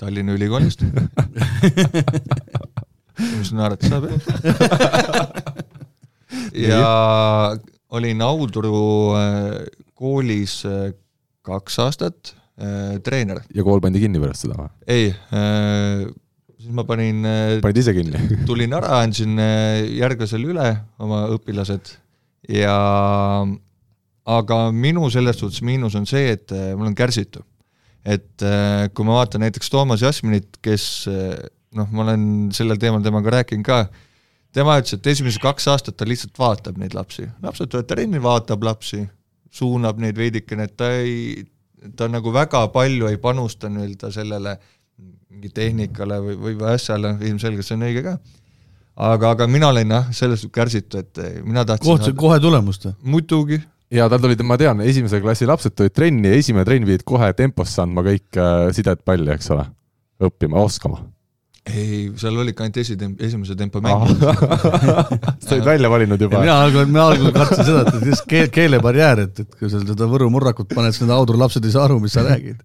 Tallinna 0.00 0.32
Ülikoolist. 0.34 0.82
mis 3.38 3.50
sa 3.50 3.58
naerad, 3.58 3.84
saab 3.86 4.08
jah? 4.08 4.18
ja 6.70 6.88
olin 7.92 8.24
Audru 8.24 8.72
äh, 9.18 9.58
koolis 9.94 10.62
äh, 10.66 10.94
kaks 11.42 11.78
aastat 11.82 12.36
treener. 13.02 13.40
ja 13.56 13.64
kool 13.64 13.80
pandi 13.82 13.98
kinni 13.98 14.20
pärast 14.22 14.44
seda 14.44 14.54
või? 14.58 14.68
ei, 14.92 15.06
siis 16.62 16.74
ma 16.74 16.86
panin 16.86 17.26
äh, 17.26 17.58
panid 17.64 17.82
ise 17.82 17.94
kinni? 17.96 18.22
tulin 18.48 18.78
ära, 18.78 19.02
andsin 19.02 19.36
äh, 19.42 19.82
järglasele 19.98 20.54
üle 20.54 20.68
oma 21.02 21.24
õpilased 21.34 21.96
ja 22.50 22.76
aga 24.22 24.58
minu 24.74 25.08
selles 25.10 25.40
suhtes 25.40 25.62
miinus 25.66 25.96
on 25.98 26.06
see, 26.08 26.30
et 26.36 26.52
äh, 26.54 26.72
mul 26.78 26.92
on 26.92 26.98
kärsitu. 26.98 27.42
et 28.02 28.42
äh, 28.42 28.88
kui 28.90 29.06
ma 29.06 29.20
vaatan 29.20 29.44
näiteks 29.44 29.70
Toomas 29.70 30.02
Jasminit, 30.02 30.56
kes 30.62 31.06
äh, 31.06 31.36
noh, 31.78 31.86
ma 31.94 32.02
olen 32.02 32.24
sellel 32.54 32.80
teemal 32.82 33.02
temaga 33.04 33.30
rääkinud 33.36 33.66
ka, 33.66 33.84
tema 34.54 34.74
ütles, 34.80 34.96
et 34.96 35.06
esimesed 35.12 35.42
kaks 35.42 35.68
aastat 35.70 35.96
ta 35.96 36.08
lihtsalt 36.08 36.34
vaatab 36.38 36.80
neid 36.82 36.96
lapsi, 36.98 37.28
lapsed 37.44 37.70
tulevad 37.70 37.90
trenni, 37.92 38.18
vaatab 38.22 38.66
lapsi, 38.66 39.04
suunab 39.54 40.02
neid 40.02 40.18
veidikene, 40.18 40.66
et 40.66 40.74
ta 40.74 40.90
ei, 40.98 41.44
ta 41.94 42.10
nagu 42.10 42.34
väga 42.34 42.64
palju 42.74 43.06
ei 43.06 43.20
panusta 43.22 43.70
nii-öelda 43.70 44.10
sellele 44.14 44.56
mingi 45.32 45.50
tehnikale 45.54 46.20
või, 46.22 46.38
või 46.38 46.56
asjale, 46.74 47.16
ilmselgelt 47.26 47.66
see 47.66 47.76
on 47.78 47.86
õige 47.88 48.04
ka. 48.06 48.16
aga, 49.10 49.34
aga 49.36 49.48
mina 49.50 49.72
olin 49.72 49.96
jah, 49.96 50.10
selles 50.14 50.46
kärsitu, 50.52 51.02
et 51.02 51.22
mina 51.44 51.64
tahtsin 51.66 51.88
kohtasid 51.88 52.18
kohe 52.18 52.38
tulemust 52.42 52.86
või? 52.86 52.96
muidugi, 53.16 53.62
ja 53.92 54.08
tal 54.10 54.22
tulid, 54.22 54.42
ma 54.46 54.58
tean, 54.60 54.82
esimese 54.86 55.20
klassi 55.22 55.48
lapsed 55.48 55.74
tulid 55.76 55.94
trenni 55.96 56.30
ja 56.30 56.38
esimene 56.40 56.66
trenn 56.68 56.86
pidid 56.88 57.04
kohe 57.08 57.32
temposse 57.38 57.82
andma 57.84 58.04
kõik 58.06 58.38
äh, 58.40 58.68
sidet 58.76 59.02
palli, 59.04 59.28
eks 59.34 59.50
ole, 59.54 59.66
õppima, 60.22 60.62
oskama. 60.62 61.02
ei, 61.68 62.08
seal 62.18 62.38
oli 62.38 62.54
ikka 62.54 62.66
ainult 62.66 62.80
esitem-, 62.82 63.18
esimese 63.22 63.56
tempo 63.58 63.82
mäng. 63.84 64.08
sa 65.42 65.56
olid 65.56 65.68
välja 65.68 65.90
valinud 65.92 66.24
juba? 66.28 66.40
mina 66.44 66.56
algul, 66.64 66.88
mina 66.88 67.10
algul 67.12 67.34
kartsin 67.36 67.68
seda, 67.68 67.84
et 67.88 68.08
just 68.12 68.26
keel, 68.30 68.48
keelebarjäär, 68.54 69.26
et, 69.26 69.44
et 69.44 69.60
kui 69.60 69.70
sa 69.72 69.82
seda 69.82 70.08
Võru 70.10 70.30
murrakut 70.32 70.72
paned, 70.72 70.94
siis 70.94 71.04
need 71.06 71.14
Audru 71.16 71.40
lapsed 71.40 71.64
ei 71.68 71.76
saa 71.76 71.86
aru, 71.90 72.00
mis 72.02 72.16
sa 72.16 72.24
räägid. 72.26 72.64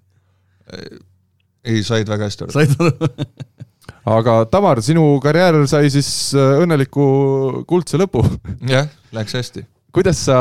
Ei, 1.67 1.83
said 1.85 2.09
väga 2.09 2.29
hästi 2.29 2.47
aru. 2.47 2.55
said 2.55 2.73
aru 2.79 3.11
aga 4.17 4.39
Tamar, 4.51 4.81
sinu 4.85 5.03
karjäär 5.23 5.59
sai 5.69 5.91
siis 5.93 6.09
äh, 6.37 6.61
õnneliku 6.63 7.05
kuldse 7.69 7.99
lõpu. 7.99 8.23
jah, 8.73 8.89
läks 9.15 9.35
hästi. 9.37 9.65
kuidas 9.95 10.21
sa 10.27 10.39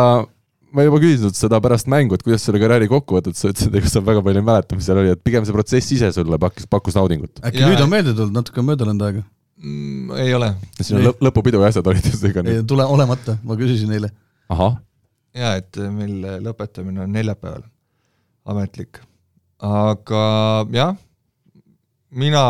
ma 0.76 0.84
juba 0.84 0.98
küsisin 1.00 1.32
seda 1.34 1.58
pärast 1.64 1.88
mängu, 1.90 2.16
et 2.16 2.24
kuidas 2.26 2.44
selle 2.46 2.60
karjääri 2.62 2.88
kokku 2.90 3.16
võtad, 3.18 3.36
sa 3.38 3.50
ütlesid, 3.50 3.72
et 3.72 3.80
ega 3.80 3.90
sa 3.90 4.02
väga 4.04 4.22
palju 4.24 4.42
ei 4.42 4.46
mäleta, 4.46 4.76
mis 4.78 4.88
seal 4.88 5.00
oli, 5.00 5.14
et 5.14 5.22
pigem 5.24 5.46
see 5.46 5.54
protsess 5.56 5.94
ise 5.96 6.10
sulle 6.14 6.38
pakkus, 6.42 6.68
pakkus 6.70 6.98
naudingut. 6.98 7.40
äkki 7.46 7.62
ja, 7.62 7.70
nüüd 7.70 7.82
on 7.84 7.92
meelde 7.92 8.12
tulnud, 8.12 8.34
natuke 8.36 8.62
on 8.62 8.68
mööda 8.68 8.88
läinud 8.88 9.06
aega 9.06 9.22
mm,? 9.22 10.18
ei 10.20 10.34
ole. 10.36 10.50
siin 10.80 11.00
on 11.00 11.08
lõp 11.08 11.24
lõpupidu 11.28 11.62
ja 11.62 11.70
asjad 11.72 11.90
olid 11.92 12.10
seega 12.10 12.44
nüüd? 12.44 12.60
ei 12.60 12.68
tule 12.68 12.86
olemata, 12.96 13.38
ma 13.46 13.56
küsisin 13.58 13.94
eile. 13.96 14.12
ahah. 14.52 14.76
jaa, 15.36 15.56
et 15.62 15.80
meil 15.94 16.18
lõpetamine 16.44 17.06
on 17.06 17.16
neljapäeval, 17.16 17.64
ametlik. 18.52 19.00
aga 19.64 20.26
jah, 20.76 20.94
mina 22.16 22.42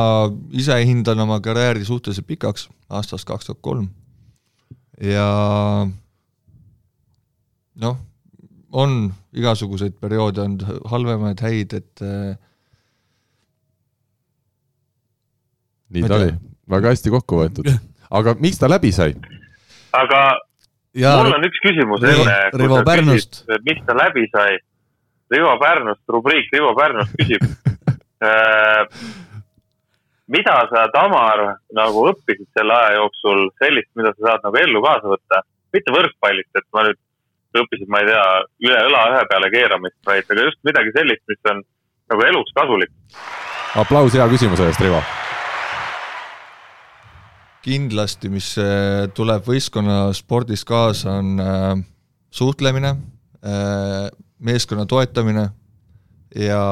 ise 0.54 0.78
hindan 0.86 1.20
oma 1.26 1.38
karjääri 1.42 1.84
suhteliselt 1.84 2.26
pikaks, 2.26 2.68
aastast 2.90 3.26
kaks 3.28 3.48
tuhat 3.48 3.62
kolm. 3.62 3.88
ja 5.02 5.26
noh, 7.82 7.96
on 8.72 9.12
igasuguseid 9.36 9.98
perioode 10.00 10.40
olnud, 10.40 10.64
halvemaid, 10.90 11.42
häid, 11.44 11.74
et 11.76 12.04
äh, 12.04 12.38
nii 15.92 16.06
ta 16.06 16.20
oli, 16.20 16.30
väga 16.70 16.94
hästi 16.94 17.12
kokku 17.14 17.42
võetud. 17.42 17.70
aga 18.10 18.36
miks 18.40 18.62
ta 18.62 18.70
läbi 18.70 18.94
sai? 18.94 19.12
aga 19.96 20.22
ja, 20.94 21.18
mul 21.20 21.36
on 21.36 21.50
üks 21.50 21.60
küsimus 21.66 22.06
enne, 22.06 22.38
kui 22.54 22.72
sa 22.72 22.86
Pärnust. 22.86 23.42
küsid, 23.44 23.68
miks 23.68 23.86
ta 23.86 23.98
läbi 23.98 24.26
sai. 24.32 24.56
Rivo 25.26 25.56
Pärnust, 25.58 26.04
rubriik 26.14 26.52
Rivo 26.54 26.70
Pärnust 26.78 27.16
küsib 27.18 27.42
mida 30.32 30.54
sa, 30.70 30.86
Tamar, 30.94 31.42
nagu 31.76 32.06
õppisid 32.10 32.48
selle 32.56 32.74
aja 32.74 32.96
jooksul 33.00 33.48
sellist, 33.62 33.90
mida 33.98 34.12
sa 34.16 34.30
saad 34.30 34.46
nagu 34.48 34.62
ellu 34.62 34.82
kaasa 34.84 35.12
võtta? 35.12 35.42
mitte 35.74 35.92
võrkpallist, 35.92 36.52
et 36.56 36.64
ma 36.72 36.86
nüüd 36.86 36.98
õppisid, 37.60 37.88
ma 37.92 38.00
ei 38.00 38.08
tea, 38.08 38.24
üle 38.68 38.78
õla 38.88 39.02
ühe 39.12 39.24
peale 39.28 39.50
keeramist, 39.52 39.98
vaid 40.08 40.30
aga 40.30 40.46
just 40.46 40.60
midagi 40.64 40.92
sellist, 40.94 41.22
mis 41.28 41.50
on 41.52 41.60
nagu 42.12 42.24
eluks 42.30 42.54
kasulik. 42.56 42.92
aplaus 43.76 44.16
hea 44.16 44.26
küsimuse 44.30 44.68
eest, 44.70 44.80
Rivo. 44.80 45.02
kindlasti, 47.66 48.30
mis 48.30 48.52
äh, 48.62 49.08
tuleb 49.14 49.44
võistkonnaspordis 49.50 50.62
kaasa, 50.64 51.18
on 51.20 51.42
äh, 51.42 51.68
suhtlemine, 52.30 52.94
äh, 53.42 54.06
meeskonna 54.38 54.86
toetamine 54.86 55.48
ja, 56.36 56.62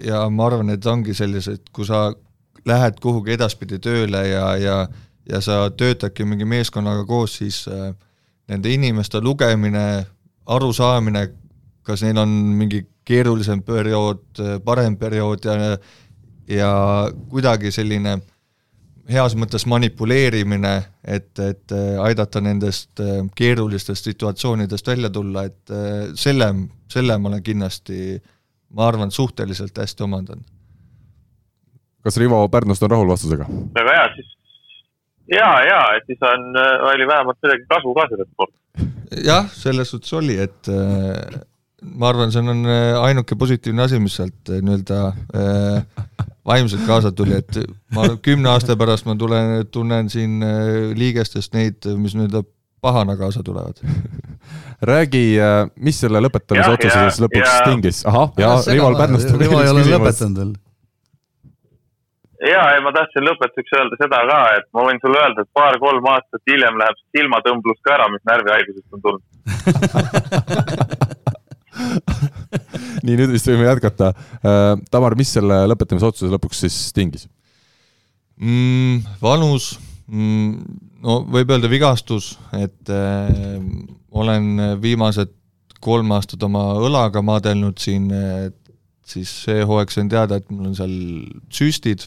ja 0.00 0.24
ma 0.32 0.48
arvan, 0.48 0.72
et 0.72 0.86
ongi 0.86 1.14
sellised, 1.14 1.68
kui 1.76 1.84
sa 1.86 2.08
lähed 2.66 3.00
kuhugi 3.02 3.36
edaspidi 3.36 3.78
tööle 3.78 4.24
ja, 4.28 4.44
ja, 4.56 4.76
ja 5.28 5.40
sa 5.40 5.70
töötadki 5.70 6.24
mingi 6.24 6.44
meeskonnaga 6.44 7.04
koos, 7.08 7.38
siis 7.40 7.64
nende 8.50 8.72
inimeste 8.72 9.20
lugemine, 9.20 10.06
arusaamine, 10.46 11.28
kas 11.86 12.02
neil 12.04 12.18
on 12.20 12.30
mingi 12.58 12.82
keerulisem 13.06 13.62
periood, 13.66 14.42
parem 14.64 14.96
periood 14.96 15.44
ja 15.44 15.78
ja 16.50 16.70
kuidagi 17.30 17.70
selline 17.74 18.18
heas 19.10 19.34
mõttes 19.38 19.66
manipuleerimine, 19.70 20.74
et, 21.04 21.30
et 21.42 21.74
aidata 22.02 22.42
nendest 22.42 23.02
keerulistest 23.38 24.10
situatsioonidest 24.10 24.86
välja 24.86 25.10
tulla, 25.10 25.46
et 25.48 25.74
selle, 26.18 26.52
selle 26.90 27.18
ma 27.18 27.30
olen 27.32 27.42
kindlasti, 27.42 28.20
ma 28.76 28.86
arvan, 28.90 29.10
suhteliselt 29.14 29.78
hästi 29.78 30.06
omandanud. 30.06 30.46
Kas 32.04 32.20
Rivo 32.20 32.42
Pärnust 32.52 32.82
on 32.86 32.94
rahul 32.94 33.10
vastusega? 33.12 33.48
väga 33.76 33.96
hea, 33.98 34.08
siis 34.16 34.32
ja, 35.36 35.50
ja, 35.66 35.82
et 35.98 36.08
siis 36.10 36.22
on, 36.26 36.50
oli 36.92 37.06
vähemalt 37.08 37.38
midagi 37.42 37.68
kasu 37.70 37.94
ka 37.98 38.08
sellest 38.12 38.32
spordist 38.34 38.60
jah, 39.24 39.48
selles 39.54 39.90
suhtes 39.90 40.12
oli, 40.16 40.36
et 40.40 40.70
äh, 40.70 41.40
ma 41.82 42.10
arvan, 42.10 42.32
see 42.32 42.42
on 42.44 42.64
äh, 42.68 42.94
ainuke 43.00 43.36
positiivne 43.38 43.86
asi, 43.86 44.00
mis 44.02 44.16
sealt 44.20 44.52
äh, 44.52 44.62
nii-öelda 44.64 45.00
äh, 45.10 46.06
vaimselt 46.46 46.86
kaasa 46.88 47.12
tuli, 47.16 47.38
et 47.40 47.60
ma 47.94 48.08
kümne 48.22 48.52
aasta 48.52 48.76
pärast 48.80 49.08
ma 49.08 49.16
tulen, 49.18 49.66
tunnen 49.72 50.10
siin 50.12 50.40
äh, 50.46 50.94
liigestest 50.98 51.54
neid, 51.56 51.90
mis 52.00 52.16
nii-öelda 52.18 52.44
pahana 52.80 53.16
kaasa 53.20 53.42
tulevad. 53.44 53.82
räägi, 54.88 55.36
mis 55.84 55.98
selle 56.00 56.22
lõpetamise 56.24 56.70
otsuse 56.72 57.00
siis 57.10 57.20
lõpuks 57.20 57.44
ja, 57.44 57.60
tingis? 57.68 58.00
ahah, 58.08 58.30
ja 58.40 58.54
Rival 58.70 58.96
Pärnust. 58.96 59.34
Rivo 59.36 59.60
ei 59.60 59.68
ole 59.68 59.84
lõpetanud 59.90 60.40
veel 60.40 60.54
ja, 62.40 62.62
ja 62.74 62.80
ma 62.84 62.92
tahtsin 62.96 63.26
lõpetuseks 63.26 63.76
öelda 63.76 63.98
seda 64.00 64.18
ka, 64.30 64.40
et 64.58 64.66
ma 64.76 64.86
võin 64.88 65.00
sulle 65.02 65.18
öelda, 65.20 65.44
et 65.44 65.56
paar-kolm 65.56 66.04
aastat 66.14 66.42
hiljem 66.50 66.76
läheb 66.80 66.96
silmatõmblus 67.16 67.80
ka 67.84 67.96
ära, 67.98 68.06
mis 68.14 68.24
närvihaigusest 68.30 68.96
on 68.96 69.00
tulnud 69.04 69.24
nii, 73.04 73.16
nüüd 73.16 73.30
vist 73.32 73.48
võime 73.48 73.66
jätkata. 73.68 74.12
Äh, 74.40 74.72
Tamar, 74.92 75.16
mis 75.18 75.32
selle 75.36 75.62
lõpetamise 75.70 76.08
otsuse 76.10 76.32
lõpuks 76.32 76.64
siis 76.64 76.78
tingis 76.96 77.26
mm,? 78.40 79.04
vanus 79.22 79.72
mm,, 80.08 80.50
no 81.04 81.20
võib 81.30 81.52
öelda 81.54 81.70
vigastus, 81.72 82.34
et 82.56 82.92
äh, 82.92 83.28
olen 84.10 84.44
viimased 84.82 85.36
kolm 85.80 86.12
aastat 86.12 86.42
oma 86.44 86.74
õlaga 86.76 87.22
maadelnud 87.24 87.78
siin, 87.80 88.10
siis 89.08 89.30
see 89.46 89.62
hooaeg 89.64 89.92
sain 89.94 90.10
teada, 90.12 90.36
et 90.36 90.50
mul 90.52 90.66
on 90.68 90.74
seal 90.76 90.92
süstid 91.48 92.04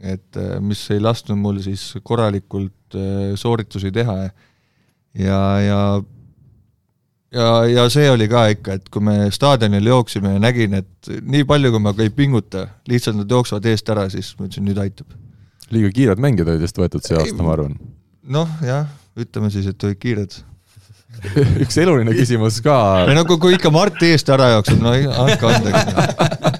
et 0.00 0.38
äh, 0.40 0.56
mis 0.64 0.82
ei 0.94 1.00
lasknud 1.02 1.38
mul 1.38 1.60
siis 1.64 1.92
korralikult 2.02 2.96
äh, 2.96 3.34
sooritusi 3.38 3.92
teha 3.92 4.16
ja, 4.22 5.40
ja 5.60 5.80
ja, 7.34 7.48
ja 7.68 7.86
see 7.92 8.08
oli 8.10 8.28
ka 8.30 8.46
ikka, 8.54 8.78
et 8.78 8.90
kui 8.92 9.04
me 9.06 9.16
staadionil 9.34 9.90
jooksime 9.92 10.34
ja 10.36 10.42
nägin, 10.42 10.76
et 10.80 11.10
nii 11.20 11.46
palju, 11.48 11.72
kui 11.74 11.82
ma 11.84 11.94
ka 11.96 12.06
ei 12.06 12.12
pinguta, 12.14 12.66
lihtsalt 12.90 13.20
nad 13.20 13.30
jooksevad 13.30 13.68
eest 13.70 13.92
ära, 13.92 14.08
siis 14.12 14.32
ma 14.38 14.48
ütlesin, 14.48 14.66
nüüd 14.68 14.80
aitab. 14.82 15.18
liiga 15.70 15.92
kiired 15.94 16.22
mängijad 16.22 16.48
olid 16.50 16.64
vist 16.64 16.78
võetud 16.80 17.04
see 17.06 17.18
aasta, 17.18 17.42
ma 17.42 17.54
arvan. 17.54 17.76
noh, 18.22 18.48
jah, 18.66 18.88
ütleme 19.20 19.52
siis, 19.52 19.68
et 19.70 19.84
olid 19.86 20.00
kiired 20.00 20.40
üks 21.64 21.76
eluline 21.82 22.14
küsimus 22.16 22.60
ka. 22.64 22.80
ei 23.06 23.18
no 23.18 23.26
kui, 23.28 23.38
kui 23.42 23.58
ikka 23.58 23.72
Mart 23.74 24.02
eest 24.06 24.30
ära 24.32 24.54
jookseb, 24.56 24.82
no 24.82 24.94
andke 24.94 25.54
andeks 25.54 26.50
Ehm, 26.50 26.59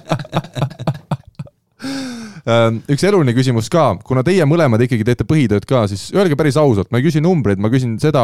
üks 2.91 3.03
eluline 3.07 3.33
küsimus 3.37 3.69
ka, 3.71 3.91
kuna 4.07 4.23
teie 4.25 4.45
mõlemad 4.49 4.81
ikkagi 4.85 5.05
teete 5.07 5.27
põhitööd 5.27 5.67
ka, 5.69 5.85
siis 5.91 6.09
öelge 6.15 6.37
päris 6.39 6.57
ausalt, 6.59 6.91
ma 6.91 7.01
ei 7.01 7.05
küsi 7.05 7.21
numbreid, 7.23 7.61
ma 7.61 7.71
küsin 7.73 7.97
seda, 8.01 8.23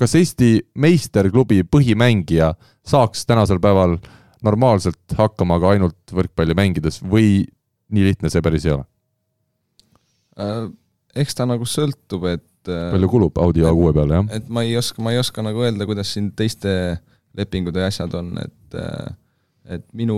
kas 0.00 0.16
Eesti 0.18 0.58
meisterklubi 0.80 1.62
põhimängija 1.70 2.52
saaks 2.86 3.24
tänasel 3.28 3.60
päeval 3.62 3.96
normaalselt 4.44 5.16
hakkama 5.16 5.58
ka 5.62 5.74
ainult 5.74 6.14
võrkpalli 6.14 6.56
mängides 6.58 7.00
või 7.02 7.44
nii 7.94 8.08
lihtne 8.10 8.30
see 8.32 8.44
päris 8.44 8.66
ei 8.68 8.74
ole? 8.74 8.86
Äh, 10.40 10.66
eks 11.22 11.38
ta 11.38 11.46
nagu 11.48 11.66
sõltub, 11.68 12.26
et 12.32 12.70
äh, 12.70 12.90
palju 12.94 13.10
kulub 13.12 13.40
Audi 13.40 13.64
A6 13.64 13.96
peale, 13.96 14.20
jah? 14.20 14.30
et 14.40 14.48
ma 14.52 14.64
ei 14.66 14.76
oska, 14.78 15.02
ma 15.04 15.14
ei 15.14 15.20
oska 15.22 15.44
nagu 15.46 15.64
öelda, 15.64 15.86
kuidas 15.88 16.12
siin 16.14 16.32
teiste 16.36 16.98
lepingud 17.38 17.76
ja 17.78 17.88
asjad 17.90 18.14
on, 18.18 18.34
et 18.42 18.78
äh, 18.78 19.14
et 19.64 19.84
minu 19.96 20.16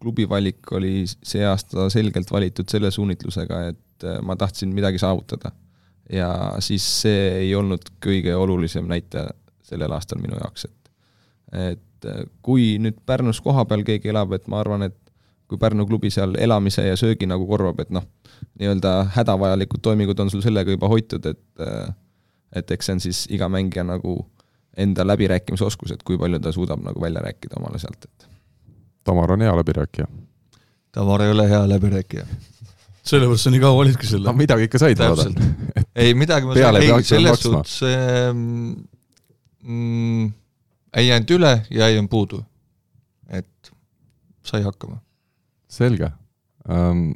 klubi 0.00 0.26
valik 0.28 0.72
oli 0.76 1.04
see 1.08 1.44
aasta 1.48 1.88
selgelt 1.92 2.30
valitud 2.32 2.68
selle 2.68 2.90
suunitlusega, 2.90 3.60
et 3.72 4.06
äh, 4.06 4.18
ma 4.22 4.36
tahtsin 4.36 4.74
midagi 4.74 5.00
saavutada. 5.00 5.52
ja 6.12 6.56
siis 6.60 6.84
see 7.02 7.28
ei 7.38 7.54
olnud 7.54 7.86
kõige 8.04 8.34
olulisem 8.36 8.88
näitaja 8.90 9.30
sellel 9.62 9.92
aastal 9.92 10.20
minu 10.20 10.36
jaoks, 10.36 10.64
et 10.64 11.70
et 11.70 12.08
äh, 12.10 12.24
kui 12.42 12.76
nüüd 12.78 12.98
Pärnus 13.06 13.40
kohapeal 13.40 13.84
keegi 13.84 14.12
elab, 14.12 14.32
et 14.32 14.48
ma 14.48 14.60
arvan, 14.60 14.82
et 14.88 14.98
kui 15.48 15.58
Pärnu 15.58 15.86
klubi 15.86 16.10
seal 16.10 16.36
elamise 16.40 16.84
ja 16.86 16.96
söögi 16.96 17.28
nagu 17.28 17.46
korvab, 17.46 17.80
et 17.80 17.90
noh, 17.92 18.04
nii-öelda 18.58 18.92
hädavajalikud 19.16 19.82
toimingud 19.84 20.20
on 20.20 20.30
sul 20.32 20.42
sellega 20.44 20.72
juba 20.72 20.88
hoitud, 20.88 21.26
et 21.26 21.64
äh, 21.64 21.94
et 22.52 22.70
eks 22.70 22.86
see 22.86 22.96
on 22.96 23.00
siis 23.00 23.22
iga 23.32 23.48
mängija 23.48 23.84
nagu 23.88 24.18
enda 24.76 25.06
läbirääkimisoskus, 25.06 25.94
et 25.94 26.02
kui 26.04 26.18
palju 26.20 26.40
ta 26.40 26.52
suudab 26.52 26.80
nagu 26.84 27.00
välja 27.00 27.22
rääkida 27.24 27.56
omale 27.60 27.80
sealt, 27.80 28.04
et 28.04 28.31
Tamar 29.04 29.32
on 29.32 29.40
hea 29.40 29.56
läbirääkija. 29.56 30.06
Tamar 30.92 31.22
ei 31.22 31.30
ole 31.30 31.48
hea 31.50 31.62
läbirääkija. 31.68 32.26
sellepärast 33.02 33.42
sa 33.42 33.50
nii 33.50 33.60
kaua 33.60 33.80
olidki 33.82 34.06
selle 34.06 34.28
no,. 34.30 34.32
midagi 34.38 34.68
ikka 34.68 34.78
said 34.78 34.98
vaadata. 34.98 35.46
ei, 36.04 36.14
midagi 36.14 36.46
ma 36.46 36.54
sain, 36.54 36.76
ei, 36.78 37.02
selles 37.02 37.40
suhtes 37.42 37.80
ehm, 37.88 38.44
mm, 39.62 40.28
ei 40.94 41.08
jäänud 41.08 41.32
üle 41.34 41.52
ja 41.70 41.88
ei 41.88 41.96
jäänud 41.96 42.10
puudu. 42.10 42.44
et 43.28 43.72
sai 44.46 44.62
hakkama. 44.62 45.00
selge 45.68 46.12
um,. 46.68 47.10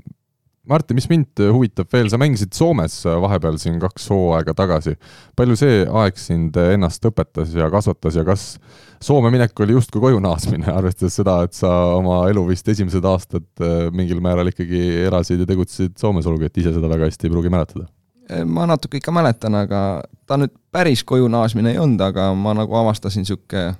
Martin, 0.66 0.98
mis 0.98 1.06
mind 1.06 1.38
huvitab 1.54 1.90
veel, 1.94 2.08
sa 2.10 2.18
mängisid 2.18 2.54
Soomes 2.56 2.96
vahepeal 3.06 3.58
siin 3.62 3.76
kaks 3.82 4.08
hooaega 4.10 4.54
tagasi. 4.56 4.96
palju 5.38 5.56
see 5.58 5.84
aeg 5.86 6.18
sind 6.18 6.56
ennast 6.58 7.04
õpetas 7.06 7.54
ja 7.54 7.68
kasvatas 7.70 8.18
ja 8.18 8.24
kas 8.26 8.56
Soome 9.02 9.30
minek 9.30 9.60
oli 9.60 9.76
justkui 9.76 10.00
koju 10.00 10.18
naasmine, 10.24 10.66
arvestades 10.78 11.18
seda, 11.20 11.36
et 11.46 11.54
sa 11.54 11.70
oma 11.94 12.24
elu 12.30 12.42
vist 12.48 12.68
esimesed 12.68 13.04
aastad 13.06 13.46
äh, 13.60 13.86
mingil 13.94 14.22
määral 14.24 14.50
ikkagi 14.50 14.82
elasid 15.06 15.44
ja 15.44 15.46
tegutsesid 15.46 15.94
Soomes, 16.00 16.26
olgugi 16.26 16.50
et 16.50 16.62
ise 16.64 16.74
seda 16.74 16.90
väga 16.90 17.10
hästi 17.10 17.28
ei 17.28 17.34
pruugi 17.34 17.52
mäletada? 17.52 17.86
ma 18.26 18.64
natuke 18.66 18.98
ikka 18.98 19.12
mäletan, 19.14 19.54
aga 19.54 19.80
ta 20.26 20.34
nüüd 20.40 20.50
päris 20.74 21.04
koju 21.06 21.28
naasmine 21.30 21.76
ei 21.76 21.78
olnud, 21.78 22.00
aga 22.02 22.32
ma 22.34 22.56
nagu 22.58 22.74
avastasin 22.74 23.22
niisugune 23.22 23.76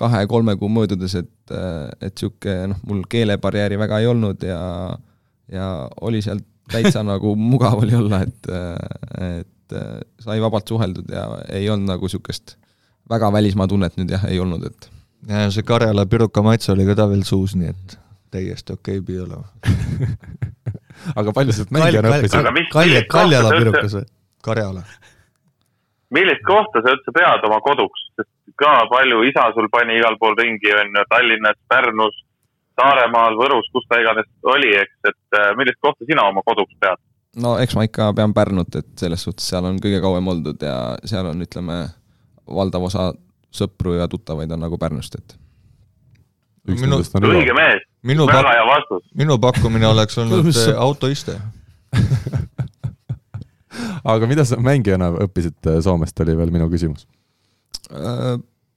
kahe-kolme 0.00 0.54
kuu 0.56 0.70
möödudes, 0.72 1.12
et, 1.20 1.52
et 2.00 2.14
niisugune 2.14 2.70
noh, 2.72 2.80
mul 2.88 3.02
keelebarjääri 3.12 3.76
väga 3.80 4.00
ei 4.00 4.08
olnud 4.08 4.48
ja 4.48 4.60
ja 5.52 5.88
oli 6.00 6.22
seal 6.24 6.40
täitsa 6.72 7.02
nagu 7.06 7.36
mugav 7.38 7.78
oli 7.82 7.94
olla, 7.94 8.22
et, 8.26 8.50
et 9.22 9.76
sai 10.22 10.40
vabalt 10.42 10.68
suheldud 10.68 11.10
ja 11.12 11.28
ei 11.48 11.70
olnud 11.70 11.92
nagu 11.94 12.08
niisugust 12.08 12.56
väga 13.10 13.30
välismaa 13.32 13.68
tunnet 13.70 13.96
nüüd 13.98 14.10
jah, 14.16 14.26
ei 14.30 14.40
olnud, 14.42 14.66
et 14.66 14.90
ja 15.30 15.46
see 15.54 15.66
Karjala 15.66 16.06
piruka 16.10 16.42
maitse 16.42 16.72
oli 16.74 16.86
ka 16.88 16.98
ta 16.98 17.08
veel 17.10 17.22
suus, 17.26 17.54
nii 17.58 17.70
et 17.70 17.98
täiesti 18.34 18.74
okei 18.74 18.98
okay, 18.98 19.06
pidi 19.06 19.22
olema 19.22 19.46
aga 21.20 21.34
palju 21.36 21.54
sealt 21.54 21.74
mängijana 21.74 22.14
õppisid? 22.16 22.70
Kalja, 22.72 23.02
Kaljala 23.10 23.52
pirukas 23.58 23.98
või? 24.00 24.08
Karjala. 24.46 24.82
millist 26.14 26.44
kohta 26.46 26.82
sa 26.82 26.94
üldse 26.94 27.14
pead 27.14 27.46
oma 27.48 27.60
koduks, 27.64 28.08
sest 28.18 28.30
ka 28.60 28.74
palju 28.90 29.22
isa 29.28 29.48
sul 29.54 29.68
pani 29.72 29.98
igal 29.98 30.18
pool 30.20 30.36
ringi, 30.38 30.70
on 30.72 30.94
ju, 30.94 31.04
Tallinnas, 31.10 31.58
Pärnus, 31.68 32.22
Saaremaal, 32.76 33.36
Võrus, 33.40 33.68
kus 33.72 33.86
ta 33.88 33.98
iganes 34.02 34.28
oli, 34.52 34.72
eks, 34.76 34.96
et 35.08 35.38
äh, 35.38 35.52
millist 35.58 35.80
kohta 35.84 36.08
sina 36.08 36.26
oma 36.30 36.44
koduks 36.46 36.76
pead? 36.82 37.00
no 37.42 37.56
eks 37.60 37.76
ma 37.76 37.84
ikka 37.88 38.10
pean 38.16 38.34
Pärnut, 38.36 38.78
et 38.80 38.88
selles 39.00 39.24
suhtes 39.26 39.48
seal 39.50 39.64
on 39.68 39.80
kõige 39.82 40.00
kauem 40.04 40.28
oldud 40.32 40.62
ja 40.62 40.76
seal 41.04 41.28
on, 41.32 41.42
ütleme, 41.44 41.82
valdav 42.48 42.86
osa 42.88 43.10
sõpru 43.54 43.96
ja 43.98 44.08
tuttavaid 44.08 44.52
on 44.56 44.64
nagu 44.64 44.78
Pärnust, 44.80 45.18
et 45.18 45.36
minu, 46.66 47.00
õige 47.00 47.56
mees, 47.56 47.84
väga 48.04 48.52
hea 48.52 48.66
vastus. 48.70 49.04
minu 49.14 49.38
pakkumine 49.42 49.92
oleks 49.92 50.18
olnud 50.22 50.50
autoiste 50.88 51.36
aga 54.12 54.28
mida 54.30 54.44
sa 54.46 54.58
mängijana 54.60 55.10
õppisid 55.26 55.70
äh, 55.70 55.80
Soomest, 55.84 56.18
oli 56.24 56.36
veel 56.38 56.52
minu 56.54 56.68
küsimus. 56.72 57.06
Äh, 57.90 58.36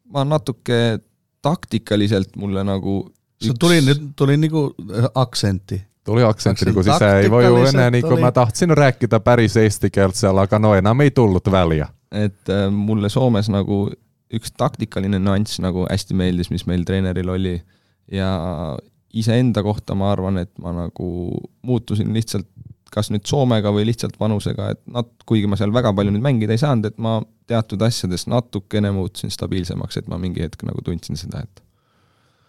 ma 0.10 0.26
natuke 0.28 1.00
taktikaliselt 1.46 2.36
mulle 2.40 2.64
nagu 2.68 3.02
see 3.44 3.56
tuli 3.60 3.80
nüüd, 3.84 4.12
tuli 4.20 4.38
nagu 4.40 4.66
äh, 4.90 5.08
aktsenti. 5.16 5.82
tuli 6.04 6.24
aktsenti 6.24 6.70
nagu 6.70 6.84
sisään, 6.84 7.32
voi 7.32 7.46
enne 7.68 7.90
niin 7.92 8.08
kuin 8.08 8.22
mä 8.22 8.32
tahtsin 8.32 8.70
rääkida 8.78 9.20
päris 9.20 9.58
eesti 9.58 9.90
keelt 9.90 10.16
seal, 10.16 10.38
aga 10.38 10.60
no 10.60 10.76
enam 10.76 11.02
ei 11.06 11.12
tullut 11.12 11.52
välja. 11.52 11.88
et 12.12 12.50
äh, 12.50 12.72
mulle 12.72 13.10
Soomes 13.10 13.50
nagu 13.50 13.90
üks 14.34 14.54
taktikaline 14.58 15.20
nüanss 15.20 15.60
nagu 15.62 15.88
hästi 15.90 16.14
meeldis, 16.14 16.50
mis 16.50 16.66
meil 16.70 16.84
treeneril 16.86 17.30
oli 17.30 17.62
ja 18.12 18.30
iseenda 19.14 19.64
kohta 19.64 19.96
ma 19.96 20.12
arvan, 20.12 20.38
et 20.38 20.52
ma 20.62 20.74
nagu 20.74 21.10
muutusin 21.66 22.14
lihtsalt 22.14 22.48
kas 22.94 23.12
nüüd 23.14 23.26
Soomega 23.30 23.72
või 23.74 23.86
lihtsalt 23.90 24.18
vanusega, 24.20 24.72
et 24.74 24.82
nat-, 24.90 25.12
kuigi 25.30 25.50
ma 25.50 25.58
seal 25.60 25.74
väga 25.74 25.92
palju 25.94 26.14
nüüd 26.14 26.26
mängida 26.26 26.56
ei 26.56 26.62
saanud, 26.62 26.90
et 26.90 26.98
ma 27.02 27.20
teatud 27.50 27.82
asjades 27.86 28.26
natukene 28.30 28.92
muutusin 28.96 29.34
stabiilsemaks, 29.34 30.02
et 30.02 30.10
ma 30.10 30.18
mingi 30.22 30.42
hetk 30.46 30.66
nagu 30.68 30.82
tundsin 30.86 31.20
seda, 31.20 31.44
et 31.46 31.64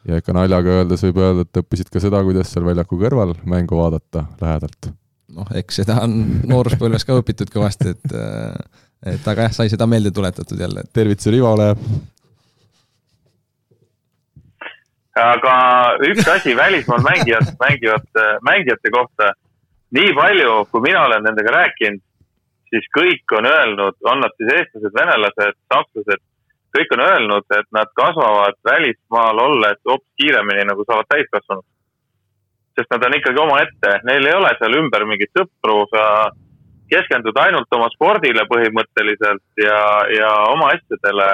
ja 0.08 0.20
ikka 0.20 0.34
naljaga 0.36 0.80
öeldes 0.80 1.04
võib 1.08 1.20
öelda, 1.20 1.44
et 1.46 1.60
õppisid 1.62 1.90
ka 1.92 2.02
seda, 2.02 2.22
kuidas 2.26 2.52
seal 2.52 2.64
väljaku 2.66 2.98
kõrval 3.00 3.34
mängu 3.48 3.78
vaadata 3.80 4.24
lähedalt. 4.40 4.92
noh, 5.34 5.50
eks 5.54 5.82
seda 5.82 6.00
on 6.04 6.14
nooruspõlves 6.50 7.04
ka 7.06 7.18
õpitud 7.20 7.52
kõvasti, 7.52 7.94
et 7.94 8.16
et 9.06 9.28
aga 9.32 9.48
jah, 9.48 9.52
sai 9.56 9.70
seda 9.72 9.86
meelde 9.88 10.12
tuletatud 10.12 10.60
jälle. 10.60 10.84
tervitusi 10.92 11.30
Rivole. 11.30 11.74
aga 15.20 15.54
üks 16.06 16.28
asi 16.32 16.56
välismaal 16.56 17.02
mängijad, 17.04 17.54
mängivate, 17.60 18.26
mängijate 18.46 18.92
kohta, 18.94 19.32
nii 19.96 20.14
palju, 20.16 20.64
kui 20.70 20.80
mina 20.80 21.02
olen 21.04 21.26
nendega 21.26 21.52
rääkinud, 21.56 22.00
siis 22.70 22.86
kõik 22.96 23.34
on 23.36 23.48
öelnud, 23.50 23.98
on 24.06 24.22
nad 24.22 24.32
siis 24.38 24.52
eestlased, 24.54 24.94
venelased, 24.96 25.58
sakslased, 25.74 26.22
kõik 26.76 26.94
on 26.96 27.02
öelnud, 27.06 27.46
et 27.58 27.68
nad 27.76 27.90
kasvavad 27.98 28.58
välismaal 28.66 29.42
olles 29.46 29.80
hoopis 29.88 30.12
kiiremini, 30.20 30.66
nagu 30.70 30.86
saavad 30.86 31.08
täiskasvanud. 31.10 31.66
sest 32.78 32.92
nad 32.94 33.04
on 33.04 33.16
ikkagi 33.16 33.40
omaette, 33.42 33.90
neil 34.08 34.26
ei 34.26 34.34
ole 34.34 34.50
seal 34.58 34.76
ümber 34.78 35.04
mingeid 35.04 35.32
sõpru, 35.36 35.82
sa 35.90 36.04
keskendud 36.90 37.36
ainult 37.42 37.76
oma 37.76 37.88
spordile 37.94 38.46
põhimõtteliselt 38.50 39.64
ja, 39.64 39.80
ja 40.16 40.30
oma 40.54 40.72
asjadele. 40.74 41.28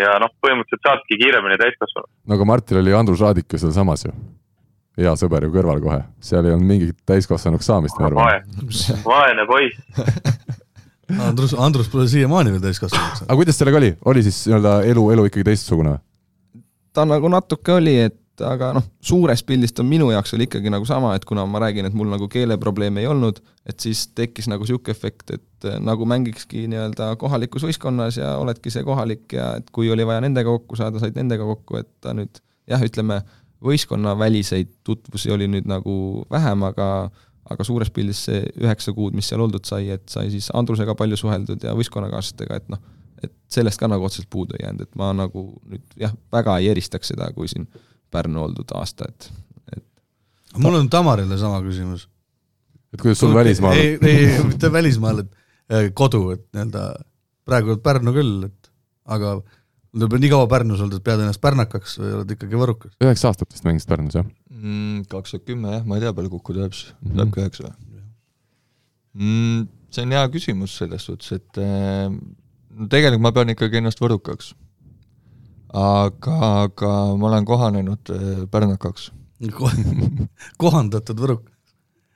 ja 0.00 0.18
noh, 0.22 0.30
põhimõtteliselt 0.42 0.86
saadki 0.86 1.18
kiiremini 1.22 1.58
täiskasvanud. 1.60 2.10
no 2.26 2.38
aga 2.38 2.50
Martil 2.52 2.82
oli 2.82 2.94
Andrus 2.94 3.22
Raadik 3.24 3.52
ju 3.52 3.58
sealsamas 3.58 4.06
ju 4.06 4.14
hea 5.00 5.12
sõber 5.18 5.46
ju 5.46 5.52
kõrval 5.54 5.80
kohe, 5.82 6.00
seal 6.20 6.46
ei 6.46 6.54
olnud 6.54 6.68
mingit 6.68 6.98
täiskasvanuks 7.08 7.68
saamist, 7.70 7.98
ma 8.00 8.10
arvan. 8.10 8.48
vaene 9.06 9.46
poiss 9.48 9.78
Andrus, 11.18 11.56
Andrus 11.58 11.88
pole 11.92 12.06
siiamaani 12.08 12.54
veel 12.54 12.62
täiskasvanuks. 12.68 13.24
aga 13.26 13.40
kuidas 13.42 13.58
sellega 13.58 13.82
oli, 13.82 13.94
oli 14.04 14.22
siis 14.26 14.44
nii-öelda 14.46 14.80
elu, 14.92 15.10
elu 15.16 15.26
ikkagi 15.30 15.48
teistsugune 15.50 15.98
ta 16.92 17.06
nagu 17.08 17.30
natuke 17.30 17.74
oli, 17.76 17.94
et 18.08 18.18
aga 18.44 18.70
noh, 18.76 18.84
suures 19.04 19.42
pildis 19.44 19.74
ta 19.76 19.84
minu 19.84 20.08
jaoks 20.14 20.32
oli 20.36 20.46
ikkagi 20.48 20.72
nagu 20.72 20.86
sama, 20.88 21.12
et 21.16 21.26
kuna 21.28 21.44
ma 21.48 21.60
räägin, 21.62 21.86
et 21.88 21.96
mul 21.96 22.08
nagu 22.08 22.28
keeleprobleeme 22.30 23.02
ei 23.02 23.08
olnud, 23.10 23.40
et 23.68 23.84
siis 23.84 24.06
tekkis 24.16 24.48
nagu 24.50 24.64
niisugune 24.64 24.94
efekt, 24.94 25.34
et 25.36 25.68
eh, 25.68 25.76
nagu 25.84 26.08
mängikski 26.08 26.64
nii-öelda 26.72 27.12
kohalikus 27.20 27.66
võistkonnas 27.68 28.20
ja 28.20 28.34
oledki 28.40 28.72
see 28.72 28.86
kohalik 28.86 29.36
ja 29.36 29.52
et 29.60 29.68
kui 29.74 29.90
oli 29.92 30.06
vaja 30.08 30.24
nendega 30.24 30.48
kokku 30.56 30.78
saada, 30.80 31.02
said 31.02 31.18
nendega 31.20 31.46
kokku, 31.52 31.82
et 31.82 31.90
ta 32.00 32.16
nüüd 32.16 32.40
jah, 32.70 32.80
ütleme, 32.86 33.20
võistkonnaväliseid 33.60 34.70
tutvusi 34.88 35.32
oli 35.34 35.50
nüüd 35.50 35.66
nagu 35.68 36.24
vähem, 36.32 36.64
aga 36.64 37.10
aga 37.50 37.66
suures 37.66 37.90
pildis 37.94 38.24
see 38.28 38.40
üheksa 38.60 38.94
kuud, 38.96 39.16
mis 39.16 39.28
seal 39.30 39.42
oldud 39.44 39.66
sai, 39.66 39.88
et 39.94 40.06
sai 40.12 40.30
siis 40.32 40.50
Andrusega 40.56 40.94
palju 40.98 41.18
suheldud 41.20 41.64
ja 41.66 41.74
võistkonnakaaslastega, 41.78 42.60
et 42.60 42.72
noh, 42.72 42.82
et 43.24 43.32
sellest 43.52 43.80
ka 43.80 43.88
nagu 43.90 44.06
otseselt 44.06 44.30
puudu 44.32 44.56
ei 44.58 44.66
jäänud, 44.66 44.86
et 44.86 44.98
ma 45.00 45.10
nagu 45.16 45.46
nüüd 45.70 46.00
jah, 46.00 46.14
väga 46.32 46.58
ei 46.60 46.70
eristaks 46.72 47.12
seda, 47.14 47.30
kui 47.36 47.50
siin 47.50 47.68
Pärnu 48.10 48.40
oldud 48.42 48.72
aasta, 48.74 49.06
et, 49.06 49.28
et 49.76 50.56
mul 50.58 50.80
on 50.80 50.88
Tamarile 50.90 51.38
sama 51.38 51.60
küsimus. 51.62 52.08
et 52.90 52.98
kuidas 52.98 53.20
sul 53.22 53.34
välismaal 53.34 53.78
ei, 53.78 53.92
ei, 54.02 54.32
mitte 54.48 54.72
välismaal, 54.72 55.22
et 55.22 55.30
eh, 55.70 55.92
kodu, 55.94 56.24
et 56.34 56.42
nii-öelda 56.50 56.84
praegu 57.46 57.74
oled 57.74 57.84
Pärnu 57.84 58.14
küll, 58.16 58.48
et 58.50 58.72
aga 59.10 59.38
olete 59.94 60.20
nii 60.22 60.30
kaua 60.30 60.48
Pärnus 60.50 60.82
olnud, 60.82 60.98
et 60.98 61.06
pead 61.06 61.22
ennast 61.22 61.42
pärnakaks 61.42 61.96
või 62.00 62.12
oled 62.18 62.34
ikkagi 62.36 62.58
võrukas? 62.58 62.94
üheksa 63.02 63.30
aastat 63.30 63.50
vist 63.54 63.66
mängisid 63.66 63.90
Pärnus, 63.90 64.18
jah? 64.18 64.26
Kaks 65.10 65.34
tuhat 65.34 65.46
kümme 65.48 65.76
jah, 65.76 65.84
ma 65.86 65.98
ei 65.98 66.04
tea, 66.04 66.14
palju 66.16 66.32
Kuku 66.36 66.56
tuleb 66.56 66.74
siis, 66.76 66.94
tuleb 67.04 67.30
ka 67.34 67.44
üheksa 67.44 67.66
või 67.66 67.76
mm,? 69.14 69.68
see 69.90 70.06
on 70.06 70.16
hea 70.16 70.24
küsimus 70.32 70.76
selles 70.80 71.06
suhtes, 71.08 71.32
et 71.38 71.60
äh, 71.62 72.10
no 72.10 72.90
tegelikult 72.92 73.24
ma 73.26 73.32
pean 73.36 73.52
ikkagi 73.54 73.80
ennast 73.80 74.02
võrukaks. 74.02 74.52
aga, 75.74 76.36
aga 76.66 76.92
ma 77.16 77.30
olen 77.30 77.48
kohanenud 77.48 78.12
äh, 78.14 78.28
pärnakaks 78.52 79.10
kohandatud 80.62 81.24
võruk? 81.24 81.48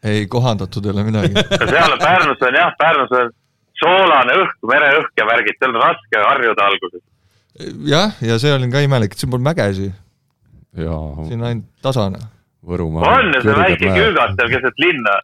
ei, 0.05 0.27
kohandatud 0.29 0.85
ei 0.85 0.95
ole 0.95 1.07
midagi 1.09 1.35
seal 1.73 1.99
Pärnus 2.03 2.45
on 2.45 2.61
jah, 2.61 2.77
Pärnus 2.79 3.17
on 3.17 3.33
soolane 3.81 4.37
õhk, 4.43 4.61
mereõhk 4.71 5.19
ja 5.19 5.27
värgid, 5.33 5.59
seal 5.59 5.75
on 5.75 5.83
raske 5.83 6.25
harjuda 6.29 6.69
alguses 6.71 7.03
jah, 7.89 8.15
ja 8.23 8.39
see 8.43 8.53
oli 8.55 8.71
ka 8.73 8.83
imelik, 8.85 9.15
et 9.15 9.21
siin 9.21 9.33
pole 9.33 9.45
mägesi. 9.45 9.91
siin 10.75 11.41
on 11.41 11.47
ainult 11.49 11.69
tasane. 11.83 12.19
Võrumaa. 12.65 13.19
on 13.19 13.35
ju 13.35 13.41
see 13.45 13.57
väike 13.59 13.87
küügat 13.93 14.31
seal 14.39 14.49
keset 14.53 14.77
linna 14.83 15.15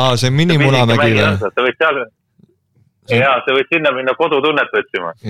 aa, 0.00 0.12
see 0.20 0.30
Minimunamägi 0.34 1.12
või? 1.16 1.26
sa 1.40 1.60
võid 1.64 1.76
seal, 1.80 1.96
jaa, 3.16 3.36
sa 3.46 3.50
võid 3.56 3.68
sinna 3.72 3.90
minna 3.96 4.12
kodutunnet 4.18 4.70
otsima 4.80 5.10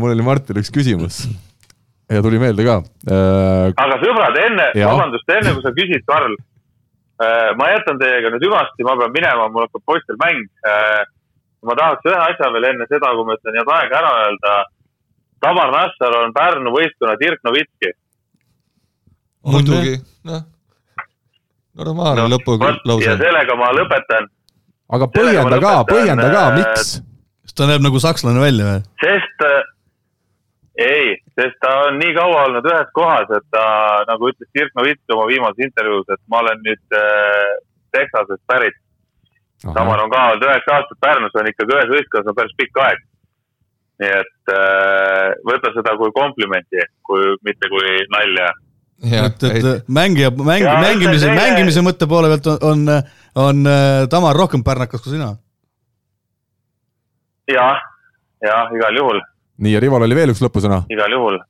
mul 0.00 0.10
oli 0.14 0.24
Martin 0.26 0.60
üks 0.62 0.70
küsimus 0.74 1.16
ja 2.10 2.18
tuli 2.24 2.38
meelde 2.42 2.62
ka 2.66 2.76
äh.... 3.10 3.66
aga 3.74 3.94
sõbrad, 4.02 4.34
enne, 4.46 4.66
vabandust, 4.76 5.28
enne 5.36 5.50
kui 5.56 5.64
sa 5.66 5.72
küsid, 5.76 6.02
Karl 6.08 6.34
Äh, 7.20 7.50
ma 7.58 7.66
jätan 7.68 7.98
teiega 8.00 8.30
nüüd 8.32 8.46
hüvasti, 8.46 8.84
ma 8.86 8.94
pean 8.96 9.12
minema, 9.12 9.50
mul 9.52 9.66
hakkab 9.66 9.82
poistel 9.84 10.16
mäng. 10.22 10.40
Äh, 10.64 11.02
ma 11.66 11.76
tahaks 11.78 12.06
ühe 12.08 12.20
asja 12.26 12.52
veel 12.54 12.68
enne 12.70 12.86
seda, 12.90 13.12
kui 13.16 13.26
ma 13.28 13.36
ütlen 13.38 13.58
head 13.60 13.72
aega 13.76 13.98
ära 14.00 14.12
öelda. 14.26 14.54
Tamar 15.40 15.72
Nassar 15.72 16.16
on 16.20 16.32
Pärnu 16.36 16.72
võistkonna 16.74 17.16
Dirk 17.20 17.40
Novitski. 17.46 17.92
muidugi, 19.50 19.94
noh, 20.28 20.42
normaalne 21.80 22.26
no, 22.26 22.30
lõpulause. 22.34 23.06
ja 23.06 23.16
sellega 23.20 23.56
ma 23.56 23.70
lõpetan. 23.76 24.28
aga 24.92 25.08
põhjenda 25.14 25.60
ka, 25.62 25.74
põhjenda 25.88 26.28
ka, 26.32 26.44
miks? 26.58 26.90
sest 27.46 27.56
ta 27.56 27.68
näeb 27.70 27.84
nagu 27.86 28.02
sakslane 28.02 28.42
välja 28.42 28.66
või? 28.68 28.82
sest 29.04 29.46
äh,, 29.46 29.70
ei, 30.84 31.16
sest 31.38 31.56
ta 31.64 31.72
on 31.86 31.98
nii 32.02 32.12
kaua 32.18 32.44
olnud 32.50 32.68
ühes 32.68 32.92
kohas, 32.96 33.32
et 33.36 33.48
ta 33.54 33.64
nagu 34.10 34.28
ütles 34.32 34.50
Dirk 34.56 34.76
Nowitzki 34.76 35.16
oma 35.16 35.26
viimases 35.30 35.66
intervjuus, 35.70 36.08
et 36.12 36.22
ma 36.28 36.44
olen 36.44 36.62
nüüd 36.66 37.00
äh, 37.00 37.58
Texasest 37.96 38.42
pärit. 38.46 38.76
Tamar 39.60 40.00
on 40.00 40.10
ka 40.10 40.22
olnud 40.30 40.44
üheksa 40.46 40.78
aastat 40.78 41.00
Pärnus, 41.04 41.36
on 41.36 41.48
ikkagi 41.50 41.74
ühes 41.76 41.90
võistkonnas 41.92 42.32
on 42.32 42.36
päris 42.38 42.56
pikk 42.56 42.80
aeg. 42.80 43.02
nii 44.00 44.12
et 44.16 44.52
äh, 44.56 45.26
võta 45.44 45.72
seda 45.74 45.92
kui 46.00 46.12
komplimenti, 46.16 46.86
kui 47.04 47.34
mitte 47.44 47.68
kui 47.68 47.98
nalja. 48.14 48.46
et, 49.04 49.44
et 49.50 49.88
mängija, 49.88 50.30
mäng, 50.32 50.64
mängimise, 50.64 51.34
mängimise 51.36 51.84
mõtte 51.84 52.08
poole 52.08 52.32
pealt 52.32 52.48
on, 52.54 52.88
on, 52.88 53.04
on 53.44 53.60
äh, 53.68 54.06
Tamar 54.12 54.36
rohkem 54.36 54.64
pärnakas 54.64 55.04
kui 55.04 55.12
sina. 55.12 55.34
jah, 57.52 57.84
jah, 58.40 58.72
igal 58.72 58.96
juhul, 58.96 59.20
nii, 59.60 59.76
ja 59.76 59.84
Rival 59.84 60.08
oli 60.08 60.16
veel 60.16 60.32
üks 60.32 60.40
lõpusõna. 60.44 60.84
igal 60.88 61.12
juhul. 61.12 61.40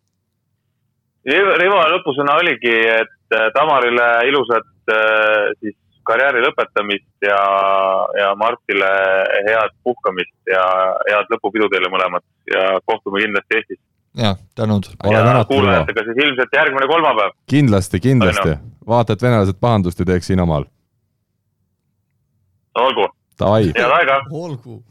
Rivo 1.31 1.81
lõpusõna 1.95 2.39
oligi, 2.41 2.73
et 2.73 3.37
äh, 3.37 3.51
Tamarile 3.55 4.09
ilusat 4.27 4.91
äh, 4.91 5.53
siis 5.61 5.77
karjääri 6.09 6.43
lõpetamist 6.45 7.27
ja, 7.27 7.39
ja 8.21 8.33
Martile 8.41 8.91
head 9.47 9.77
puhkamist 9.85 10.51
ja 10.51 10.65
head 11.09 11.33
lõpupidu 11.35 11.71
teile 11.73 11.91
mõlemat 11.93 12.25
ja 12.51 12.81
kohtume 12.87 13.23
kindlasti 13.25 13.59
Eestis. 13.59 13.81
jah, 14.17 14.37
tänud. 14.59 14.91
kuulajatega 15.49 16.05
siis 16.09 16.21
ilmselt 16.27 16.57
järgmine 16.57 16.91
kolmapäev. 16.91 17.37
kindlasti, 17.51 18.01
kindlasti 18.01 18.49
On. 18.57 18.69
vaata, 18.95 19.13
et 19.13 19.23
venelased 19.23 19.61
pahandust 19.61 20.01
ei 20.01 20.13
teeks 20.13 20.33
siin 20.33 20.41
omal. 20.41 20.65
olgu, 22.75 23.09
head 23.41 23.97
aega. 23.99 24.23
olgu. 24.31 24.83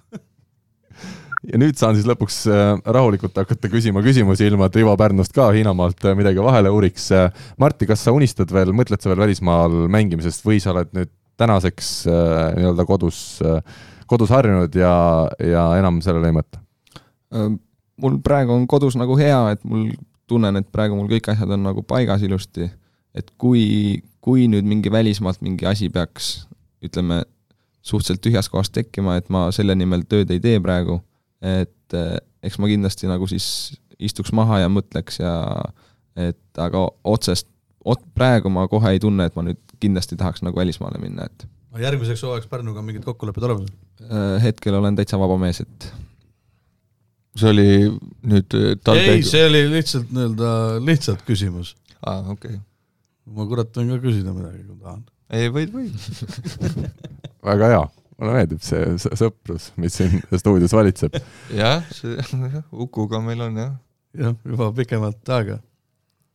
Ja 1.47 1.59
nüüd 1.61 1.77
saan 1.79 1.95
siis 1.95 2.07
lõpuks 2.09 2.41
äh, 2.51 2.73
rahulikult 2.83 3.37
hakata 3.39 3.71
küsima 3.71 4.03
küsimusi, 4.05 4.47
ilma 4.49 4.67
et 4.67 4.79
Rivo 4.79 4.95
Pärnust 4.99 5.35
ka 5.35 5.49
Hiinamaalt 5.55 6.03
äh, 6.05 6.17
midagi 6.17 6.43
vahele 6.43 6.71
uuriks. 6.73 7.09
Martti, 7.61 7.87
kas 7.89 8.03
sa 8.03 8.15
unistad 8.15 8.51
veel, 8.53 8.73
mõtled 8.75 9.01
sa 9.01 9.11
veel 9.11 9.23
välismaal 9.27 9.85
mängimisest 9.91 10.43
või 10.45 10.59
sa 10.63 10.73
oled 10.73 10.91
nüüd 10.97 11.13
tänaseks 11.39 11.93
äh, 12.11 12.57
nii-öelda 12.57 12.85
kodus, 12.87 13.39
kodus 14.09 14.33
harjunud 14.33 14.75
ja, 14.75 14.93
ja 15.39 15.65
enam 15.79 16.01
sellele 16.03 16.31
ei 16.31 16.35
mõtle? 16.35 16.61
Äh, 17.35 17.49
mul 18.01 18.19
praegu 18.25 18.55
on 18.55 18.67
kodus 18.69 18.97
nagu 18.99 19.17
hea, 19.19 19.39
et 19.53 19.63
mul 19.67 19.91
tunnen, 20.29 20.59
et 20.59 20.69
praegu 20.73 20.97
mul 20.97 21.09
kõik 21.09 21.31
asjad 21.33 21.55
on 21.55 21.65
nagu 21.65 21.83
paigas 21.87 22.23
ilusti. 22.25 22.69
et 23.17 23.31
kui, 23.41 24.03
kui 24.21 24.45
nüüd 24.47 24.67
mingi 24.69 24.91
välismaalt 24.91 25.41
mingi 25.41 25.65
asi 25.65 25.89
peaks, 25.89 26.45
ütleme, 26.85 27.23
suhteliselt 27.81 28.21
tühjas 28.21 28.49
kohas 28.49 28.69
tekkima, 28.69 29.15
et 29.17 29.31
ma 29.33 29.47
selle 29.51 29.75
nimel 29.75 30.03
tööd 30.05 30.29
ei 30.31 30.39
tee 30.39 30.59
praegu, 30.61 30.99
et 31.41 31.97
eh, 31.97 32.17
eks 32.43 32.59
ma 32.59 32.71
kindlasti 32.71 33.09
nagu 33.09 33.27
siis 33.29 33.77
istuks 33.99 34.33
maha 34.35 34.61
ja 34.63 34.71
mõtleks 34.71 35.21
ja 35.21 35.33
et 36.19 36.59
aga 36.59 36.85
otsest, 37.07 37.47
praegu 38.15 38.51
ma 38.51 38.67
kohe 38.71 38.91
ei 38.95 38.99
tunne, 39.01 39.27
et 39.27 39.35
ma 39.37 39.45
nüüd 39.47 39.59
kindlasti 39.79 40.17
tahaks 40.19 40.43
nagu 40.43 40.59
välismaale 40.59 40.99
minna, 41.01 41.29
et 41.29 41.47
järgmiseks 41.79 42.23
hooajaks 42.25 42.49
Pärnuga 42.51 42.81
mingid 42.83 43.05
kokkulepped 43.07 43.45
olemas? 43.45 43.73
eh, 44.03 44.37
hetkel 44.43 44.79
olen 44.79 44.97
täitsa 44.99 45.19
vaba 45.21 45.37
mees, 45.41 45.61
et 45.63 45.91
see 47.39 47.51
oli 47.53 47.67
nüüd 48.29 48.57
äh, 48.57 48.71
ei, 48.73 48.79
TalTech, 48.83 49.27
see 49.29 49.45
oli 49.47 49.61
lihtsalt 49.73 50.11
nii-öelda 50.15 50.51
lihtsalt 50.83 51.23
küsimus. 51.27 51.75
aa 52.01 52.23
okei 52.33 52.57
okay., 52.57 52.59
ma 53.35 53.45
kurat 53.49 53.71
võin 53.77 53.93
ka 53.93 54.01
küsida 54.03 54.33
midagi, 54.35 54.63
kui 54.65 54.79
tahan. 54.81 55.03
ei 55.37 55.51
võid, 55.53 55.73
võid. 55.75 55.93
väga 57.49 57.71
hea, 57.73 57.83
mulle 58.19 58.35
meeldib 58.35 58.61
see 58.65 58.85
sõ- 59.01 59.15
sõprus, 59.23 59.69
mis 59.79 59.95
siin 59.99 60.19
stuudios 60.35 60.73
valitseb. 60.75 61.17
jah, 61.55 61.83
see, 61.95 62.17
Ukuga 62.85 63.21
meil 63.23 63.41
on 63.47 63.57
jah. 63.57 63.73
jah, 64.17 64.35
juba 64.45 64.71
pikemat 64.75 65.33
aega. 65.37 65.59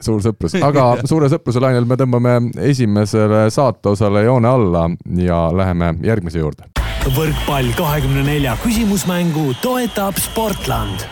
suur 0.04 0.22
sõprus, 0.24 0.56
aga 0.68 1.06
suure 1.08 1.30
sõpruse 1.32 1.62
lainel 1.62 1.88
me 1.88 1.98
tõmbame 2.00 2.36
esimesele 2.70 3.46
saateosale 3.54 4.24
joone 4.28 4.48
alla 4.48 4.86
ja 5.20 5.44
läheme 5.54 5.94
järgmise 6.04 6.40
juurde. 6.42 6.70
võrkpall 7.16 7.74
kahekümne 7.76 8.24
nelja 8.26 8.56
küsimusmängu 8.64 9.52
toetab 9.62 10.16
Sportland 10.20 11.04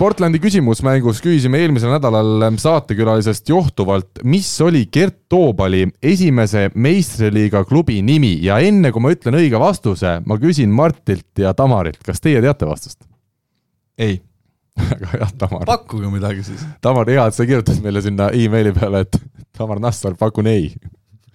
Sportlandi 0.00 0.38
küsimusmängus 0.40 1.18
küsisime 1.20 1.58
eelmisel 1.60 1.90
nädalal 1.92 2.46
saatekülalisest 2.56 3.50
johtuvalt, 3.52 4.22
mis 4.24 4.46
oli 4.64 4.86
Gert 4.88 5.18
Toobali 5.28 5.82
esimese 6.00 6.70
meistriliiga 6.72 7.60
klubi 7.68 7.98
nimi 8.00 8.30
ja 8.40 8.56
enne 8.64 8.94
kui 8.96 9.04
ma 9.04 9.12
ütlen 9.12 9.36
õige 9.36 9.60
vastuse, 9.60 10.14
ma 10.24 10.38
küsin 10.40 10.72
Martilt 10.72 11.42
ja 11.44 11.52
Tamarilt, 11.52 12.00
kas 12.00 12.24
teie 12.24 12.40
teate 12.40 12.64
vastust? 12.70 13.04
ei, 14.00 14.16
väga 14.80 15.12
hea, 15.18 15.28
Tamar. 15.36 15.68
pakkuge 15.68 16.08
midagi 16.16 16.46
siis. 16.48 16.64
Tamar, 16.80 17.12
hea, 17.12 17.26
et 17.28 17.36
sa 17.36 17.44
kirjutasid 17.44 17.84
meile 17.84 18.00
sinna 18.00 18.30
emaili 18.32 18.72
peale, 18.72 19.04
et 19.04 19.20
Tamar 19.52 19.84
Nassar, 19.84 20.16
pakun 20.16 20.48
ei. 20.48 20.70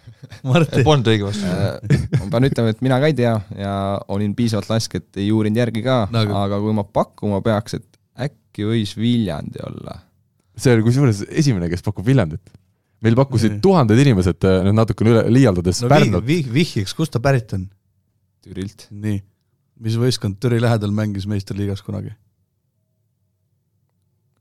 Polnud 0.41 1.05
õige 1.13 1.28
vastus. 1.28 1.45
Äh, 1.45 2.07
ma 2.18 2.32
pean 2.34 2.49
ütlema, 2.49 2.74
et 2.74 2.82
mina 2.82 2.97
ka 2.97 3.13
ei 3.13 3.20
tea 3.22 3.38
ja 3.61 3.76
olin 4.09 4.34
piisavalt 4.34 4.74
lask, 4.74 4.97
et 4.97 5.22
ei 5.22 5.30
uurinud 5.30 5.61
järgi 5.61 5.86
ka 5.86 6.07
No 6.09 6.26
aga- 6.26 6.47
aga 6.47 6.66
kui 6.66 6.74
ma 6.74 6.82
pakkuma 6.97 7.45
peaks, 7.45 7.78
et 7.78 7.91
äkki 8.16 8.68
võis 8.68 8.95
Viljandi 8.97 9.61
olla. 9.66 9.99
see 10.55 10.76
oli 10.76 10.86
kusjuures 10.86 11.24
esimene, 11.30 11.70
kes 11.72 11.84
pakub 11.86 12.05
Viljandit. 12.07 12.53
meil 13.05 13.18
pakkusid 13.20 13.59
tuhanded 13.63 13.99
inimesed, 14.01 14.45
nüüd 14.66 14.78
natukene 14.78 15.13
üle, 15.13 15.24
liialdades 15.36 15.84
no 15.84 15.91
Pärnut. 15.91 16.26
vih-, 16.28 16.47
vihjiks, 16.51 16.95
kust 16.97 17.13
ta 17.16 17.22
pärit 17.24 17.53
on? 17.57 17.68
Türilt. 18.45 18.88
nii, 18.91 19.20
mis 19.84 19.97
võistkond 19.99 20.39
Türi 20.39 20.61
lähedal 20.61 20.93
mängis 20.95 21.28
meistriliigas 21.30 21.84
kunagi? 21.86 22.13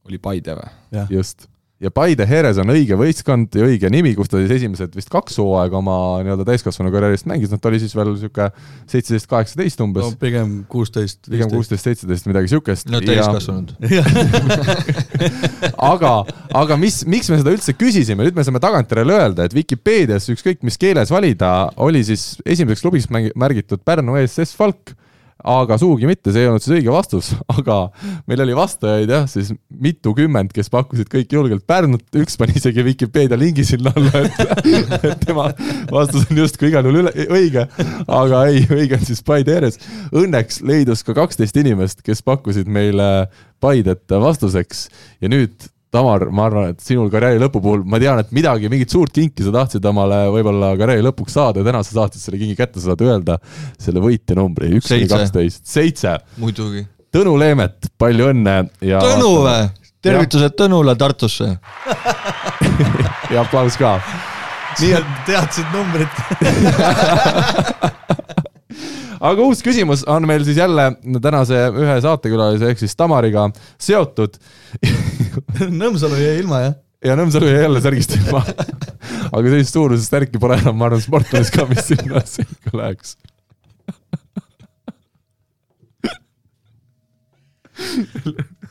oli 0.05 0.20
Paide 0.20 0.57
või? 0.59 0.70
just. 1.11 1.49
Ja 1.85 1.91
Paide 1.95 2.24
Heres 2.28 2.59
on 2.62 2.72
õige 2.72 2.97
võistkond 2.99 3.55
ja 3.59 3.66
õige 3.66 3.91
nimi, 3.93 4.14
kus 4.16 4.30
ta 4.32 4.41
siis 4.41 4.55
esimesed 4.57 4.95
vist 4.97 5.11
kaks 5.12 5.37
hooaega 5.41 5.78
oma 5.78 5.97
nii-öelda 6.24 6.47
täiskasvanu 6.49 6.93
karjäärist 6.95 7.28
mängis, 7.30 7.53
noh 7.53 7.61
ta 7.61 7.70
oli 7.70 7.80
siis 7.82 7.95
veel 7.97 8.12
niisugune 8.14 8.49
seitseteist, 8.91 9.28
kaheksateist 9.30 9.82
no 9.82 9.89
umbes, 9.91 10.16
pigem 10.20 10.57
kuusteist, 10.70 11.20
pigem. 11.28 11.53
kuusteist, 11.53 11.85
seitseteist, 11.87 12.28
midagi 12.30 12.49
niisugust. 12.49 12.91
no 12.93 13.03
täiskasvanud. 13.05 13.74
aga, 15.93 16.14
aga 16.64 16.80
mis, 16.80 17.03
miks 17.11 17.30
me 17.32 17.41
seda 17.43 17.55
üldse 17.55 17.76
küsisime, 17.76 18.26
nüüd 18.26 18.37
me 18.39 18.47
saame 18.47 18.62
tagantjärele 18.64 19.18
öelda, 19.18 19.49
et 19.49 19.57
Vikipeedias 19.57 20.30
ükskõik 20.32 20.64
mis 20.66 20.80
keeles 20.80 21.12
valida, 21.14 21.55
oli 21.85 22.05
siis 22.07 22.35
esimeseks 22.45 22.85
klubiks 22.85 23.11
mängi- 23.12 23.35
märgitud 23.39 23.85
Pärnu 23.85 24.16
ESS 24.20 24.57
Falk, 24.57 24.95
aga 25.45 25.77
sugugi 25.81 26.09
mitte, 26.09 26.33
see 26.33 26.45
ei 26.45 26.49
olnud 26.49 26.65
siis 26.65 26.79
õige 26.79 26.93
vastus, 26.93 27.31
aga 27.59 27.79
meil 28.31 28.43
oli 28.45 28.57
vastajaid 28.57 29.13
jah, 29.13 29.27
siis 29.31 29.53
mitukümmend, 29.69 30.55
kes 30.57 30.71
pakkusid 30.73 31.11
kõik 31.13 31.35
julgelt 31.37 31.67
Pärnut, 31.69 32.05
üks 32.17 32.39
pani 32.41 32.57
isegi 32.59 32.85
Vikipeedia 32.87 33.39
lingi 33.41 33.67
sinna 33.69 33.93
alla, 33.93 34.25
et, 35.11 35.21
tema 35.25 35.51
vastus 35.93 36.27
on 36.31 36.41
justkui 36.45 36.71
igal 36.73 36.89
juhul 36.89 37.03
üle, 37.05 37.15
õige, 37.29 37.67
aga 38.09 38.45
ei, 38.49 38.65
õige 38.73 38.99
on 38.99 39.07
siis 39.07 39.23
Paide 39.25 39.59
ääres. 39.59 39.79
Õnneks 40.15 40.63
leidus 40.67 41.05
ka 41.05 41.17
kaksteist 41.17 41.57
inimest, 41.61 42.03
kes 42.05 42.25
pakkusid 42.25 42.71
meile 42.71 43.29
Paidet 43.65 44.13
vastuseks. 44.21 44.89
Ja 45.25 45.31
nüüd 45.33 45.69
Tamar, 45.95 46.27
ma 46.35 46.49
arvan, 46.49 46.73
et 46.75 46.83
sinul 46.83 47.11
karjääri 47.13 47.39
lõpu 47.43 47.61
puhul, 47.63 47.85
ma 47.87 48.01
tean, 48.03 48.19
et 48.23 48.33
midagi, 48.35 48.71
mingit 48.73 48.91
suurt 48.91 49.15
kinki 49.15 49.45
sa 49.47 49.53
tahtsid 49.55 49.85
omale 49.87 50.25
võib-olla 50.35 50.73
karjääri 50.81 51.05
lõpuks 51.07 51.37
saada 51.39 51.63
ja 51.63 51.69
täna 51.69 51.85
sa 51.87 52.01
saatsid 52.01 52.25
selle 52.25 52.41
kingi 52.41 52.57
kätte, 52.59 52.83
sa 52.83 52.93
saad 52.93 53.05
öelda 53.07 53.39
selle 53.79 54.03
võitjanumbri, 54.03 54.73
üks 54.81 54.91
kuni 54.91 55.07
kaksteist, 55.11 55.63
seitse. 55.71 56.17
muidugi. 56.43 56.83
Tõnu 57.15 57.37
Leemet, 57.39 57.93
palju 58.01 58.33
õnne 58.33 58.57
ja 58.83 58.99
Tõnu 59.05 59.33
või? 59.47 59.71
tervitused 60.05 60.53
Tõnule 60.59 60.97
Tartusse. 60.99 61.49
ja 63.33 63.45
aplaus 63.45 63.79
ka. 63.81 63.97
nii 64.83 64.93
et 64.99 65.09
teadsid 65.31 65.69
numbrit. 65.73 66.15
aga 69.20 69.45
uus 69.47 69.62
küsimus 69.64 70.05
on 70.11 70.27
meil 70.29 70.45
siis 70.47 70.59
jälle 70.61 70.91
tänase 71.22 71.66
ühe 71.72 71.99
saatekülalise 72.05 72.70
ehk 72.72 72.81
siis 72.83 72.97
Tamariga 72.99 73.49
seotud 73.81 74.39
Nõmsalu 75.83 76.18
jäi 76.20 76.41
ilma, 76.43 76.62
jah? 76.64 76.75
ja 77.05 77.16
Nõmsalu 77.18 77.51
jäi 77.51 77.62
jälle 77.66 77.83
särgist 77.85 78.16
ilma. 78.18 78.43
aga 79.31 79.45
sellist 79.45 79.77
suurusest 79.77 80.16
särki 80.16 80.41
pole 80.41 80.59
enam, 80.62 80.77
ma 80.79 80.89
arvan, 80.89 81.03
sportlanis 81.05 81.53
ka, 81.55 81.66
mis 81.70 81.87
sinna 81.93 82.25
sekka 82.29 82.75
läheks. 82.79 83.16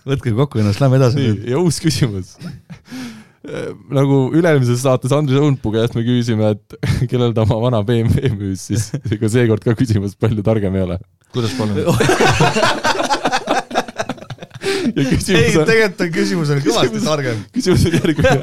võtke 0.07 0.33
kokku 0.35 0.61
ennast, 0.61 0.81
lähme 0.83 0.99
edasi 0.99 1.27
ja 1.49 1.59
uus 1.59 1.79
küsimus. 1.83 2.35
Nagu 3.43 4.29
üle-eelmises 4.31 4.85
saates 4.85 5.11
Andres 5.15 5.41
Õunpuu 5.41 5.73
käest 5.75 5.97
me 5.97 6.03
küsisime, 6.05 6.53
et 6.55 6.75
kellel 7.11 7.33
ta 7.35 7.43
oma 7.43 7.57
vana 7.65 7.81
BMW 7.83 8.31
müüs, 8.37 8.69
siis 8.69 8.91
ega 9.13 9.29
seekord 9.31 9.63
ka 9.65 9.75
küsimus 9.75 10.15
palju 10.19 10.45
targem 10.45 10.75
ei 10.79 10.85
ole. 10.85 10.97
kuidas 11.35 11.55
palun? 11.57 11.75
ei, 14.93 15.51
tegelikult 15.51 16.05
on 16.05 16.13
küsimus 16.15 16.53
on 16.53 16.63
kõvasti 16.63 17.03
targem. 17.03 17.37
küsimus 17.55 17.83
on 17.89 17.93
järgmine. 17.99 18.39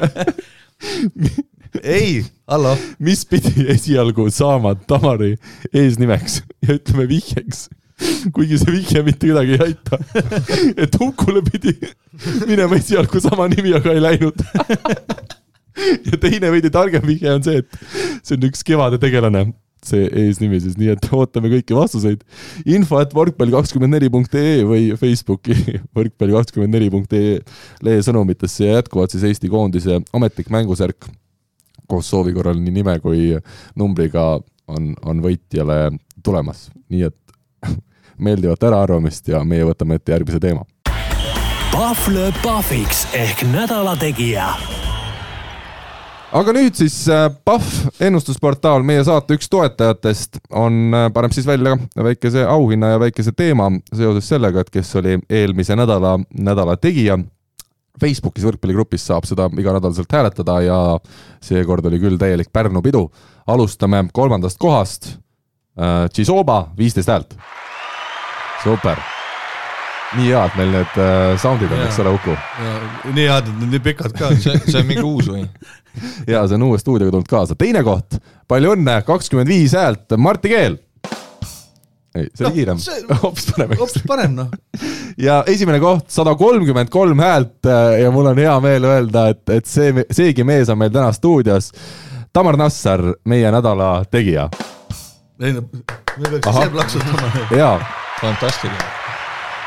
ei, 1.81 2.21
hallo, 2.51 2.75
mis 3.01 3.25
pidi 3.25 3.53
esialgu 3.73 4.29
saama 4.29 4.75
Tamari 4.85 5.33
eesnimeks 5.73 6.43
ja 6.61 6.77
ütleme 6.77 7.09
vihjeks, 7.09 7.71
kuigi 8.35 8.59
see 8.61 8.75
vihje 8.77 9.03
mitte 9.05 9.29
kedagi 9.29 9.57
ei 9.57 9.65
aita. 9.69 9.99
et 10.85 10.99
Hukule 10.99 11.43
pidi 11.47 11.75
minema 12.47 12.77
esialgu 12.79 13.21
sama 13.23 13.47
nimi, 13.51 13.73
aga 13.77 13.95
ei 13.95 14.03
läinud. 14.03 14.45
ja 16.11 16.21
teine 16.21 16.51
veidi 16.53 16.71
targem 16.73 17.05
vihje 17.07 17.33
on 17.33 17.43
see, 17.45 17.61
et 17.63 17.83
see 18.21 18.37
on 18.37 18.47
üks 18.49 18.65
kevade 18.67 18.99
tegelane, 19.01 19.45
see 19.85 20.09
eesnimi 20.23 20.59
siis, 20.61 20.75
nii 20.77 20.91
et 20.93 21.07
ootame 21.15 21.49
kõiki 21.55 21.77
vastuseid. 21.77 22.21
info 22.69 22.99
at 23.01 23.15
võrkpalli 23.17 23.55
kakskümmend 23.55 23.95
neli 23.97 24.11
punkt 24.13 24.35
ee 24.37 24.61
või 24.67 24.91
Facebooki 24.99 25.57
võrkpalli 25.97 26.37
kakskümmend 26.37 26.77
neli 26.77 26.91
punkt 26.93 27.15
ee 27.17 27.39
lehesõnumitesse 27.85 28.67
ja 28.67 28.79
jätkuvalt 28.79 29.15
siis 29.15 29.25
Eesti 29.31 29.49
koondise 29.51 30.01
ametlik 30.13 30.51
mängusärk 30.53 31.09
koos 31.91 32.11
soovi 32.11 32.33
korral 32.35 32.59
nii 32.61 32.75
nime 32.79 32.97
kui 33.03 33.33
numbriga 33.79 34.35
on, 34.71 34.93
on 35.03 35.23
võitjale 35.23 35.89
tulemas, 36.23 36.69
nii 36.91 37.07
et 37.09 37.17
meeldivat 38.21 38.69
äraarvamist 38.69 39.27
ja 39.33 39.43
meie 39.43 39.65
võtame 39.67 39.99
ette 39.99 40.15
järgmise 40.15 40.39
teema. 40.39 40.65
Pahv 41.71 42.07
lööb 42.11 42.37
pahviks 42.43 43.07
ehk 43.17 43.45
nädala 43.53 43.95
tegija 43.99 44.51
aga 46.35 46.53
nüüd 46.55 46.77
siis 46.79 46.95
äh, 47.11 47.27
Pahv 47.45 47.67
ennustusportaal, 48.03 48.85
meie 48.87 49.03
saate 49.07 49.35
üks 49.37 49.49
toetajatest 49.51 50.39
on, 50.55 50.95
paneb 51.13 51.35
siis 51.35 51.47
välja 51.47 51.75
väikese 51.95 52.45
auhinna 52.47 52.93
ja 52.93 53.01
väikese 53.01 53.33
teema 53.35 53.69
seoses 53.91 54.29
sellega, 54.31 54.63
et 54.63 54.71
kes 54.73 54.93
oli 55.01 55.17
eelmise 55.29 55.77
nädala, 55.79 56.17
nädala 56.31 56.77
tegija. 56.79 57.19
Facebookis 58.01 58.45
võrkpalligrupis 58.47 59.03
saab 59.09 59.27
seda 59.27 59.49
iganädalaselt 59.51 60.13
hääletada 60.15 60.61
ja 60.63 60.77
seekord 61.43 61.85
oli 61.89 61.99
küll 61.99 62.17
täielik 62.17 62.47
Pärnu 62.53 62.81
pidu. 62.81 63.09
alustame 63.47 64.05
kolmandast 64.13 64.57
kohast. 64.57 65.17
Tšisoba, 66.13 66.71
viisteist 66.77 67.11
häält. 67.11 67.35
super. 68.63 68.97
nii 70.17 70.27
head 70.35 70.55
meil 70.59 70.73
need 70.75 70.97
äh, 70.99 71.37
sound'id 71.39 71.71
on, 71.71 71.81
eks 71.85 71.99
ole, 72.03 72.11
Uku? 72.17 72.33
nii 73.15 73.27
head, 73.31 73.47
et 73.47 73.59
need 73.61 73.77
nii 73.77 73.83
pikad 73.85 74.13
ka. 74.17 74.33
see, 74.35 74.57
see 74.67 74.81
on 74.81 74.87
mingi 74.89 75.05
uus 75.07 75.29
või? 75.31 75.45
ja 76.33 76.43
see 76.47 76.57
on 76.59 76.65
uue 76.67 76.79
stuudioga 76.81 77.13
tulnud 77.15 77.29
kaasa. 77.31 77.55
teine 77.59 77.83
koht, 77.87 78.19
palju 78.51 78.73
õnne, 78.75 78.97
kakskümmend 79.07 79.49
viis 79.49 79.75
häält, 79.77 80.17
Martti 80.19 80.51
Keel. 80.51 80.75
ei, 82.15 82.27
see 82.35 82.43
oli 82.43 82.49
Noh, 82.49 82.57
kiirem 82.57 82.83
hoopis 83.23 83.47
parem. 83.53 83.73
hoopis 83.79 84.05
parem 84.07 84.35
noh. 84.41 84.51
ja 85.27 85.41
esimene 85.47 85.79
koht, 85.83 86.09
sada 86.11 86.35
kolmkümmend 86.35 86.91
kolm 86.91 87.23
häält 87.23 87.71
äh, 87.71 88.01
ja 88.03 88.11
mul 88.11 88.33
on 88.33 88.43
hea 88.43 88.57
meel 88.67 88.89
öelda, 88.91 89.29
et, 89.31 89.45
et 89.61 89.69
see, 89.69 90.05
seegi 90.11 90.43
mees 90.47 90.69
on 90.69 90.81
meil 90.81 90.91
täna 90.91 91.13
stuudios. 91.15 91.71
Tamar 92.31 92.55
Nassar, 92.59 93.01
meie 93.27 93.49
nädala 93.51 93.93
tegija 94.11 94.49
ei 95.41 95.53
no, 95.55 95.61
me 96.21 96.29
peaks 96.29 96.47
ise 96.51 96.69
plaksutama. 96.69 97.31
ja 97.57 97.69
fantastiline. 98.21 98.89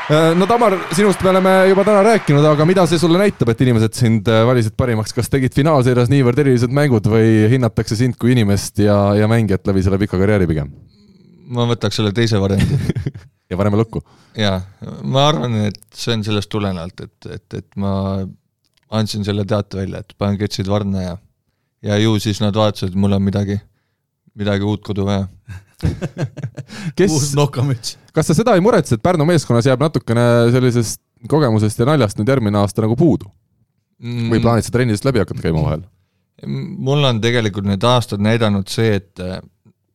Äh, 0.05 0.33
no 0.37 0.45
Tamar, 0.49 0.75
sinust 0.93 1.23
me 1.25 1.31
oleme 1.31 1.53
juba 1.71 1.85
täna 1.87 2.03
rääkinud, 2.05 2.45
aga 2.45 2.67
mida 2.69 2.85
see 2.89 2.99
sulle 3.01 3.17
näitab, 3.21 3.49
et 3.51 3.63
inimesed 3.65 3.97
sind 3.97 4.29
äh, 4.29 4.43
valisid 4.45 4.75
parimaks, 4.77 5.15
kas 5.17 5.31
tegid 5.33 5.55
finaalseerias 5.57 6.11
niivõrd 6.13 6.41
erilised 6.43 6.73
mängud 6.73 7.09
või 7.09 7.47
hinnatakse 7.55 7.97
sind 7.97 8.19
kui 8.21 8.35
inimest 8.35 8.83
ja, 8.85 8.97
ja 9.17 9.29
mängijat 9.31 9.65
läbi 9.65 9.81
selle 9.85 9.99
pika 10.01 10.19
karjääri 10.21 10.49
pigem? 10.51 10.73
ma 11.45 11.67
võtaks 11.69 11.99
selle 11.99 12.09
teise 12.13 12.39
variandi. 12.41 12.77
ja 13.49 13.57
paneme 13.57 13.77
lukku. 13.81 14.01
jaa, 14.37 14.59
ma 15.03 15.27
arvan, 15.29 15.59
et 15.67 15.81
see 15.93 16.15
on 16.15 16.25
sellest 16.25 16.49
tulenevalt, 16.53 17.05
et, 17.05 17.29
et, 17.37 17.59
et 17.61 17.67
ma 17.81 17.93
andsin 18.93 19.25
selle 19.25 19.45
teate 19.49 19.81
välja, 19.81 20.01
et 20.01 20.17
panen 20.17 20.37
ketsid 20.41 20.69
varna 20.69 21.01
ja 21.01 21.15
ja 21.85 21.97
ju 21.97 22.19
siis 22.19 22.41
nad 22.41 22.55
vaatasid, 22.55 22.93
et 22.93 22.99
mul 22.99 23.13
on 23.17 23.23
midagi, 23.23 23.57
midagi 24.37 24.65
uut 24.65 24.83
kodu 24.85 25.05
vaja. 25.05 25.27
kes 26.97 27.11
kas 28.15 28.29
sa 28.29 28.35
seda 28.37 28.53
ei 28.55 28.63
muretse, 28.63 28.95
et 28.95 29.03
Pärnu 29.03 29.25
meeskonnas 29.27 29.67
jääb 29.67 29.81
natukene 29.83 30.23
sellisest 30.55 31.01
kogemusest 31.31 31.79
ja 31.81 31.87
naljast 31.89 32.19
nüüd 32.19 32.29
järgmine 32.31 32.57
aasta 32.61 32.85
nagu 32.85 32.95
puudu 32.99 33.31
Mm. 33.95 34.25
või 34.27 34.41
plaanid 34.43 34.65
sa 34.67 34.73
trennidest 34.75 35.05
läbi 35.07 35.21
hakata 35.21 35.39
käima 35.39 35.61
vahel? 35.63 35.85
mul 36.45 36.99
on 37.07 37.21
tegelikult 37.23 37.63
need 37.63 37.83
aastad 37.87 38.19
näidanud 38.19 38.67
see, 38.67 38.97
et 38.99 39.21
äh, 39.23 39.37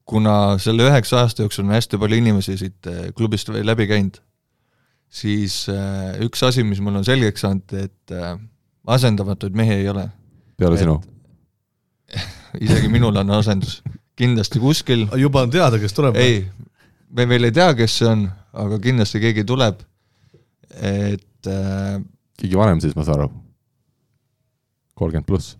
kuna 0.09 0.57
selle 0.59 0.87
üheksa 0.89 1.19
aasta 1.21 1.45
jooksul 1.45 1.67
on 1.67 1.75
hästi 1.77 1.99
palju 2.01 2.17
inimesi 2.17 2.57
siit 2.57 2.89
äh, 2.89 3.11
klubist 3.13 3.53
läbi 3.53 3.85
käinud, 3.91 4.17
siis 5.13 5.67
äh, 5.69 6.17
üks 6.25 6.41
asi, 6.49 6.65
mis 6.65 6.81
mul 6.81 6.97
on 6.97 7.05
selgeks 7.05 7.45
saanud, 7.45 7.77
et 7.77 8.15
asendamatuid 8.89 9.55
mehi 9.61 9.83
ei 9.83 9.89
ole. 9.93 10.07
peale 10.57 10.81
Et- 10.81 10.87
sinu? 10.87 10.97
isegi 12.65 12.89
minul 12.89 13.21
on 13.21 13.37
asendus, 13.37 13.83
kindlasti 14.21 14.61
kuskil, 14.63 15.07
juba 15.19 15.45
on 15.47 15.53
teada, 15.53 15.81
kes 15.81 15.97
tuleb. 15.97 16.19
ei, 16.21 16.45
me 17.17 17.27
veel 17.31 17.49
ei 17.49 17.57
tea, 17.57 17.73
kes 17.79 17.99
see 18.01 18.09
on, 18.11 18.27
aga 18.65 18.79
kindlasti 18.83 19.23
keegi 19.23 19.47
tuleb, 19.49 19.81
et 20.77 21.51
äh, 21.51 21.97
keegi 22.41 22.61
vanem 22.61 22.83
siis, 22.83 22.97
ma 22.99 23.07
saan 23.07 23.25
aru? 23.25 23.31
kolmkümmend 25.01 25.29
pluss, 25.29 25.55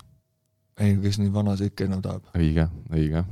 ei, 0.81 0.97
kes 1.01 1.21
nii 1.21 1.33
vana 1.33 1.57
see 1.57 1.71
ikka 1.73 1.87
enam 1.89 2.03
tahab. 2.05 2.27
õige, 2.37 2.69
õige. 2.93 3.25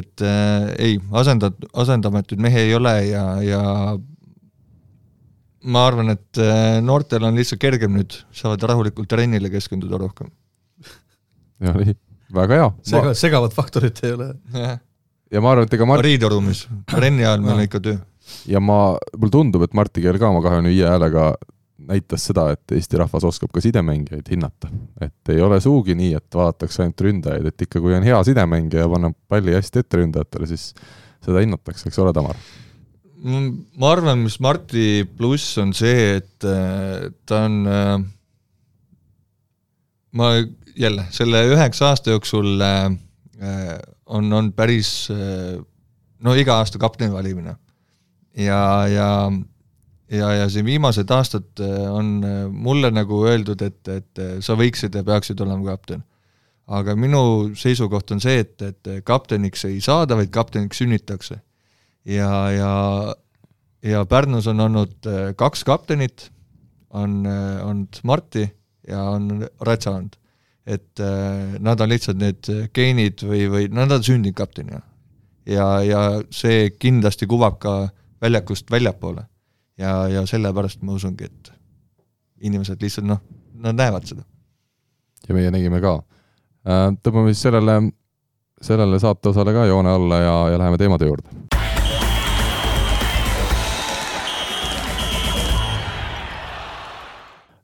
et 0.00 0.26
äh, 0.26 0.68
ei, 0.82 0.98
asendat-, 1.22 1.68
asendamatuid 1.84 2.42
mehi 2.42 2.66
ei 2.66 2.74
ole 2.74 2.96
ja, 3.06 3.24
ja 3.46 3.62
ma 5.66 5.86
arvan, 5.86 6.14
et 6.14 6.42
äh, 6.42 6.80
noortel 6.84 7.26
on 7.26 7.38
lihtsalt 7.38 7.62
kergem 7.62 7.94
nüüd, 7.98 8.18
saavad 8.34 8.66
rahulikult 8.70 9.08
trennile 9.10 9.50
keskenduda 9.52 10.00
rohkem. 10.02 10.30
ja 11.62 11.74
nii, 11.78 11.96
väga 12.34 12.60
hea. 12.60 12.68
sega, 12.90 13.14
segavat 13.14 13.56
faktorit 13.56 14.00
ei 14.04 14.14
ole. 14.16 14.30
ja 15.32 15.42
ma 15.42 15.52
arvan, 15.54 15.66
et 15.68 15.76
ega 15.76 15.88
Mart 15.88 16.06
riideruumis, 16.06 16.66
trenni 16.90 17.26
ajal 17.26 17.44
meil 17.44 17.58
on 17.58 17.66
ikka 17.66 17.82
töö. 17.84 17.98
ja 18.50 18.62
ma, 18.62 18.80
mulle 19.16 19.34
tundub, 19.34 19.66
et 19.66 19.76
Martti 19.76 20.04
Keel 20.04 20.18
ka 20.22 20.30
oma 20.30 20.42
kahekümne 20.44 20.72
viie 20.74 20.88
häälega 20.88 21.34
näitas 21.86 22.24
seda, 22.30 22.48
et 22.54 22.72
Eesti 22.74 22.98
rahvas 22.98 23.24
oskab 23.28 23.52
ka 23.54 23.62
sidemängijaid 23.62 24.28
hinnata. 24.32 24.70
et 25.00 25.34
ei 25.34 25.40
ole 25.40 25.60
sugugi 25.60 25.94
nii, 25.94 26.14
et 26.18 26.38
vaadatakse 26.38 26.82
ainult 26.82 27.06
ründajaid, 27.08 27.50
et 27.50 27.66
ikka 27.66 27.82
kui 27.84 27.94
on 27.94 28.06
hea 28.06 28.22
sidemängija 28.30 28.86
ja 28.86 28.92
paneb 28.92 29.16
palli 29.28 29.54
hästi 29.54 29.82
ette 29.84 30.00
ründajatele, 30.00 30.48
siis 30.50 30.70
seda 31.24 31.42
hinnatakse, 31.44 31.90
eks 31.90 31.98
ole, 32.02 32.14
Tamar? 32.16 32.38
ma 33.26 33.90
arvan, 33.90 34.20
mis 34.22 34.38
Marti 34.44 35.06
pluss 35.16 35.56
on 35.58 35.72
see, 35.74 36.18
et 36.20 36.46
äh, 36.46 37.08
ta 37.26 37.46
on 37.48 37.56
äh, 37.66 38.04
ma 40.16 40.30
jälle 40.76 41.06
selle 41.10 41.44
üheksa 41.48 41.88
aasta 41.90 42.10
jooksul 42.10 42.60
äh, 42.60 42.84
äh, 43.42 43.78
on, 44.06 44.32
on 44.32 44.52
päris 44.52 45.08
äh, 45.10 45.60
no 46.20 46.34
iga 46.34 46.58
aasta 46.60 46.78
kapteni 46.78 47.12
valimine. 47.12 47.56
ja, 48.36 48.86
ja, 48.88 49.32
ja, 50.10 50.32
ja 50.32 50.48
siin 50.48 50.66
viimased 50.66 51.10
aastad 51.10 51.60
äh, 51.60 51.92
on 51.92 52.20
äh, 52.24 52.42
mulle 52.50 52.90
nagu 52.90 53.24
öeldud, 53.26 53.62
et, 53.62 53.88
et 53.88 54.22
sa 54.40 54.56
võiksid 54.58 54.94
ja 54.94 55.04
peaksid 55.04 55.40
olema 55.40 55.72
kapten. 55.72 56.04
aga 56.66 56.96
minu 56.96 57.54
seisukoht 57.54 58.10
on 58.10 58.20
see, 58.20 58.40
et, 58.42 58.62
et 58.62 58.88
kapteniks 59.04 59.64
ei 59.64 59.80
saada, 59.80 60.16
vaid 60.16 60.30
kapteniks 60.30 60.82
sünnitakse. 60.82 61.40
ja, 62.04 62.50
ja, 62.50 63.14
ja 63.82 64.04
Pärnus 64.04 64.46
on 64.46 64.60
olnud 64.60 65.10
kaks 65.36 65.64
kaptenit, 65.64 66.30
on, 66.90 67.26
olnud 67.62 68.00
Marti 68.02 68.46
ja 68.88 69.02
on 69.02 69.48
Ratsa 69.60 69.90
olnud 69.90 70.16
et 70.66 71.00
äh, 71.00 71.56
nad 71.62 71.80
on 71.80 71.92
lihtsalt 71.92 72.18
need 72.18 72.50
geenid 72.74 73.22
või, 73.22 73.46
või 73.50 73.68
nad 73.70 73.92
on 73.94 74.02
sündinud 74.02 74.36
kaptenina. 74.36 74.80
ja, 75.46 75.66
ja 75.86 76.00
see 76.30 76.70
kindlasti 76.74 77.26
kuvab 77.30 77.58
ka 77.62 77.76
väljakust 78.20 78.70
väljapoole. 78.70 79.26
ja, 79.78 80.08
ja 80.08 80.26
sellepärast 80.26 80.82
ma 80.82 80.96
usungi, 80.98 81.24
et 81.24 81.52
inimesed 82.40 82.82
lihtsalt 82.82 83.06
noh, 83.06 83.22
nad 83.54 83.78
näevad 83.78 84.08
seda. 84.08 84.24
ja 85.28 85.34
meie 85.34 85.50
nägime 85.50 85.80
ka. 85.80 86.00
tõmbame 87.02 87.32
siis 87.32 87.46
sellele, 87.46 87.78
sellele 88.60 88.98
saateosale 89.00 89.54
ka 89.54 89.66
joone 89.70 89.90
alla 89.90 90.20
ja, 90.20 90.36
ja 90.52 90.58
läheme 90.58 90.78
teemade 90.82 91.06
juurde. 91.06 91.45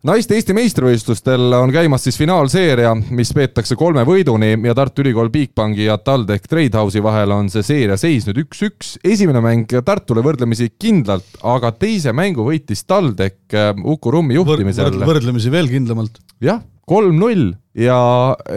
Naiste 0.06 0.34
Eesti 0.34 0.54
meistrivõistlustel 0.56 1.54
on 1.54 1.70
käimas 1.74 2.02
siis 2.06 2.18
finaalseeria, 2.18 2.92
mis 3.14 3.30
peetakse 3.36 3.76
kolme 3.78 4.02
võiduni 4.06 4.52
ja 4.66 4.74
Tartu 4.74 5.04
Ülikool 5.04 5.30
Bigbanki 5.30 5.86
ja 5.86 5.98
TalTech 6.02 6.48
Tradehouse'i 6.50 7.02
vahel 7.04 7.34
on 7.34 7.50
see 7.52 7.62
seeria 7.66 7.98
seisnud 8.00 8.40
üks-üks. 8.42 8.96
esimene 9.04 9.42
mäng 9.44 9.70
Tartule 9.86 10.24
võrdlemisi 10.26 10.72
kindlalt, 10.74 11.38
aga 11.46 11.72
teise 11.76 12.14
mängu 12.16 12.46
võitis 12.48 12.82
TalTech 12.86 13.54
äh, 13.54 13.70
Uku 13.84 14.10
Rummi 14.14 14.38
juhtimisel 14.38 14.90
võrdlemisi 14.90 15.12
võrdlemisi 15.12 15.54
veel 15.54 15.70
kindlamalt. 15.70 16.18
jah, 16.42 16.62
kolm-null 16.88 17.52
ja, 17.78 17.98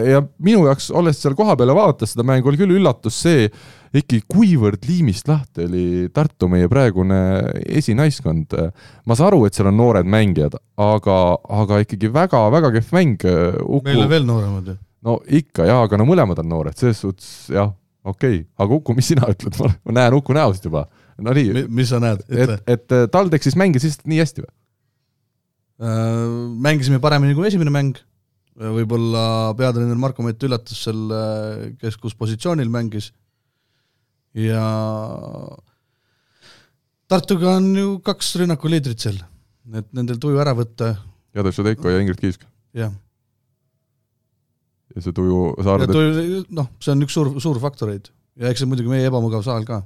ja 0.06 0.20
minu 0.42 0.66
jaoks, 0.66 0.90
olles 0.94 1.18
seal 1.22 1.36
kohapeal 1.38 1.72
ja 1.72 1.76
vaadates 1.78 2.14
seda 2.14 2.26
mängu, 2.26 2.50
oli 2.50 2.60
küll 2.60 2.76
üllatus 2.78 3.20
see 3.24 3.46
ikkagi, 3.96 4.24
kuivõrd 4.28 4.86
liimist 4.88 5.28
lahti 5.30 5.64
oli 5.66 5.84
Tartu 6.14 6.48
meie 6.52 6.68
praegune 6.68 7.20
esinaiskond. 7.66 8.56
ma 9.06 9.16
saan 9.16 9.30
aru, 9.30 9.46
et 9.46 9.56
seal 9.56 9.70
on 9.70 9.78
noored 9.78 10.08
mängijad, 10.10 10.58
aga, 10.80 11.16
aga 11.62 11.80
ikkagi 11.84 12.10
väga-väga 12.12 12.72
kehv 12.76 12.92
mäng. 12.96 13.26
meil 13.86 14.04
on 14.04 14.12
veel 14.12 14.28
nooremad 14.28 14.70
ju. 14.72 14.76
no 15.06 15.18
ikka 15.26 15.68
jaa, 15.70 15.82
aga 15.86 16.00
no 16.00 16.08
mõlemad 16.08 16.42
on 16.42 16.50
noored, 16.50 16.76
selles 16.78 17.00
suhtes 17.04 17.48
jah, 17.52 17.72
okei 18.04 18.42
okay., 18.42 18.44
aga 18.58 18.80
Uku, 18.80 18.96
mis 18.98 19.10
sina 19.12 19.30
ütled, 19.32 19.58
ma 19.86 19.96
näen 20.00 20.18
Uku 20.18 20.36
näost 20.36 20.66
juba, 20.66 20.86
no 21.22 21.32
nii, 21.36 21.66
mis 21.70 21.92
sa 21.94 22.02
näed, 22.02 22.26
et 22.28 22.42
ütle., 22.44 22.60
et 22.66 22.96
äh, 22.98 23.08
TalTechis 23.12 23.56
mängis 23.56 23.86
lihtsalt 23.86 24.10
nii 24.10 24.20
hästi 24.24 24.44
või? 24.44 24.52
Äh, 25.76 26.20
mängisime 26.66 27.00
paremini 27.04 27.36
kui 27.36 27.48
esimene 27.48 27.72
mäng, 27.72 27.98
võib-olla 28.56 29.52
peatreener 29.58 29.98
Marko 30.00 30.24
Mett 30.24 30.42
üllatas 30.46 30.80
seal, 30.86 31.10
kes 31.80 31.98
kus 32.00 32.16
positsioonil 32.16 32.70
mängis 32.72 33.10
ja 34.36 34.64
Tartuga 37.06 37.56
on 37.60 37.68
ju 37.76 37.90
kaks 38.04 38.32
rünnakuliidrit 38.40 39.04
seal, 39.04 39.18
et 39.76 39.86
nendel 39.96 40.18
tuju 40.22 40.40
ära 40.42 40.56
võtta, 40.56 40.94
Jadar 41.36 41.54
Šudeiko 41.54 41.92
ja 41.92 42.00
Ingrid 42.02 42.20
Kiisk 42.20 42.46
jah. 42.76 42.92
ja 44.94 45.04
see 45.04 45.16
tuju 45.16 45.50
Saarde 45.64 45.90
tuju, 45.90 46.44
noh, 46.56 46.70
see 46.80 46.94
on 46.94 47.04
üks 47.06 47.16
suur, 47.16 47.34
suur 47.42 47.60
faktoreid 47.62 48.10
ja 48.40 48.50
eks 48.50 48.64
see 48.64 48.70
muidugi 48.70 48.92
meie 48.92 49.08
ebamugav 49.08 49.44
saal 49.46 49.64
ka. 49.68 49.82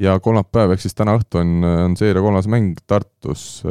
ja 0.00 0.16
kolmapäev 0.22 0.76
ehk 0.76 0.84
siis 0.84 0.96
täna 0.96 1.16
õhtu 1.18 1.40
on, 1.42 1.56
on 1.64 1.96
seeria 1.98 2.24
kolmas 2.24 2.48
mäng 2.52 2.78
Tartus. 2.88 3.62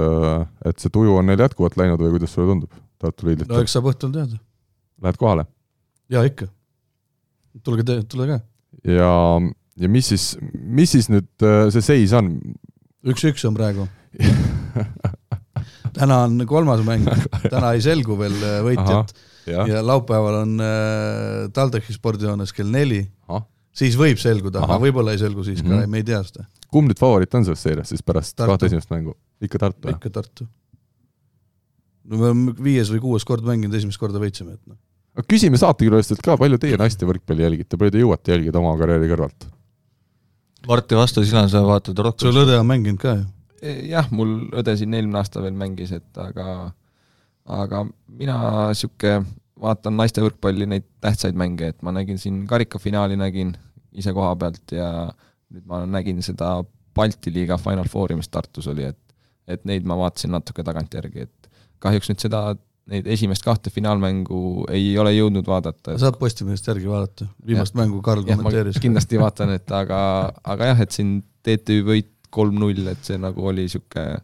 et 0.66 0.82
see 0.82 0.94
tuju 0.94 1.18
on 1.22 1.30
neil 1.30 1.46
jätkuvalt 1.46 1.78
läinud 1.80 2.02
või 2.02 2.18
kuidas 2.18 2.36
sulle 2.36 2.52
tundub, 2.54 2.82
Tartu 3.02 3.26
no 3.26 3.32
liidritel? 3.32 3.62
eks 3.62 3.76
saab 3.78 3.92
õhtul 3.92 4.14
teada. 4.16 4.40
Lähed 5.04 5.20
kohale 5.20 5.46
jaa, 6.12 6.26
ikka. 6.28 6.48
tulge 7.66 7.86
te, 7.88 8.00
tule 8.10 8.28
ka. 8.30 8.40
ja, 8.88 9.12
ja 9.82 9.92
mis 9.92 10.12
siis, 10.14 10.32
mis 10.54 10.96
siis 10.96 11.10
nüüd 11.12 11.46
äh, 11.46 11.68
see 11.74 11.86
seis 11.86 12.16
on? 12.18 12.34
üks-üks 13.06 13.46
on 13.50 13.58
praegu. 13.58 13.88
täna 15.96 16.24
on 16.26 16.42
kolmas 16.50 16.84
mäng, 16.88 17.08
täna 17.48 17.76
ei 17.76 17.84
selgu 17.84 18.18
veel 18.20 18.36
äh, 18.42 18.60
võitjat 18.66 19.16
jah, 19.50 19.68
ja 19.70 19.84
laupäeval 19.86 20.42
on 20.44 20.56
äh, 20.64 21.46
TalTechi 21.56 21.96
spordihoones 21.96 22.54
kell 22.56 22.72
neli 22.72 23.06
siis 23.76 23.98
võib 24.00 24.20
selguda, 24.22 24.64
aga 24.64 24.78
võib-olla 24.80 25.16
ei 25.16 25.20
selgu 25.20 25.44
siis 25.44 25.60
ka 25.62 25.68
mm, 25.68 25.80
-hmm. 25.82 25.92
me 25.92 26.00
ei 26.00 26.08
tea 26.08 26.22
seda. 26.24 26.46
kumb 26.72 26.92
nüüd 26.92 27.00
favoriit 27.00 27.34
on 27.36 27.48
selles 27.48 27.64
seerias 27.64 27.92
siis 27.92 28.04
pärast 28.04 28.36
Tartu. 28.36 28.54
kahte 28.54 28.70
esimest 28.72 28.92
mängu? 28.94 29.16
ikka 29.44 29.60
Tartu, 29.66 29.90
jah? 29.90 29.98
ikka 30.00 30.14
Tartu. 30.20 30.48
No 32.10 32.20
me 32.20 32.30
oleme 32.30 32.56
viies 32.62 32.92
või 32.94 33.04
kuues 33.04 33.26
kord 33.28 33.46
mänginud, 33.48 33.76
esimest 33.78 34.02
korda 34.02 34.22
võitsime, 34.22 34.58
et 34.58 34.64
noh. 34.70 34.78
aga 35.18 35.28
küsime 35.32 35.60
saatekülalistelt 35.62 36.24
ka, 36.26 36.38
palju 36.42 36.60
teie 36.62 36.80
naiste 36.82 37.08
võrkpalli 37.10 37.46
jälgite, 37.46 37.80
palju 37.80 37.96
te 37.96 38.04
jõuate 38.04 38.36
jälgida 38.36 38.62
oma 38.62 38.76
karjääri 38.80 39.12
kõrvalt? 39.12 39.48
Marti 40.66 40.98
vastu 40.98 41.22
sina, 41.26 41.46
sa 41.52 41.62
vaatad 41.66 42.00
rohkem 42.02 42.26
sul 42.26 42.42
õde 42.42 42.58
on 42.58 42.70
mänginud 42.70 43.02
ka 43.02 43.18
ju. 43.20 43.26
jah, 43.92 44.10
mul 44.14 44.38
õde 44.62 44.78
siin 44.80 44.94
eelmine 44.98 45.22
aasta 45.22 45.44
veel 45.44 45.58
mängis, 45.58 45.94
et 45.96 46.22
aga 46.22 46.72
aga 47.46 47.84
mina 48.10 48.38
sihuke 48.74 49.20
vaatan 49.62 49.96
naiste 50.00 50.24
võrkpalli 50.24 50.68
neid 50.70 50.88
tähtsaid 51.04 51.38
mänge, 51.38 51.70
et 51.72 51.84
ma 51.86 51.94
nägin 51.96 52.18
siin 52.22 52.44
karikafinaali 52.50 53.18
nägin 53.20 53.54
ise 53.96 54.12
koha 54.14 54.34
pealt 54.40 54.74
ja 54.76 54.90
nüüd 55.54 55.68
ma 55.70 55.86
nägin 55.88 56.22
seda 56.26 56.58
Balti 56.96 57.32
liiga 57.34 57.58
Final 57.60 57.90
Fouri, 57.92 58.16
mis 58.16 58.32
Tartus 58.32 58.68
oli, 58.72 58.88
et 58.88 59.00
et 59.48 59.66
neid 59.70 59.86
ma 59.86 59.94
vaatasin 60.00 60.32
natuke 60.34 60.64
tagantjärgi, 60.66 61.28
et 61.28 61.35
kahjuks 61.86 62.12
nüüd 62.12 62.24
seda, 62.26 62.42
neid 62.92 63.08
esimest 63.10 63.46
kahte 63.46 63.72
finaalmängu 63.74 64.68
ei 64.74 64.92
ole 65.02 65.16
jõudnud 65.16 65.48
vaadata. 65.50 65.98
saab 66.02 66.20
Postimehest 66.22 66.68
järgi 66.70 66.90
vaadata, 66.90 67.30
viimast 67.48 67.78
mängu 67.78 68.02
Karl 68.06 68.26
kommenteeris. 68.28 68.82
kindlasti 68.82 69.22
vaatan, 69.22 69.56
et 69.58 69.72
aga, 69.74 70.00
aga 70.44 70.72
jah, 70.74 70.86
et 70.86 70.96
siin 70.96 71.18
TTÜ 71.46 71.82
võit 71.88 72.12
kolm-null, 72.36 72.86
et 72.92 73.06
see 73.08 73.18
nagu 73.22 73.46
oli 73.48 73.66
niisugune 73.66 74.20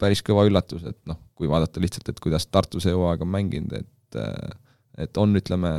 päris 0.00 0.20
kõva 0.24 0.44
üllatus, 0.48 0.84
et 0.88 0.98
noh, 1.08 1.18
kui 1.36 1.48
vaadata 1.48 1.80
lihtsalt, 1.80 2.10
et 2.10 2.18
kuidas 2.20 2.48
Tartu 2.50 2.80
see 2.82 2.92
hooaeg 2.92 3.22
on 3.24 3.30
mänginud, 3.32 3.76
et 3.78 4.22
et 4.96 5.18
on, 5.20 5.34
ütleme, 5.36 5.70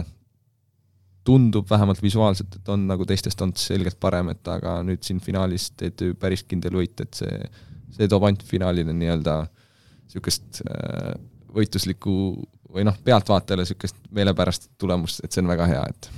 tundub 1.26 1.68
vähemalt 1.70 2.02
visuaalselt, 2.04 2.56
et 2.60 2.70
on 2.72 2.86
nagu 2.88 3.06
teistest 3.08 3.42
olnud 3.42 3.60
selgelt 3.60 3.98
parem, 4.00 4.30
et 4.32 4.52
aga 4.52 4.78
nüüd 4.86 5.02
siin 5.04 5.20
finaalis 5.24 5.72
TTÜ 5.76 6.14
päris 6.20 6.46
kindel 6.48 6.78
võit, 6.80 7.02
et 7.04 7.18
see, 7.18 7.40
see 7.98 8.08
toob 8.12 8.28
ainult 8.28 8.46
finaalile 8.48 8.94
nii-öelda 8.96 9.40
niisugust 10.08 10.62
äh, 10.66 11.14
võitluslikku 11.58 12.14
või 12.74 12.88
noh, 12.88 12.96
pealtvaatajale 13.04 13.66
niisugust 13.66 14.00
meelepärast 14.14 14.72
tulemust, 14.80 15.24
et 15.24 15.34
see 15.34 15.44
on 15.44 15.52
väga 15.52 15.68
hea, 15.70 15.84
et 15.92 16.10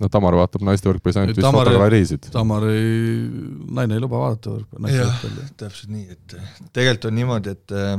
no 0.00 0.08
Tamar 0.12 0.36
vaatab 0.38 0.64
naiste 0.66 0.88
võrkpallis 0.88 1.18
ainult 1.20 1.38
vist 1.38 1.46
fotogaleeriisid. 1.46 2.30
Tamar 2.34 2.66
ei, 2.70 3.28
naine 3.76 3.98
ei 3.98 4.02
luba 4.02 4.22
vaadata 4.22 4.54
võrkpalli, 4.54 4.86
naiste 4.86 5.02
Jah. 5.02 5.12
võrkpalli. 5.12 5.54
täpselt 5.60 5.94
nii, 5.94 6.06
et 6.16 6.36
äh, 6.38 6.52
tegelikult 6.72 7.08
on 7.10 7.16
niimoodi, 7.18 7.54
et 7.56 7.76
äh, 7.76 7.94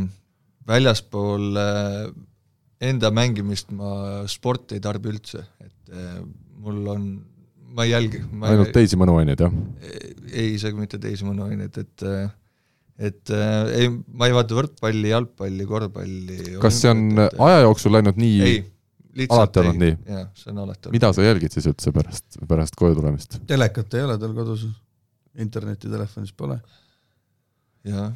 väljaspool 0.72 1.62
äh, 1.62 1.98
enda 2.90 3.12
mängimist 3.14 3.74
ma 3.78 4.24
sporti 4.32 4.80
ei 4.80 4.84
tarbi 4.84 5.12
üldse, 5.14 5.44
et 5.62 5.92
mul 6.62 6.86
on, 6.90 7.08
ma 7.76 7.86
ei 7.86 7.92
jälgi, 7.94 8.24
ma 8.34 8.50
ainult 8.50 8.72
teisi 8.74 8.98
mõnuaineid, 8.98 9.44
jah? 9.44 9.58
ei, 10.32 10.56
isegi 10.56 10.80
mitte 10.80 10.98
teisi 11.02 11.28
mõnuaineid, 11.28 11.78
et 11.84 12.06
äh, 12.08 12.32
et 13.02 13.34
äh, 13.34 13.72
ei, 13.80 13.90
ma 13.90 14.30
ei 14.30 14.36
vaata 14.36 14.58
võrkpalli, 14.58 15.10
jalgpalli, 15.12 15.68
korvpalli. 15.70 16.40
kas 16.62 16.82
see 16.84 16.92
on 16.94 17.22
aja 17.22 17.64
jooksul 17.66 17.96
läinud 17.98 18.20
nii 18.22 18.42
ei, 18.46 18.60
lihtsalt 19.18 19.40
alati 19.40 19.64
olnud 19.64 19.82
nii? 19.82 19.96
jah, 20.16 20.28
see 20.38 20.52
on 20.54 20.64
alati 20.66 20.88
olnud. 20.88 20.98
mida 20.98 21.14
sa 21.18 21.26
jälgid 21.26 21.56
siis 21.56 21.70
üldse 21.72 21.94
pärast, 21.96 22.42
pärast 22.48 22.78
koju 22.80 23.00
tulemist? 23.00 23.40
telekat 23.50 23.98
ei 23.98 24.06
ole 24.08 24.18
tal 24.22 24.36
kodus, 24.38 24.68
interneti 25.42 25.92
telefonis 25.92 26.36
pole. 26.38 26.60
jah, 27.88 28.12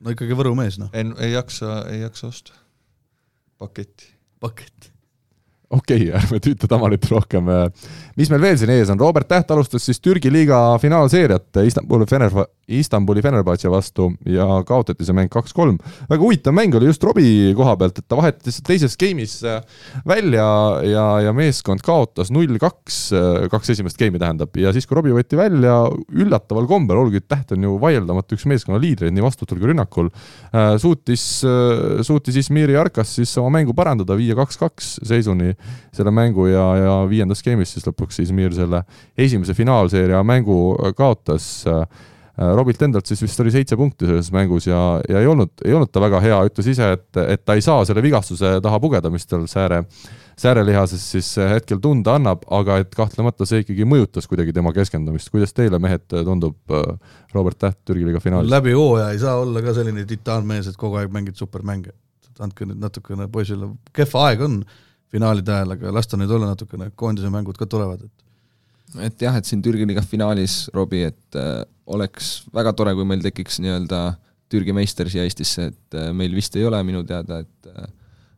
no 0.00 0.14
ikkagi 0.14 0.38
Võru 0.38 0.54
mees, 0.58 0.78
noh, 0.82 0.92
ei, 0.94 1.08
ei 1.26 1.34
jaksa, 1.34 1.80
ei 1.92 2.04
jaksa 2.04 2.30
osta 2.30 2.54
paketti. 3.58 4.12
pakett. 4.40 4.92
okei 5.70 6.08
okay, 6.08 6.14
ärme 6.20 6.40
tüüta 6.44 6.68
Tamarit 6.70 7.10
rohkem. 7.10 7.50
mis 8.16 8.30
meil 8.30 8.44
veel 8.44 8.60
siin 8.60 8.72
ees 8.76 8.92
on, 8.92 9.00
Robert 9.00 9.28
Täht 9.28 9.50
alustas 9.50 9.86
siis 9.86 10.00
Türgi 10.00 10.32
liiga 10.32 10.78
finaalseeriat 10.82 11.64
Istanbuli 11.66 12.06
Fener, 12.10 12.32
Istanbuli 12.68 13.22
Fenerbahce 13.22 13.70
vastu 13.70 14.08
ja 14.26 14.46
kaotati 14.66 15.06
see 15.06 15.14
mäng 15.16 15.30
kaks-kolm. 15.32 15.78
väga 16.10 16.22
huvitav 16.22 16.54
mäng 16.56 16.74
oli 16.74 16.90
just 16.90 17.04
Robbie 17.04 17.54
koha 17.54 17.76
pealt, 17.78 17.98
et 17.98 18.08
ta 18.08 18.18
vahetas 18.18 18.60
teises 18.66 18.96
game'is 18.98 19.38
äh, 19.46 19.62
välja 20.06 20.46
ja, 20.82 21.06
ja 21.28 21.34
meeskond 21.36 21.84
kaotas 21.86 22.32
null-kaks, 22.34 22.98
kaks 23.52 23.70
esimest 23.76 23.98
game'i 24.00 24.20
tähendab, 24.22 24.56
ja 24.58 24.72
siis, 24.74 24.86
kui 24.86 24.98
Robbie 24.98 25.14
võeti 25.14 25.38
välja 25.38 25.78
üllataval 26.10 26.66
kombel, 26.70 27.04
olgugi 27.04 27.22
et 27.22 27.28
Täht 27.36 27.52
on 27.56 27.64
ju 27.66 27.74
vaieldamatu 27.82 28.36
üks 28.36 28.46
meeskonna 28.48 28.78
liidreid 28.80 29.14
nii 29.14 29.24
vastutul 29.24 29.58
kui 29.60 29.70
rünnakul, 29.72 30.10
suutis, 30.80 31.24
suutis 32.06 32.38
Izmiri 32.40 32.76
Arkas 32.78 33.16
siis 33.18 33.32
oma 33.40 33.58
mängu 33.58 33.74
parandada, 33.76 34.16
viia 34.18 34.36
kaks-kaks 34.38 34.96
seisuni 35.06 35.54
selle 35.96 36.12
mängu 36.14 36.48
ja, 36.48 36.66
ja 36.80 36.94
viiendas 37.10 37.42
game'is 37.46 37.74
siis 37.76 37.86
lõpuks 37.88 38.22
Izmir 38.22 38.54
selle 38.56 38.84
esimese 39.18 39.56
finaalseeria 39.58 40.22
mängu 40.26 40.76
kaotas. 40.96 41.66
Robilt 42.36 42.82
endalt 42.84 43.08
siis 43.08 43.22
vist 43.24 43.40
oli 43.40 43.48
seitse 43.52 43.78
punkti 43.80 44.04
selles 44.04 44.28
mängus 44.34 44.66
ja, 44.68 44.78
ja 45.08 45.22
ei 45.22 45.28
olnud, 45.30 45.54
ei 45.64 45.72
olnud 45.72 45.88
ta 45.88 46.02
väga 46.04 46.18
hea, 46.20 46.40
ütles 46.50 46.66
ise, 46.68 46.90
et, 46.98 47.20
et 47.22 47.44
ta 47.48 47.54
ei 47.56 47.62
saa 47.64 47.84
selle 47.88 48.02
vigastuse 48.04 48.58
taha 48.64 48.80
pugeda, 48.82 49.08
mis 49.12 49.24
tal 49.24 49.46
sääre, 49.48 49.78
säärelihases 50.36 51.06
siis 51.14 51.30
hetkel 51.40 51.80
tunda 51.80 52.18
annab, 52.20 52.44
aga 52.52 52.76
et 52.82 52.92
kahtlemata 52.96 53.48
see 53.48 53.62
ikkagi 53.64 53.86
mõjutas 53.88 54.28
kuidagi 54.28 54.52
tema 54.56 54.74
keskendumist. 54.76 55.32
kuidas 55.32 55.56
teile, 55.56 55.80
mehed, 55.80 56.04
tundub 56.12 56.76
Robert 57.32 57.56
Täht 57.62 57.80
Türgi 57.88 58.04
liiga 58.04 58.20
finaalis? 58.20 58.52
läbi 58.52 58.76
hooaja 58.76 59.14
ei 59.14 59.22
saa 59.24 59.38
olla 59.40 59.64
ka 59.64 59.72
selline 59.80 60.04
titaanmees, 60.04 60.68
et 60.68 60.76
kogu 60.76 61.00
aeg 61.00 61.14
mängid 61.16 61.40
supermänge. 61.40 61.96
andke 62.36 62.68
nüüd 62.68 62.82
natukene 62.84 63.30
poisile, 63.32 63.70
kehva 63.96 64.26
aeg 64.28 64.44
on 64.44 64.60
finaalide 65.08 65.54
ajal, 65.54 65.72
aga 65.78 65.92
las 65.96 66.12
ta 66.12 66.20
nüüd 66.20 66.36
olla 66.36 66.52
natukene, 66.52 66.90
koondise 67.00 67.32
mängud 67.32 67.56
ka 67.56 67.64
tulevad, 67.64 68.04
et 68.04 68.25
et 69.02 69.22
jah, 69.22 69.36
et 69.36 69.48
siin 69.48 69.62
Türgi 69.64 69.86
liiga 69.88 70.04
finaalis, 70.04 70.66
Robbie, 70.74 71.10
et 71.10 71.38
äh, 71.38 71.60
oleks 71.86 72.46
väga 72.54 72.72
tore, 72.76 72.94
kui 72.96 73.06
meil 73.08 73.22
tekiks 73.24 73.60
nii-öelda 73.64 74.00
Türgi 74.52 74.74
meister 74.76 75.10
siia 75.10 75.26
Eestisse, 75.26 75.70
et 75.72 75.98
äh, 75.98 76.10
meil 76.16 76.34
vist 76.36 76.56
ei 76.56 76.66
ole 76.66 76.80
minu 76.86 77.04
teada, 77.06 77.42
et 77.44 77.70
äh, 77.72 77.92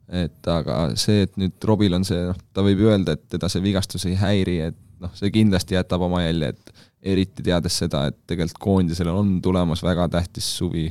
et 0.09 0.49
aga 0.49 0.86
see, 0.96 1.26
et 1.26 1.34
nüüd 1.36 1.64
Robil 1.68 1.92
on 1.92 2.05
see, 2.09 2.20
noh, 2.30 2.36
ta 2.57 2.62
võib 2.64 2.80
ju 2.80 2.88
öelda, 2.88 3.12
et 3.18 3.26
teda 3.28 3.51
see 3.53 3.61
vigastus 3.61 4.07
ei 4.09 4.14
häiri, 4.16 4.55
et 4.70 4.78
noh, 5.03 5.12
see 5.18 5.28
kindlasti 5.34 5.76
jätab 5.76 6.01
oma 6.07 6.22
jälje, 6.22 6.55
et 6.55 7.12
eriti 7.12 7.44
teades 7.44 7.76
seda, 7.82 8.07
et 8.09 8.16
tegelikult 8.30 8.62
koondisele 8.64 9.12
on 9.12 9.36
tulemas 9.44 9.84
väga 9.84 10.09
tähtis 10.16 10.49
suvi 10.57 10.88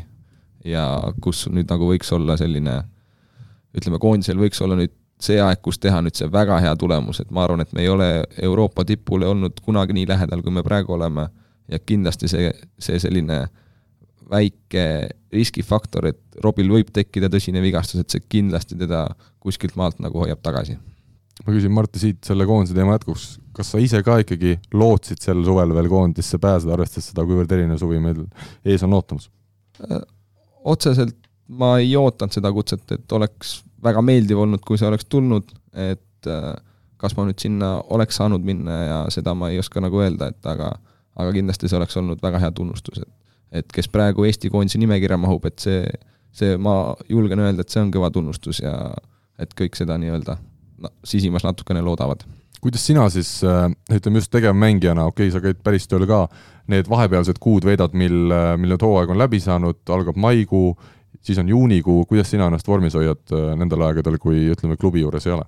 ja 0.68 0.86
kus 1.24 1.47
nüüd 1.49 1.70
nagu 1.72 1.89
võiks 1.89 2.14
olla 2.16 2.38
selline 2.39 2.78
ütleme, 3.78 3.99
koondisel 4.01 4.39
võiks 4.39 4.62
olla 4.64 4.78
nüüd 4.80 4.93
see 5.22 5.39
aeg, 5.41 5.61
kus 5.65 5.80
teha 5.82 6.01
nüüd 6.05 6.18
see 6.18 6.30
väga 6.32 6.59
hea 6.61 6.74
tulemus, 6.80 7.22
et 7.24 7.32
ma 7.34 7.43
arvan, 7.45 7.63
et 7.63 7.72
me 7.74 7.84
ei 7.84 7.89
ole 7.89 8.09
Euroopa 8.43 8.86
tipule 8.86 9.28
olnud 9.28 9.61
kunagi 9.65 9.95
nii 9.97 10.07
lähedal, 10.09 10.43
kui 10.45 10.53
me 10.53 10.63
praegu 10.65 10.93
oleme 10.93 11.28
ja 11.68 11.80
kindlasti 11.80 12.30
see, 12.32 12.51
see 12.80 12.99
selline 13.01 13.45
väike 14.30 14.84
riskifaktor, 15.34 16.09
et 16.11 16.43
Robil 16.43 16.70
võib 16.72 16.91
tekkida 16.93 17.30
tõsine 17.32 17.61
vigastus, 17.63 18.03
et 18.03 18.13
see 18.13 18.24
kindlasti 18.30 18.78
teda 18.78 19.07
kuskilt 19.43 19.78
maalt 19.80 20.01
nagu 20.03 20.20
hoiab 20.22 20.43
tagasi. 20.43 20.78
ma 21.45 21.53
küsin 21.53 21.74
Martti 21.74 22.01
siit 22.01 22.24
selle 22.26 22.45
koondise 22.49 22.76
teema 22.76 22.95
jätkuks, 22.97 23.28
kas 23.53 23.72
sa 23.72 23.82
ise 23.82 24.01
ka 24.03 24.20
ikkagi 24.24 24.57
lootsid 24.74 25.22
sel 25.22 25.43
suvel 25.45 25.74
veel 25.74 25.89
koondisse 25.89 26.38
pääseda, 26.41 26.74
arvestades 26.74 27.11
seda, 27.11 27.26
kuivõrd 27.26 27.51
erinev 27.53 27.80
suvi 27.82 28.01
meil 28.03 28.26
ees 28.65 28.84
on 28.86 28.93
ootamas? 28.97 29.30
otseselt 30.68 31.15
ma 31.47 31.78
ei 31.80 31.95
ootanud 31.95 32.34
seda 32.34 32.51
kutset, 32.51 32.84
et 32.91 33.11
oleks 33.15 33.61
väga 33.84 34.02
meeldiv 34.02 34.40
olnud, 34.44 34.64
kui 34.66 34.80
see 34.80 34.88
oleks 34.90 35.06
tulnud, 35.10 35.52
et 35.74 36.30
äh, 36.32 36.52
kas 36.98 37.14
ma 37.18 37.28
nüüd 37.28 37.40
sinna 37.42 37.78
oleks 37.94 38.18
saanud 38.18 38.46
minna 38.46 38.78
ja 38.82 39.00
seda 39.14 39.36
ma 39.38 39.52
ei 39.54 39.60
oska 39.62 39.84
nagu 39.84 40.02
öelda, 40.02 40.32
et 40.34 40.50
aga 40.50 40.74
aga 41.18 41.34
kindlasti 41.34 41.70
see 41.70 41.78
oleks 41.80 41.98
olnud 41.98 42.22
väga 42.22 42.42
hea 42.42 42.52
tunnustus, 42.54 43.02
et 43.02 43.14
et 43.52 43.70
kes 43.74 43.88
praegu 43.92 44.26
Eesti 44.28 44.52
koondise 44.52 44.80
nimekirja 44.82 45.18
mahub, 45.20 45.46
et 45.48 45.62
see, 45.64 45.84
see, 46.36 46.58
ma 46.60 46.96
julgen 47.10 47.40
öelda, 47.44 47.64
et 47.64 47.74
see 47.74 47.84
on 47.84 47.94
kõva 47.94 48.10
tunnustus 48.14 48.60
ja 48.64 48.74
et 49.40 49.54
kõik 49.58 49.78
seda 49.80 49.98
nii-öelda 50.02 50.38
no, 50.84 50.92
sisimas 51.08 51.46
natukene 51.48 51.84
loodavad. 51.86 52.26
Kuidas 52.62 52.84
sina 52.90 53.06
siis, 53.14 53.38
äh, 53.46 53.70
ütleme 53.94 54.20
just 54.20 54.34
tegevmängijana, 54.34 55.06
okei 55.08 55.30
okay,, 55.30 55.34
sa 55.36 55.44
käid 55.44 55.62
päris 55.64 55.88
tööl 55.88 56.08
ka, 56.10 56.26
need 56.74 56.90
vahepealsed 56.90 57.40
kuud 57.40 57.68
veedad, 57.68 57.94
mil, 57.96 58.34
äh, 58.34 58.54
mil 58.60 58.74
nüüd 58.74 58.84
hooaeg 58.84 59.14
on 59.14 59.22
läbi 59.22 59.40
saanud, 59.44 59.80
algab 59.94 60.18
maikuu, 60.20 60.74
siis 61.28 61.40
on 61.42 61.50
juunikuu, 61.52 62.06
kuidas 62.10 62.32
sina 62.32 62.48
ennast 62.48 62.68
vormis 62.68 62.96
hoiad 62.98 63.36
äh, 63.36 63.52
nendel 63.60 63.84
aegadel, 63.88 64.18
kui 64.22 64.48
ütleme, 64.54 64.80
klubi 64.80 65.04
juures 65.04 65.28
ei 65.28 65.36
ole? 65.36 65.46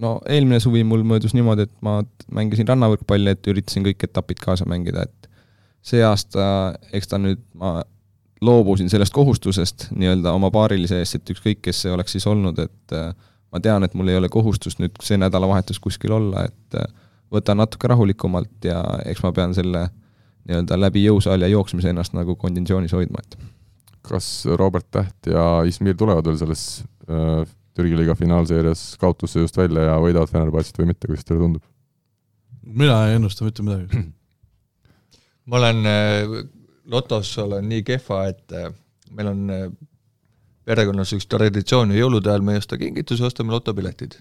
no 0.00 0.16
eelmine 0.28 0.58
suvi 0.60 0.82
mul 0.84 1.04
möödus 1.06 1.36
niimoodi, 1.36 1.68
et 1.68 1.74
ma 1.84 2.00
mängisin 2.34 2.66
rannavõrkpalli, 2.66 3.36
et 3.36 3.50
üritasin 3.52 3.84
kõik 3.86 4.08
etapid 4.08 4.40
kaasa 4.42 4.66
mängida, 4.66 5.04
et 5.06 5.28
see 5.84 6.02
aasta, 6.02 6.46
eks 6.96 7.12
ta 7.12 7.20
nüüd, 7.20 7.44
ma 7.60 7.76
loobusin 8.44 8.90
sellest 8.90 9.14
kohustusest 9.14 9.88
nii-öelda 9.94 10.32
oma 10.34 10.50
paarilise 10.52 10.98
eest, 10.98 11.20
et 11.20 11.30
ükskõik, 11.36 11.60
kes 11.64 11.84
see 11.84 11.92
oleks 11.94 12.16
siis 12.16 12.26
olnud, 12.26 12.58
et 12.58 12.96
ma 13.54 13.62
tean, 13.62 13.86
et 13.86 13.94
mul 13.94 14.10
ei 14.10 14.18
ole 14.18 14.28
kohustust 14.32 14.82
nüüd 14.82 14.98
see 15.04 15.20
nädalavahetus 15.20 15.78
kuskil 15.80 16.16
olla, 16.16 16.48
et 16.48 16.78
võtan 17.32 17.62
natuke 17.62 17.88
rahulikumalt 17.90 18.66
ja 18.66 18.82
eks 19.06 19.22
ma 19.24 19.32
pean 19.36 19.54
selle 19.56 19.86
nii-öelda 20.48 20.78
läbi 20.80 21.04
jõusaali 21.06 21.46
ja 21.46 21.54
jooksmise 21.54 21.94
ennast 21.94 22.16
nagu 22.16 22.36
konditsioonis 22.40 22.92
hoidma, 22.92 23.22
et 23.22 23.38
kas 24.04 24.46
Robert 24.60 24.90
Täht 24.92 25.30
ja 25.30 25.62
Izmir 25.68 25.96
tulevad 25.98 26.26
veel 26.28 26.40
selles 26.40 26.64
äh, 27.08 27.44
Türgi 27.74 27.96
liiga 27.98 28.14
finaalseerias 28.14 28.94
kaotusse 29.00 29.42
just 29.42 29.56
välja 29.58 29.88
ja 29.88 29.94
võidavad 30.02 30.30
Fenerbahce'it 30.30 30.78
või 30.78 30.92
mitte, 30.92 31.08
kuidas 31.10 31.26
teile 31.26 31.42
tundub? 31.42 31.64
mina 32.64 33.00
ei 33.08 33.18
ennusta 33.18 33.44
mitte 33.44 33.64
midagi 33.64 34.04
ma 35.48 35.58
olen 35.60 35.88
äh, 35.88 36.36
lotos 36.90 37.32
olen 37.38 37.68
nii 37.68 37.82
kehva, 37.86 38.24
et 38.32 38.54
äh, 38.56 38.70
meil 39.14 39.30
on 39.32 39.42
äh, 39.52 39.66
perekonnas 40.64 41.12
üks 41.16 41.26
traditsioon 41.30 41.92
ja 41.92 42.04
jõulude 42.04 42.32
ajal 42.32 42.44
me 42.44 42.56
ei 42.56 42.62
osta 42.62 42.78
kingitusi, 42.80 43.24
ostame 43.26 43.52
lotopiletid. 43.52 44.16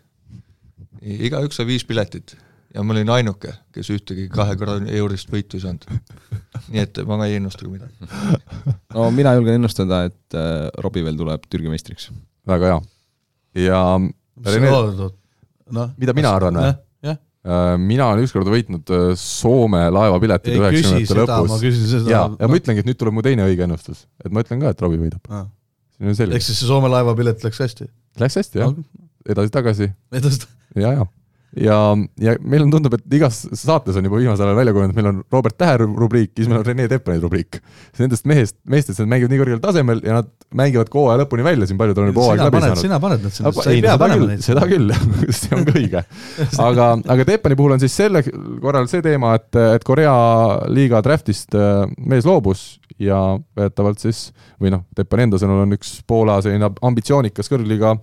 igaüks 1.03 1.59
sai 1.59 1.67
viis 1.67 1.85
piletit 1.87 2.35
ja 2.73 2.83
ma 2.83 2.93
olin 2.95 3.11
ainuke, 3.13 3.53
kes 3.73 3.89
ühtegi 3.93 4.27
kahe 4.33 4.55
korra 4.59 4.79
eurist 4.97 5.31
võitu 5.33 5.59
ei 5.59 5.65
saanud. 5.65 5.85
nii 6.73 6.81
et 6.83 7.01
ma 7.09 7.19
ei 7.27 7.37
ennusta 7.39 7.67
midagi. 7.69 8.09
no 8.95 9.09
mina 9.15 9.35
julgen 9.37 9.59
ennustada, 9.59 10.03
et 10.09 10.37
äh, 10.37 10.69
Robbie 10.83 11.05
veel 11.05 11.19
tuleb 11.19 11.45
Türgi 11.49 11.71
meistriks. 11.71 12.09
väga 12.49 12.73
hea. 12.73 12.79
ja 13.67 13.83
loodad? 13.99 15.19
noh. 15.73 15.93
mida 15.97 16.17
mina 16.17 16.33
arvan 16.39 16.59
või? 16.61 16.73
Äh, 17.43 17.73
mina 17.75 18.05
olen 18.07 18.23
ükskord 18.23 18.47
võitnud 18.47 18.91
äh, 18.95 19.09
Soome 19.19 19.81
laevapiletid 19.91 20.55
üheksakümnendate 20.55 21.17
lõpus. 21.19 21.89
ja, 22.07 22.21
ja 22.31 22.47
ma 22.47 22.55
ütlengi, 22.55 22.85
et 22.85 22.87
nüüd 22.87 22.99
tuleb 23.01 23.17
mu 23.17 23.23
teine 23.25 23.43
õige 23.49 23.65
ennustus, 23.67 24.05
et 24.23 24.31
ma 24.31 24.45
ütlen 24.45 24.63
ka, 24.63 24.71
et 24.71 24.83
Robbie 24.85 25.01
võidab. 25.01 25.27
selge. 26.15 26.37
ehk 26.39 26.45
siis 26.45 26.61
see 26.61 26.69
Soome 26.69 26.87
laevapilet 26.93 27.43
läks 27.43 27.59
hästi? 27.65 27.89
Läks 28.23 28.39
hästi 28.39 28.63
jah, 28.63 28.71
edasi-tagasi. 29.35 29.89
edasi. 30.15 30.47
ja, 30.79 30.95
ja 31.01 31.09
ja, 31.59 31.77
ja 32.21 32.33
meil 32.41 32.65
on, 32.65 32.71
tundub, 32.73 32.95
et 32.97 33.15
igas 33.17 33.43
saates 33.57 33.97
on 33.99 34.07
juba 34.07 34.19
viimasel 34.21 34.47
ajal 34.47 34.57
välja 34.57 34.73
kujunenud, 34.75 34.97
meil 34.97 35.09
on 35.11 35.21
Robert 35.33 35.57
Tähe 35.59 35.77
rubriik, 35.83 36.31
siis 36.37 36.49
meil 36.49 36.61
on 36.61 36.65
Rene 36.67 36.87
Teppani 36.89 37.21
rubriik. 37.21 37.59
Nendest 37.99 38.25
mehest, 38.29 38.57
meestest, 38.69 39.01
nad 39.03 39.11
mängivad 39.11 39.33
nii 39.33 39.41
kõrgel 39.43 39.61
tasemel 39.63 40.01
ja 40.05 40.19
nad 40.19 40.31
mängivad 40.57 40.89
ka 40.93 40.99
hooaja 40.99 41.21
lõpuni 41.23 41.45
välja, 41.45 41.69
siin 41.69 41.79
paljud 41.79 42.01
on 42.01 42.09
juba 42.11 42.25
hooaeg 42.27 42.43
läbi 42.47 42.63
saanud. 42.63 42.81
sina 42.81 42.99
paned 43.03 43.25
nad 43.27 43.35
sinna, 43.35 43.53
sa 43.57 43.69
ei 43.71 43.83
pea 43.85 43.97
panema 44.01 44.29
neid. 44.31 44.45
seda 44.45 44.65
küll, 44.69 44.93
see 45.39 45.57
on 45.57 45.67
ka 45.69 45.77
õige. 45.77 46.03
aga, 46.65 46.89
aga 47.15 47.27
Teppani 47.29 47.59
puhul 47.59 47.77
on 47.77 47.83
siis 47.83 47.97
selle 48.01 48.23
korral 48.25 48.89
see 48.91 49.05
teema, 49.05 49.35
et, 49.39 49.51
et 49.77 49.85
Korea 49.87 50.15
liiga 50.73 51.03
draftist 51.05 51.57
äh, 51.57 51.83
mees 52.01 52.27
loobus 52.29 52.65
ja 53.01 53.19
väidetavalt 53.57 54.01
siis, 54.03 54.27
või 54.61 54.73
noh, 54.73 54.83
Teppani 54.95 55.27
enda 55.27 55.39
sõnul 55.41 55.63
on 55.65 55.75
üks 55.77 55.95
Poola 56.07 56.39
selline 56.43 56.69
ambitsioonikas 56.85 57.49
kõrgliiga 57.51 57.95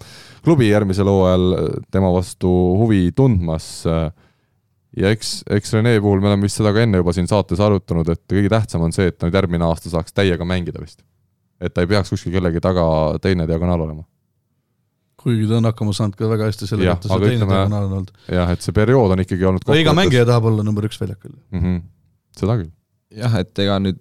klubi 0.45 0.71
järgmisel 0.71 1.11
hooajal 1.11 1.47
tema 1.93 2.11
vastu 2.15 2.51
huvi 2.81 3.11
tundmas. 3.17 3.85
ja 3.85 5.13
eks, 5.15 5.43
eks 5.51 5.75
Rene 5.77 5.97
puhul 6.01 6.21
me 6.21 6.33
oleme 6.33 6.49
vist 6.49 6.61
seda 6.61 6.73
ka 6.75 6.83
enne 6.83 7.03
juba 7.03 7.15
siin 7.17 7.29
saates 7.31 7.61
arutanud, 7.63 8.09
et 8.09 8.23
kõige 8.31 8.51
tähtsam 8.53 8.87
on 8.87 8.93
see, 8.93 9.11
et 9.11 9.19
ta 9.19 9.29
nüüd 9.29 9.39
järgmine 9.39 9.69
aasta 9.69 9.93
saaks 9.93 10.13
täiega 10.13 10.45
mängida 10.45 10.83
vist. 10.83 11.05
et 11.61 11.75
ta 11.75 11.85
ei 11.85 11.91
peaks 11.91 12.11
kuskil 12.11 12.33
kellegi 12.33 12.61
taga 12.61 12.85
teine 13.23 13.47
diagonaal 13.47 13.87
olema 13.87 14.05
kuigi 15.21 15.47
ta 15.49 15.59
on 15.61 15.69
hakkama 15.69 15.93
saanud 15.97 16.17
ka 16.17 16.29
väga 16.31 16.49
hästi 16.49 16.67
sellega, 16.69 16.97
et 16.97 17.05
ta 17.05 17.13
see 17.13 17.27
teine 17.29 17.47
diagonaal 17.47 17.89
on 17.89 17.97
olnud. 18.01 18.13
jah, 18.33 18.53
et 18.55 18.65
see 18.65 18.77
periood 18.77 19.15
on 19.15 19.23
ikkagi 19.25 19.49
olnud 19.53 19.67
no 19.69 19.77
iga 19.79 19.95
mängija 19.97 20.27
tahab 20.29 20.49
olla 20.51 20.65
number 20.67 20.87
üks 20.89 21.01
väljakul 21.01 21.35
mm. 21.37 21.61
-hmm. 21.61 21.83
seda 22.41 22.57
küll. 22.63 22.71
jah, 23.21 23.37
et 23.43 23.65
ega 23.67 23.79
nüüd 23.85 24.01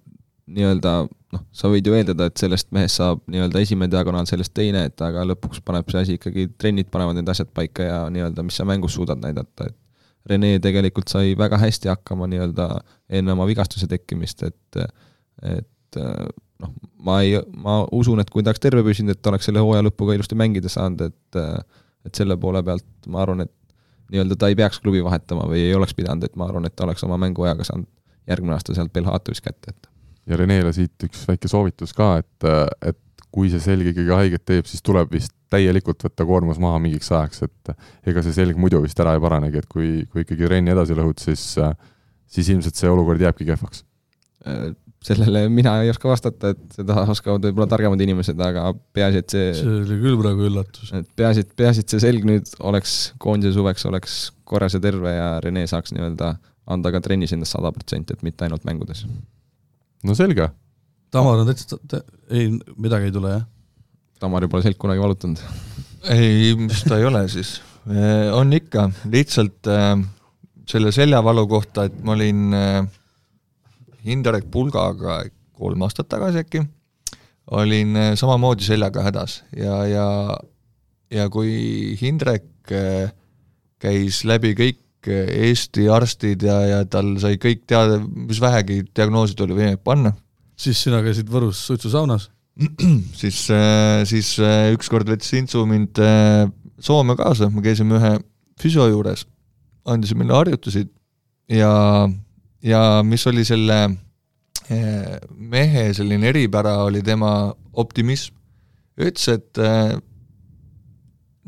nii-öelda 0.56 0.94
noh, 1.08 1.44
sa 1.56 1.70
võid 1.72 1.88
ju 1.88 1.94
eeldada, 1.98 2.30
et 2.30 2.42
sellest 2.42 2.72
mehest 2.76 3.00
saab 3.00 3.22
nii-öelda 3.30 3.62
esimene 3.64 3.92
diagonaal, 3.92 4.28
sellest 4.30 4.54
teine, 4.58 4.86
et 4.90 5.04
aga 5.06 5.26
lõpuks 5.30 5.62
paneb 5.66 5.90
see 5.92 6.02
asi 6.02 6.18
ikkagi, 6.20 6.48
trennid 6.62 6.90
panevad 6.94 7.20
need 7.20 7.30
asjad 7.32 7.52
paika 7.56 7.86
ja 7.86 8.00
nii-öelda, 8.14 8.46
mis 8.48 8.58
sa 8.60 8.66
mängus 8.70 8.98
suudad 8.98 9.22
näidata, 9.24 9.70
et 9.70 9.78
Rene 10.30 10.58
tegelikult 10.62 11.10
sai 11.10 11.32
väga 11.40 11.58
hästi 11.58 11.90
hakkama 11.90 12.28
nii-öelda 12.30 12.66
enne 13.18 13.34
oma 13.34 13.46
vigastuse 13.50 13.88
tekkimist, 13.90 14.44
et 14.44 14.82
et 15.56 16.00
noh, 16.60 16.74
ma 17.08 17.22
ei, 17.24 17.38
ma 17.56 17.80
usun, 17.96 18.20
et 18.22 18.30
kui 18.30 18.44
ta 18.44 18.52
oleks 18.52 18.62
terve 18.62 18.84
püsinud, 18.86 19.16
et 19.16 19.22
ta 19.24 19.32
oleks 19.32 19.48
selle 19.48 19.64
hooaja 19.64 19.86
lõppu 19.88 20.10
ka 20.10 20.18
ilusti 20.18 20.38
mängida 20.38 20.72
saanud, 20.72 21.08
et 21.08 21.40
et 22.08 22.16
selle 22.16 22.38
poole 22.40 22.62
pealt 22.64 23.10
ma 23.12 23.24
arvan, 23.24 23.46
et 23.48 23.54
nii-öelda 24.12 24.38
ta 24.40 24.52
ei 24.52 24.58
peaks 24.60 24.82
klubi 24.84 25.02
vahetama 25.06 25.48
või 25.50 25.64
ei 25.70 25.74
oleks 25.78 25.96
pidanud, 25.96 26.28
et 26.28 26.36
ma 26.40 26.50
arvan, 26.50 26.68
et 26.68 26.76
ta 26.76 26.86
oleks 26.86 27.04
oma 27.08 27.18
mänguajaga 27.22 27.66
saanud 27.68 27.88
järgmine 28.30 28.56
aasta 28.58 28.76
sealt 28.76 28.94
Belhatovis 28.94 29.42
kätte, 29.42 29.74
et 29.74 29.89
ja 30.30 30.38
Renele 30.40 30.74
siit 30.76 31.08
üks 31.10 31.26
väike 31.28 31.50
soovitus 31.52 31.94
ka, 31.98 32.16
et, 32.22 32.50
et 32.92 33.00
kui 33.34 33.52
see 33.52 33.62
selg 33.62 33.92
ikkagi 33.92 34.14
haiget 34.16 34.46
teeb, 34.48 34.68
siis 34.70 34.84
tuleb 34.86 35.12
vist 35.14 35.34
täielikult 35.54 36.04
võtta 36.06 36.26
koormus 36.30 36.60
maha 36.62 36.80
mingiks 36.82 37.10
ajaks, 37.14 37.46
et 37.46 38.10
ega 38.10 38.24
see 38.26 38.36
selg 38.36 38.58
muidu 38.62 38.82
vist 38.84 39.00
ära 39.02 39.16
ei 39.18 39.24
paranegi, 39.24 39.62
et 39.62 39.70
kui, 39.70 40.04
kui 40.10 40.26
ikkagi 40.26 40.50
trenni 40.50 40.74
edasi 40.74 40.98
lõhud, 40.98 41.22
siis, 41.22 41.46
siis 42.30 42.52
ilmselt 42.54 42.78
see 42.78 42.92
olukord 42.92 43.22
jääbki 43.22 43.48
kehvaks. 43.50 43.84
sellele 45.06 45.46
mina 45.50 45.78
ei 45.84 45.90
oska 45.90 46.10
vastata, 46.10 46.54
et 46.54 46.78
seda 46.78 47.06
oskavad 47.10 47.46
võib-olla 47.48 47.70
targemad 47.72 48.02
inimesed, 48.02 48.42
aga 48.46 48.74
peaasi, 48.94 49.24
et 49.24 49.34
see 49.36 49.48
see 49.62 49.80
oli 49.86 50.00
küll 50.04 50.22
praegu 50.22 50.46
üllatus. 50.50 50.94
et 50.94 51.10
peaasi, 51.16 51.46
et 51.46 51.56
peaasi, 51.58 51.86
et 51.86 51.96
see 51.96 52.06
selg 52.06 52.30
nüüd 52.30 52.54
oleks 52.60 53.00
koondise 53.18 53.56
suveks 53.58 53.86
oleks 53.90 54.20
korras 54.44 54.78
ja 54.78 54.84
terve 54.84 55.14
ja 55.16 55.34
Rene 55.46 55.66
saaks 55.70 55.94
nii-öelda 55.96 56.36
anda 56.70 56.94
ka 56.94 57.02
trennis 57.02 57.34
endast 57.34 57.58
sada 57.58 57.74
protsenti, 57.74 58.14
et 58.14 58.26
mitte 58.26 58.46
ainult 58.46 58.66
mängudes 58.70 59.06
no 60.04 60.16
selge. 60.18 60.50
Tamar 61.14 61.42
on 61.42 61.50
täitsa, 61.50 61.80
ei, 62.30 62.52
midagi 62.78 63.10
ei 63.10 63.16
tule, 63.16 63.34
jah? 63.34 63.48
Tamari 64.22 64.50
pole 64.52 64.66
selg 64.66 64.78
kunagi 64.80 65.02
valutanud. 65.02 65.42
ei, 66.14 66.54
mis 66.60 66.84
ta 66.86 67.00
ei 67.00 67.08
ole 67.10 67.24
siis. 67.32 67.58
Eh, 67.90 68.30
on 68.36 68.54
ikka, 68.54 68.90
lihtsalt 69.10 69.70
äh, 69.72 69.96
selle 70.70 70.94
seljavalu 70.94 71.48
kohta, 71.50 71.88
et 71.90 71.96
ma 72.06 72.14
olin 72.14 72.54
äh, 72.54 72.84
Hinderek 74.06 74.52
Pulgaga 74.52 75.24
kolm 75.60 75.82
aastat 75.88 76.12
tagasi 76.12 76.44
äkki, 76.44 76.62
olin 77.58 77.98
äh, 77.98 78.14
samamoodi 78.20 78.68
seljaga 78.68 79.08
hädas 79.08 79.42
ja, 79.58 79.82
ja 79.90 80.08
ja 81.10 81.26
kui 81.34 81.96
Hindrek 82.00 82.46
äh, 82.72 83.10
käis 83.82 84.24
läbi 84.28 84.54
kõik 84.58 84.82
Eesti 85.08 85.88
arstid 85.92 86.44
ja, 86.44 86.58
ja 86.68 86.80
tal 86.90 87.14
sai 87.22 87.38
kõik 87.40 87.64
teada, 87.70 88.00
mis 88.00 88.42
vähegi 88.44 88.82
diagnoosid 88.96 89.40
oli 89.46 89.56
võimalik 89.56 89.84
panna. 89.84 90.14
siis 90.60 90.82
sina 90.84 91.00
käisid 91.06 91.30
Võrus 91.32 91.62
suitsusaunas? 91.70 92.30
siis, 93.22 93.46
äh, 93.56 94.04
siis 94.10 94.34
äh, 94.44 94.74
ükskord 94.76 95.08
võttis 95.08 95.32
Intsu 95.40 95.64
mind 95.66 96.02
Soome 96.80 97.16
kaasa, 97.20 97.50
me 97.52 97.64
käisime 97.64 97.98
ühe 98.00 98.12
füsio 98.60 98.88
juures, 98.88 99.26
andis 99.88 100.14
meile 100.16 100.36
harjutusi 100.36 100.86
ja, 101.52 101.72
ja 102.64 102.84
mis 103.04 103.26
oli 103.28 103.44
selle 103.48 103.80
mehe 104.70 105.88
selline 105.98 106.30
eripära, 106.30 106.76
oli 106.86 107.02
tema 107.02 107.50
optimism. 107.74 108.36
ütles, 109.00 109.26
et 109.34 109.58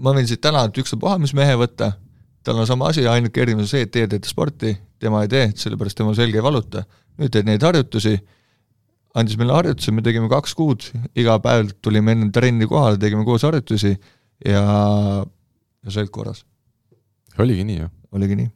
ma 0.02 0.14
võin 0.16 0.28
siit 0.28 0.42
täna 0.42 0.64
ükspuha 0.66 1.20
mis 1.22 1.36
mehe 1.38 1.54
võtta 1.60 1.92
tal 2.44 2.60
on 2.62 2.68
sama 2.68 2.90
asi, 2.90 3.06
ainuke 3.08 3.42
erinevus 3.44 3.70
on 3.70 3.72
see, 3.72 3.86
et 3.86 3.92
teie 3.94 4.10
teete 4.10 4.30
sporti, 4.30 4.74
tema 5.02 5.24
ei 5.26 5.32
tee, 5.32 5.50
sellepärast 5.58 6.00
tema 6.00 6.14
selg 6.18 6.38
ei 6.38 6.44
valuta. 6.44 6.86
nüüd 7.22 7.34
teed 7.34 7.46
neid 7.46 7.62
harjutusi, 7.62 8.16
andis 9.20 9.38
meile 9.38 9.54
harjutusi, 9.54 9.92
me 9.94 10.02
tegime 10.06 10.30
kaks 10.32 10.56
kuud, 10.58 10.88
iga 11.20 11.36
päev 11.44 11.74
tulime 11.84 12.16
enne 12.16 12.32
trenni 12.34 12.68
kohale, 12.70 12.98
tegime 13.02 13.26
koos 13.28 13.44
harjutusi 13.46 13.92
ja, 13.92 14.64
ja 15.86 15.94
selg 15.94 16.10
korras. 16.14 16.46
oligi 17.38 17.68
nii, 17.68 17.78
jah? 17.84 17.94
oligi 18.16 18.40
nii. 18.40 18.50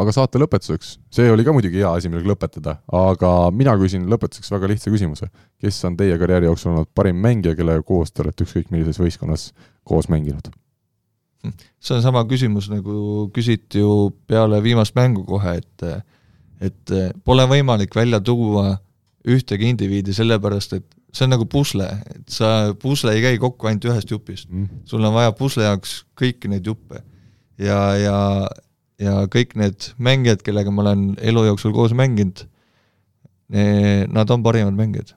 aga 0.00 0.12
saate 0.12 0.40
lõpetuseks, 0.42 0.96
see 1.12 1.30
oli 1.32 1.44
ka 1.46 1.54
muidugi 1.56 1.80
hea 1.80 1.92
asi, 2.00 2.10
millega 2.10 2.32
lõpetada, 2.32 2.78
aga 2.92 3.32
mina 3.54 3.76
küsin 3.80 4.10
lõpetuseks 4.10 4.52
väga 4.56 4.72
lihtsa 4.74 4.92
küsimuse. 4.92 5.30
kes 5.62 5.84
on 5.88 5.96
teie 6.00 6.18
karjääri 6.18 6.50
jooksul 6.50 6.74
olnud 6.74 6.90
parim 6.94 7.20
mängija, 7.22 7.54
kellega 7.56 7.84
koos 7.86 8.12
te 8.12 8.24
olete 8.26 8.48
ükskõik 8.48 8.72
millises 8.74 8.98
võistkonnas 9.00 9.52
koos 9.84 10.10
mänginud? 10.12 10.50
See 11.80 11.96
on 11.96 12.02
sama 12.04 12.24
küsimus, 12.28 12.70
nagu 12.72 13.28
küsiti 13.34 13.82
ju 13.82 14.10
peale 14.28 14.60
viimast 14.64 14.96
mängu 14.98 15.24
kohe, 15.28 15.58
et 15.60 15.86
et 16.64 16.92
pole 17.24 17.44
võimalik 17.50 17.92
välja 17.94 18.20
tuua 18.24 18.78
ühtegi 19.28 19.68
indiviidi, 19.68 20.14
sellepärast 20.16 20.76
et 20.78 20.86
see 21.16 21.26
on 21.26 21.32
nagu 21.34 21.46
pusle, 21.50 21.86
et 22.12 22.32
sa, 22.32 22.72
pusle 22.80 23.14
ei 23.16 23.22
käi 23.24 23.40
kokku 23.40 23.68
ainult 23.68 23.86
ühest 23.88 24.12
jupist 24.12 24.48
mm.. 24.50 24.82
sul 24.88 25.04
on 25.04 25.14
vaja 25.16 25.34
pusle 25.36 25.66
jaoks 25.66 25.98
kõiki 26.18 26.50
neid 26.52 26.66
juppe. 26.66 27.02
ja, 27.60 27.78
ja, 28.00 28.18
ja 29.02 29.14
kõik 29.32 29.56
need 29.60 29.90
mängijad, 29.96 30.44
kellega 30.46 30.72
ma 30.72 30.84
olen 30.86 31.08
elu 31.20 31.46
jooksul 31.50 31.74
koos 31.76 31.96
mänginud, 31.96 32.44
nad 33.48 34.32
on 34.32 34.42
parimad 34.44 34.76
mängijad. 34.76 35.14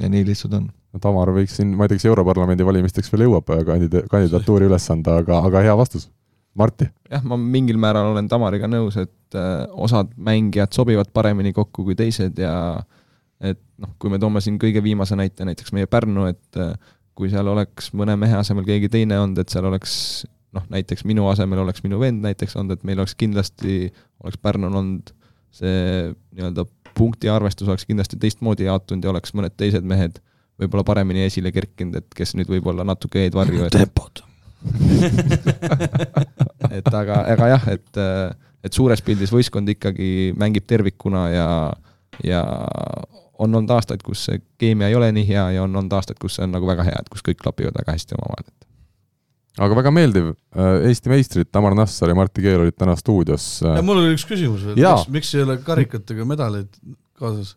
ja 0.00 0.08
nii 0.12 0.26
lihtsalt 0.28 0.56
on 0.58 0.70
Tamar 0.98 1.30
võiks 1.34 1.54
siin, 1.58 1.74
ma 1.78 1.86
ei 1.86 1.92
tea, 1.92 2.00
kas 2.00 2.08
Europarlamendi 2.10 2.66
valimisteks 2.66 3.12
veel 3.12 3.28
jõuab 3.28 3.50
kandida-, 3.66 4.02
kandidatuuri 4.10 4.66
üles 4.66 4.88
anda, 4.90 5.20
aga, 5.22 5.38
aga 5.46 5.62
hea 5.66 5.76
vastus. 5.78 6.08
Marti? 6.58 6.88
jah, 7.06 7.22
ma 7.22 7.38
mingil 7.38 7.78
määral 7.78 8.10
olen 8.10 8.26
Tamariga 8.28 8.66
nõus, 8.66 8.96
et 8.98 9.38
äh, 9.38 9.68
osad 9.70 10.10
mängijad 10.18 10.74
sobivad 10.74 11.12
paremini 11.14 11.52
kokku 11.54 11.84
kui 11.86 11.94
teised 11.98 12.40
ja 12.42 12.54
et 13.38 13.60
noh, 13.78 13.92
kui 14.02 14.10
me 14.10 14.18
toome 14.18 14.42
siin 14.42 14.58
kõige 14.60 14.82
viimase 14.82 15.14
näite, 15.18 15.46
näiteks 15.46 15.70
meie 15.76 15.86
Pärnu, 15.86 16.26
et 16.32 16.58
äh, 16.58 16.74
kui 17.14 17.30
seal 17.30 17.46
oleks 17.52 17.92
mõne 17.94 18.16
mehe 18.18 18.34
asemel 18.40 18.66
keegi 18.66 18.90
teine 18.90 19.20
olnud, 19.22 19.38
et 19.38 19.54
seal 19.54 19.68
oleks 19.70 19.94
noh, 20.56 20.66
näiteks 20.74 21.06
minu 21.06 21.28
asemel 21.30 21.62
oleks 21.62 21.84
minu 21.86 22.00
vend 22.02 22.24
näiteks 22.26 22.58
olnud, 22.58 22.80
et 22.80 22.86
meil 22.88 22.98
oleks 22.98 23.14
kindlasti, 23.20 23.92
oleks 24.24 24.42
Pärnul 24.42 24.74
olnud 24.74 25.14
see 25.54 26.10
nii-öelda 26.34 26.66
punktiarvestus 26.98 27.68
oleks 27.70 27.86
kindlasti 27.86 28.18
teistmoodi 28.20 28.66
jaotunud 28.66 29.06
ja 29.06 29.12
oleks 29.14 29.34
mõned 29.38 29.54
teised 29.58 29.86
mehed 29.86 30.18
võib-olla 30.60 30.84
paremini 30.86 31.26
esile 31.26 31.52
kerkinud, 31.54 32.00
et 32.00 32.16
kes 32.16 32.34
nüüd 32.38 32.50
võib-olla 32.50 32.86
natuke 32.86 33.26
jäid 33.26 33.36
varju, 33.36 33.66
et 33.66 33.76
tempod 33.76 34.24
et 36.76 36.88
aga, 36.92 37.22
aga 37.32 37.46
jah, 37.54 37.68
et, 37.72 38.00
et 38.66 38.76
suures 38.76 39.00
pildis 39.04 39.32
võistkond 39.32 39.72
ikkagi 39.72 40.34
mängib 40.38 40.66
tervikuna 40.68 41.22
ja, 41.32 41.46
ja 42.26 42.42
on 43.40 43.54
olnud 43.54 43.72
aastaid, 43.72 44.02
kus 44.04 44.26
see 44.28 44.42
keemia 44.60 44.90
ei 44.90 44.98
ole 44.98 45.08
nii 45.16 45.26
hea 45.30 45.46
ja 45.56 45.62
on 45.64 45.80
olnud 45.80 45.94
aastaid, 45.96 46.18
kus 46.20 46.36
see 46.36 46.44
on 46.44 46.52
nagu 46.56 46.68
väga 46.68 46.84
hea, 46.90 46.98
et 47.00 47.08
kus 47.12 47.24
kõik 47.24 47.40
klapivad 47.40 47.78
väga 47.80 47.96
hästi 47.96 48.18
omavahel, 48.18 48.50
et 48.52 49.64
aga 49.64 49.80
väga 49.80 49.94
meeldiv, 49.94 50.26
Eesti 50.90 51.12
meistrid 51.12 51.48
Tamar 51.52 51.74
Nassar 51.78 52.12
ja 52.12 52.18
Martti 52.18 52.44
Keel 52.44 52.66
olid 52.66 52.76
täna 52.78 52.94
stuudios. 53.00 53.48
mul 53.64 54.02
oli 54.02 54.12
üks 54.16 54.28
küsimus 54.28 54.68
veel, 54.68 54.76
miks, 54.76 55.08
miks 55.16 55.32
ei 55.36 55.46
ole 55.46 55.56
karikatega 55.64 56.28
medaleid 56.28 56.70
kaasas? 57.18 57.56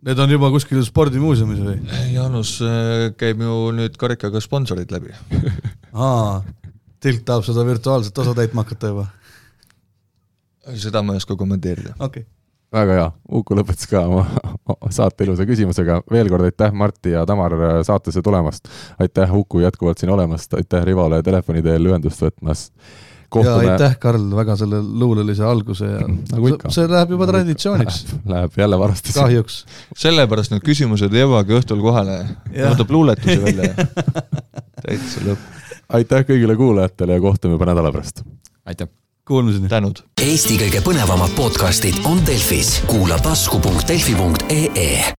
Need 0.00 0.20
on 0.22 0.30
juba 0.32 0.48
kuskil 0.52 0.80
spordimuuseumis 0.84 1.60
või? 1.60 1.76
Jaanus 2.14 2.54
äh, 2.64 3.10
käib 3.20 3.42
ju 3.44 3.56
nüüd 3.76 3.98
karikaga 4.00 4.40
sponsorid 4.40 4.92
läbi 4.94 5.12
aa, 5.92 6.40
Tilt 7.00 7.24
tahab 7.28 7.44
seda 7.44 7.64
virtuaalset 7.68 8.18
osa 8.24 8.34
täitma 8.36 8.64
hakata 8.64 8.92
juba? 8.92 9.06
seda 10.76 11.02
ma 11.02 11.14
ei 11.16 11.20
oska 11.20 11.36
kommenteerida. 11.36 11.94
okei 11.98 12.22
okay. 12.22 12.26
väga 12.72 12.96
hea, 12.96 13.10
Uku 13.40 13.56
lõpetas 13.58 13.88
ka 13.90 14.04
oma 14.06 14.24
saate 14.96 15.24
ilusa 15.26 15.46
küsimusega, 15.48 16.00
veel 16.12 16.32
kord 16.32 16.48
aitäh, 16.48 16.72
Martti 16.72 17.14
ja 17.16 17.26
Tamar 17.26 17.56
saatesse 17.84 18.22
tulemast. 18.22 18.68
aitäh, 19.00 19.34
Uku, 19.34 19.60
jätkuvalt 19.64 19.98
siin 19.98 20.12
olemast, 20.12 20.54
aitäh 20.54 20.84
Rivole 20.84 21.22
telefoni 21.26 21.64
teel 21.66 21.92
ühendust 21.92 22.22
võtmast 22.24 22.72
kohtume. 23.30 23.64
ja 23.64 23.74
aitäh, 23.74 23.96
Karl, 24.02 24.26
väga 24.36 24.56
selle 24.60 24.82
luulelise 24.82 25.44
alguse 25.46 25.88
ja 25.88 26.02
nagu 26.34 26.52
ikka. 26.52 26.72
see 26.74 26.88
läheb 26.90 27.14
juba 27.16 27.28
traditsiooniks. 27.30 28.02
Läheb 28.34 28.58
jälle 28.62 28.78
varsti. 28.78 29.14
kahjuks. 29.16 29.64
sellepärast 29.96 30.54
need 30.54 30.66
küsimused 30.66 31.14
jõuagi 31.16 31.58
õhtul 31.60 31.82
kohale, 31.84 32.20
võtab 32.54 32.94
luuletuse 32.96 33.40
välja 33.46 33.72
ja 33.72 33.88
täitsa 34.84 35.26
lõpp. 35.26 35.60
aitäh 36.00 36.26
kõigile 36.28 36.56
kuulajatele 36.58 37.18
ja 37.18 37.26
kohtume 37.26 37.58
juba 37.58 37.70
nädala 37.72 37.92
pärast. 37.94 38.24
aitäh! 38.66 38.90
Kuulmiseni! 39.30 39.68
tänud! 39.70 40.02
Eesti 40.20 40.58
kõige 40.58 40.82
põnevamad 40.84 41.34
podcastid 41.38 42.00
on 42.10 42.18
Delfis, 42.26 42.80
kuula 42.90 43.20
tasku.delfi.ee 43.22 45.04